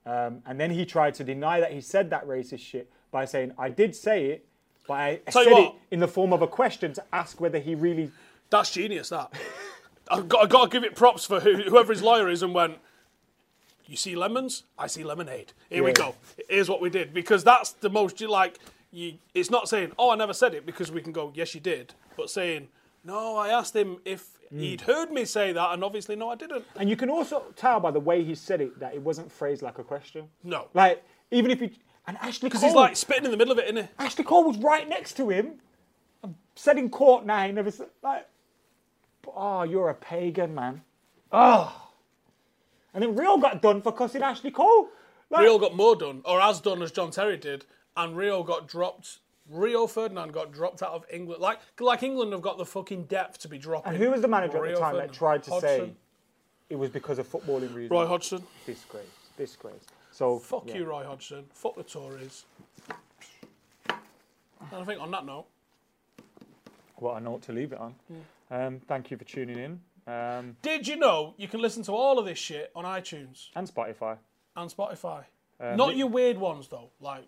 Um, 0.05 0.41
and 0.45 0.60
then 0.60 0.72
he 0.72 0.86
tried 0.86 1.14
to 1.16 1.24
deny 1.24 1.60
that 1.60 1.72
he 1.72 1.82
said 1.82 2.10
that 2.10 2.28
racist 2.28 2.60
shit 2.60 2.91
by 3.12 3.26
saying, 3.26 3.53
I 3.57 3.70
did 3.70 3.95
say 3.95 4.26
it, 4.26 4.49
but 4.90 4.96
I 4.96 5.20
said 5.30 5.44
you 5.44 5.52
it 5.52 5.54
what. 5.54 5.76
in 5.92 6.00
the 6.00 6.08
form 6.08 6.34
of 6.34 6.42
a 6.42 6.48
question 6.48 6.94
to 6.94 7.04
ask 7.14 7.40
whether 7.40 7.60
he 7.60 7.76
really 7.76 8.12
That's 8.50 8.72
genius, 8.72 9.10
that. 9.10 9.32
I've 10.12 10.28
got, 10.28 10.44
I've 10.44 10.50
got 10.50 10.64
to 10.64 10.70
give 10.76 10.84
it 10.84 10.96
props 10.96 11.26
for 11.26 11.40
who, 11.40 11.58
whoever 11.58 11.94
his 11.94 12.02
lawyer 12.02 12.28
is 12.28 12.42
and 12.42 12.56
went, 12.56 12.80
you 13.86 13.96
see 13.96 14.16
lemons? 14.16 14.64
I 14.80 14.88
see 14.88 15.04
lemonade. 15.04 15.54
Here 15.70 15.84
we 15.84 15.94
go. 15.94 16.16
Here's 16.50 16.68
what 16.68 16.82
we 16.82 16.90
did. 16.90 17.14
Because 17.14 17.44
that's 17.44 17.74
the 17.74 17.90
most, 17.92 18.20
you 18.20 18.28
like, 18.30 18.58
you, 18.92 19.14
it's 19.36 19.52
not 19.52 19.70
saying, 19.70 19.92
oh, 20.00 20.10
I 20.10 20.16
never 20.16 20.34
said 20.34 20.56
it, 20.56 20.66
because 20.66 20.92
we 20.92 21.02
can 21.02 21.12
go, 21.12 21.32
yes, 21.36 21.54
you 21.54 21.62
did. 21.62 21.94
But 22.18 22.32
saying, 22.32 22.70
no, 23.04 23.38
I 23.38 23.50
asked 23.50 23.76
him 23.76 23.98
if 24.06 24.28
Hmm. 24.50 24.60
he'd 24.62 24.82
heard 24.82 25.12
me 25.12 25.26
say 25.26 25.52
that, 25.54 25.74
and 25.74 25.84
obviously, 25.84 26.16
no, 26.16 26.30
I 26.32 26.36
didn't. 26.36 26.66
And 26.76 26.90
you 26.90 26.96
can 26.96 27.08
also 27.12 27.44
tell 27.56 27.80
by 27.80 27.92
the 27.92 28.00
way 28.00 28.24
he 28.24 28.34
said 28.34 28.62
it 28.62 28.80
that 28.80 28.96
it 28.96 29.02
wasn't 29.04 29.32
phrased 29.32 29.62
like 29.62 29.78
a 29.78 29.84
question. 29.84 30.28
No. 30.44 30.70
Like, 30.74 31.04
even 31.30 31.52
if 31.52 31.60
he. 31.60 31.72
And 32.10 32.18
Ashley 32.22 32.49
Cole. 32.49 32.60
Because 32.60 32.64
he's 32.64 32.74
like 32.74 32.97
spitting 32.97 33.26
in 33.26 33.30
the 33.30 33.38
middle 33.38 33.51
of 33.51 33.60
it, 33.60 33.66
isn't 33.66 33.78
he? 33.78 33.89
Ashley 33.99 34.24
Cole 34.24 34.43
was 34.43 34.57
right 34.57 34.89
next 34.89 35.14
to 35.18 35.30
him. 35.30 35.60
and 36.24 36.34
Said 36.55 36.80
in 36.80 36.89
court 36.89 37.24
now, 37.24 37.45
he 37.45 37.51
never 37.51 37.70
said. 37.70 37.89
Like, 38.01 38.28
oh, 39.28 39.62
you're 39.62 39.89
a 39.89 39.93
pagan, 39.93 40.55
man. 40.55 40.82
Oh. 41.32 41.91
And 42.95 43.03
then 43.03 43.16
Rio 43.16 43.38
got 43.38 43.62
done 43.62 43.84
for 43.84 43.91
cussing 43.91 44.24
Ashley 44.24 44.49
Cole. 44.49 44.89
Like, 45.30 45.41
Rio 45.41 45.60
got 45.60 45.76
more 45.76 45.95
done, 45.95 46.24
or 46.26 46.41
as 46.41 46.60
done 46.60 46.82
as 46.82 46.91
John 46.91 47.12
Terry 47.12 47.38
did, 47.38 47.66
and 47.95 48.18
Rio 48.18 48.41
got 48.41 48.68
dropped. 48.68 49.20
Rio 49.47 49.86
Ferdinand 49.86 50.34
got 50.34 50.51
dropped 50.51 50.82
out 50.82 50.93
of 50.93 51.05
England. 51.14 51.43
Like, 51.43 51.60
like 51.80 52.01
England 52.01 52.34
have 52.34 52.41
got 52.41 52.57
the 52.57 52.66
fucking 52.66 53.03
depth 53.03 53.38
to 53.41 53.47
be 53.47 53.60
dropping. 53.60 53.93
And 53.93 54.01
who 54.01 54.10
was 54.10 54.22
the 54.22 54.28
manager 54.28 54.66
at 54.66 54.74
the 54.74 54.80
time 54.80 54.93
Ferdinand. 54.93 55.10
that 55.10 55.16
tried 55.16 55.43
to 55.43 55.62
say 55.62 55.91
it 56.72 56.76
was 56.76 56.89
because 56.89 57.20
of 57.20 57.32
footballing 57.32 57.76
reasons? 57.76 57.91
Roy 57.91 58.07
Hodgson. 58.07 58.41
Disgrace. 58.66 59.03
Disgrace. 59.38 59.86
So, 60.20 60.38
Fuck 60.38 60.63
yeah. 60.67 60.76
you, 60.76 60.84
Roy 60.84 61.05
Hodgson. 61.05 61.45
Fuck 61.53 61.78
the 61.78 61.84
Tories. 61.84 62.43
And 63.88 64.82
I 64.82 64.84
think 64.84 64.99
on 64.99 65.11
that 65.11 65.26
note, 65.26 65.45
What 66.97 67.15
a 67.15 67.22
note 67.22 67.41
to 67.43 67.53
leave 67.53 67.72
it 67.72 67.80
on. 67.80 67.95
Um, 68.51 68.82
thank 68.86 69.11
you 69.11 69.15
for 69.17 69.24
tuning 69.24 69.57
in. 69.57 69.80
Um, 70.13 70.57
did 70.61 70.86
you 70.89 70.97
know 70.97 71.36
you 71.38 71.47
can 71.47 71.61
listen 71.61 71.84
to 71.84 71.93
all 71.93 72.20
of 72.20 72.26
this 72.26 72.38
shit 72.38 72.70
on 72.76 72.84
iTunes 72.84 73.47
and 73.55 73.65
Spotify. 73.74 74.17
and 74.57 74.70
Spotify? 74.70 75.24
Um, 75.57 75.78
Not 75.78 75.95
your 75.95 76.07
weird 76.07 76.38
ones 76.38 76.67
though. 76.67 76.89
Like 76.99 77.22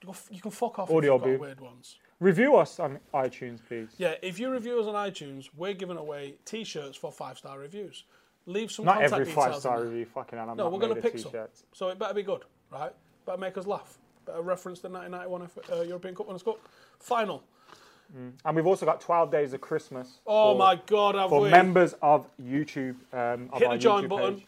you 0.00 0.06
can 0.06 0.10
f- 0.10 0.28
you 0.30 0.40
can 0.40 0.52
fuck 0.52 0.78
off 0.78 0.92
Audio 0.92 1.16
if 1.16 1.22
you've 1.22 1.24
boo. 1.24 1.38
got 1.38 1.40
weird 1.40 1.60
ones. 1.60 1.96
Review 2.20 2.54
us 2.56 2.78
on 2.78 3.00
iTunes, 3.12 3.58
please. 3.66 3.88
Yeah, 3.98 4.14
if 4.22 4.38
you 4.38 4.48
review 4.52 4.78
us 4.78 4.86
on 4.86 4.94
iTunes, 4.94 5.48
we're 5.56 5.72
giving 5.72 5.96
away 5.96 6.36
T-shirts 6.44 6.96
for 6.96 7.10
five 7.10 7.36
star 7.36 7.58
reviews. 7.58 8.04
Leave 8.48 8.72
some 8.72 8.86
Not 8.86 9.02
every 9.02 9.26
five 9.26 9.54
star 9.56 9.82
review. 9.84 10.06
Fucking 10.06 10.38
hell, 10.38 10.48
I'm 10.48 10.56
No, 10.56 10.70
we're 10.70 10.78
going 10.78 10.94
to 10.94 11.02
pick 11.02 11.18
some. 11.18 11.32
So 11.72 11.88
it 11.88 11.98
better 11.98 12.14
be 12.14 12.22
good, 12.22 12.44
right? 12.72 12.92
Better 13.26 13.38
make 13.38 13.58
us 13.58 13.66
laugh. 13.66 13.98
Better 14.24 14.40
reference 14.40 14.80
the 14.80 14.88
1991 14.88 15.42
F- 15.42 15.78
uh, 15.78 15.82
European 15.82 16.14
Cup 16.14 16.28
Winners' 16.28 16.42
Cup 16.42 16.58
final. 16.98 17.44
And 18.14 18.56
we've 18.56 18.66
also 18.66 18.86
got 18.86 19.02
12 19.02 19.30
days 19.30 19.52
of 19.52 19.60
Christmas. 19.60 20.20
Oh 20.26 20.54
for, 20.54 20.58
my 20.58 20.80
God, 20.86 21.14
have 21.14 21.30
we? 21.30 21.36
For 21.36 21.42
we? 21.42 21.50
members 21.50 21.94
of 22.00 22.26
YouTube. 22.42 22.96
Um, 23.12 23.50
of 23.52 23.58
Hit 23.60 23.70
the 23.70 23.76
join 23.76 24.04
YouTube 24.04 24.08
button. 24.08 24.34
page. 24.36 24.46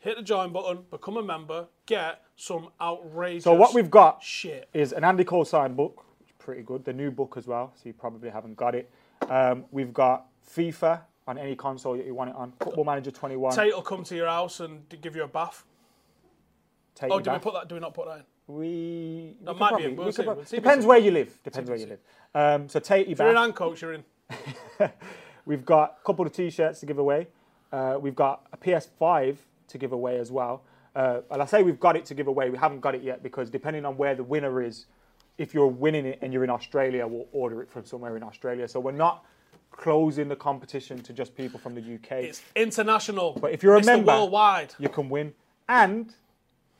Hit 0.00 0.16
the 0.16 0.22
join 0.22 0.50
button. 0.50 0.78
Become 0.90 1.18
a 1.18 1.22
member. 1.22 1.66
Get 1.84 2.22
some 2.36 2.68
outrageous. 2.80 3.44
So 3.44 3.52
what 3.52 3.74
we've 3.74 3.90
got 3.90 4.22
Shit. 4.22 4.70
is 4.72 4.92
an 4.92 5.04
Andy 5.04 5.24
Cole 5.24 5.44
signed 5.44 5.76
book, 5.76 6.06
which 6.18 6.30
is 6.30 6.34
pretty 6.38 6.62
good. 6.62 6.86
The 6.86 6.94
new 6.94 7.10
book 7.10 7.34
as 7.36 7.46
well, 7.46 7.74
so 7.74 7.82
you 7.84 7.92
probably 7.92 8.30
haven't 8.30 8.56
got 8.56 8.74
it. 8.74 8.90
Um, 9.28 9.66
we've 9.70 9.92
got 9.92 10.26
FIFA 10.56 11.02
on 11.26 11.38
any 11.38 11.56
console 11.56 11.96
that 11.96 12.06
you 12.06 12.14
want 12.14 12.30
it 12.30 12.36
on. 12.36 12.52
Football 12.60 12.84
Manager 12.84 13.10
21. 13.10 13.54
Tate 13.54 13.74
will 13.74 13.82
come 13.82 14.04
to 14.04 14.14
your 14.16 14.26
house 14.28 14.60
and 14.60 14.82
give 15.00 15.16
you 15.16 15.22
a 15.24 15.28
bath. 15.28 15.64
Take 16.94 17.10
Oh, 17.10 17.20
do 17.20 17.30
we 17.32 17.38
put 17.38 17.54
that? 17.54 17.68
Do 17.68 17.74
we 17.74 17.80
not 17.80 17.94
put 17.94 18.06
that 18.06 18.18
in? 18.18 18.24
We, 18.46 18.60
we 18.60 19.36
That 19.42 19.52
could 19.52 19.60
might 19.60 19.68
probably- 19.70 19.86
it. 19.86 19.96
We'll 19.96 20.06
we 20.06 20.12
see. 20.12 20.22
We'll. 20.22 20.42
Depends 20.44 20.86
where 20.86 20.98
you 20.98 21.10
live. 21.10 21.42
Depends 21.42 21.70
where 21.70 21.78
you 21.78 21.86
live. 21.86 22.00
Um, 22.34 22.68
so 22.68 22.78
take 22.78 23.06
you 23.06 23.12
If 23.12 23.18
you're 23.18 23.28
in 23.28 23.34
back. 23.34 23.54
Ancoats, 23.54 23.80
you're 23.80 23.94
in. 23.94 24.04
We've 25.46 25.64
got 25.64 25.98
a 26.00 26.06
couple 26.06 26.26
of 26.26 26.32
t-shirts 26.32 26.80
to 26.80 26.86
give 26.86 26.98
away. 26.98 27.28
Uh, 27.72 27.98
we've 28.00 28.14
got 28.14 28.46
a 28.52 28.56
PS5 28.56 29.36
to 29.68 29.78
give 29.78 29.92
away 29.92 30.18
as 30.18 30.30
well. 30.32 30.62
Uh, 30.96 31.20
and 31.30 31.42
I 31.42 31.44
say 31.44 31.62
we've 31.62 31.80
got 31.80 31.96
it 31.96 32.04
to 32.06 32.14
give 32.14 32.28
away. 32.28 32.48
We 32.48 32.56
haven't 32.56 32.80
got 32.80 32.94
it 32.94 33.02
yet 33.02 33.22
because 33.22 33.50
depending 33.50 33.84
on 33.84 33.96
where 33.98 34.14
the 34.14 34.22
winner 34.22 34.62
is, 34.62 34.86
if 35.36 35.52
you're 35.52 35.66
winning 35.66 36.06
it 36.06 36.18
and 36.22 36.32
you're 36.32 36.44
in 36.44 36.50
Australia, 36.50 37.06
we'll 37.06 37.26
order 37.32 37.60
it 37.62 37.68
from 37.70 37.84
somewhere 37.84 38.16
in 38.16 38.22
Australia. 38.22 38.66
So 38.68 38.78
we're 38.80 38.92
not 38.92 39.24
closing 39.76 40.28
the 40.28 40.36
competition 40.36 41.02
to 41.02 41.12
just 41.12 41.34
people 41.34 41.58
from 41.58 41.74
the 41.74 41.80
UK. 41.80 42.12
It's 42.12 42.42
international. 42.54 43.36
But 43.40 43.52
if 43.52 43.62
you're 43.62 43.74
a 43.74 43.78
it's 43.78 43.86
member, 43.86 44.12
worldwide. 44.12 44.74
you 44.78 44.88
can 44.88 45.08
win. 45.08 45.34
And 45.68 46.14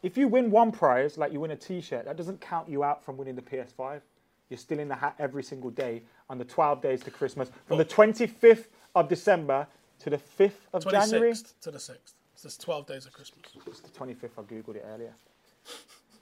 if 0.03 0.17
you 0.17 0.29
win 0.29 0.51
one 0.51 0.71
prize, 0.71 1.19
like 1.19 1.33
you 1.33 1.41
win 1.41 1.51
a 1.51 1.57
T-shirt, 1.57 2.05
that 2.05 2.17
doesn't 2.17 2.41
count 2.41 2.69
you 2.69 2.85
out 2.85 3.05
from 3.05 3.17
winning 3.17 3.35
the 3.35 3.43
PS5. 3.43 4.01
You're 4.49 4.59
still 4.59 4.79
in 4.79 4.89
the 4.89 4.95
hat 4.95 5.17
every 5.19 5.43
single 5.43 5.71
day 5.71 6.03
on 6.31 6.39
the 6.39 6.45
12 6.45 6.81
days 6.81 7.03
to 7.03 7.11
Christmas, 7.11 7.51
from 7.67 7.79
the 7.79 7.85
25th 7.85 8.67
of 8.95 9.09
December 9.09 9.67
to 10.01 10.11
the 10.11 10.19
5th 10.19 10.53
of 10.73 10.89
January. 10.89 11.35
to 11.63 11.71
the 11.71 11.79
6th. 11.79 12.13
It's 12.35 12.43
just 12.43 12.61
12 12.61 12.87
days 12.87 13.07
of 13.07 13.13
Christmas. 13.13 13.43
It's 13.67 13.81
the 13.81 13.89
25th. 13.89 14.31
I 14.39 14.43
googled 14.43 14.77
it 14.77 14.87
earlier. 14.93 15.15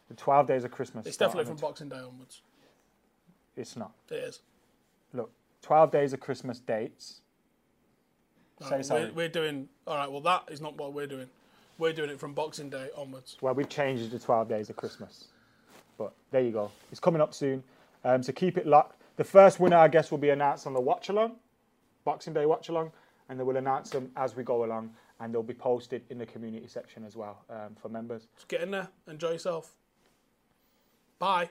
The 0.08 0.14
12 0.14 0.46
days 0.46 0.64
of 0.64 0.70
Christmas. 0.70 1.06
It's 1.06 1.16
definitely 1.16 1.46
from 1.46 1.56
Boxing 1.56 1.88
Day 1.88 1.96
onwards. 1.96 2.42
It's 3.56 3.76
not. 3.76 3.92
It 4.10 4.14
is. 4.14 4.40
Look, 5.12 5.30
12 5.62 5.90
days 5.90 6.12
of 6.12 6.20
Christmas 6.20 6.58
dates. 6.60 7.20
All 8.60 8.68
Say 8.68 8.76
right, 8.76 8.84
sorry. 8.86 9.04
we're, 9.06 9.12
we're 9.12 9.28
doing. 9.28 9.68
All 9.86 9.96
right. 9.96 10.10
Well, 10.10 10.20
that 10.22 10.44
is 10.50 10.60
not 10.60 10.76
what 10.76 10.92
we're 10.92 11.06
doing. 11.06 11.28
We're 11.78 11.92
doing 11.92 12.10
it 12.10 12.20
from 12.20 12.34
Boxing 12.34 12.68
Day 12.70 12.90
onwards. 12.96 13.36
Well, 13.40 13.54
we've 13.54 13.68
changed 13.68 14.04
it 14.04 14.10
to 14.10 14.18
12 14.18 14.48
days 14.48 14.70
of 14.70 14.76
Christmas. 14.76 15.28
But 15.98 16.12
there 16.30 16.42
you 16.42 16.50
go. 16.50 16.70
It's 16.90 17.00
coming 17.00 17.20
up 17.20 17.34
soon. 17.34 17.62
Um, 18.04 18.22
so 18.22 18.32
keep 18.32 18.56
it 18.58 18.66
locked. 18.66 19.00
The 19.16 19.24
first 19.24 19.60
winner, 19.60 19.76
I 19.76 19.88
guess, 19.88 20.10
will 20.10 20.18
be 20.18 20.30
announced 20.30 20.66
on 20.66 20.72
the 20.74 20.80
watch 20.80 21.08
along, 21.08 21.36
Boxing 22.04 22.32
Day 22.32 22.46
watch 22.46 22.68
along, 22.68 22.92
and 23.28 23.38
they 23.38 23.44
will 23.44 23.56
announce 23.56 23.90
them 23.90 24.10
as 24.16 24.34
we 24.34 24.42
go 24.42 24.64
along, 24.64 24.90
and 25.20 25.32
they'll 25.32 25.42
be 25.42 25.54
posted 25.54 26.02
in 26.10 26.18
the 26.18 26.26
community 26.26 26.66
section 26.66 27.04
as 27.04 27.14
well 27.16 27.44
um, 27.50 27.76
for 27.80 27.88
members. 27.88 28.26
Just 28.34 28.48
get 28.48 28.62
in 28.62 28.70
there, 28.70 28.88
enjoy 29.06 29.32
yourself. 29.32 29.74
Bye. 31.18 31.50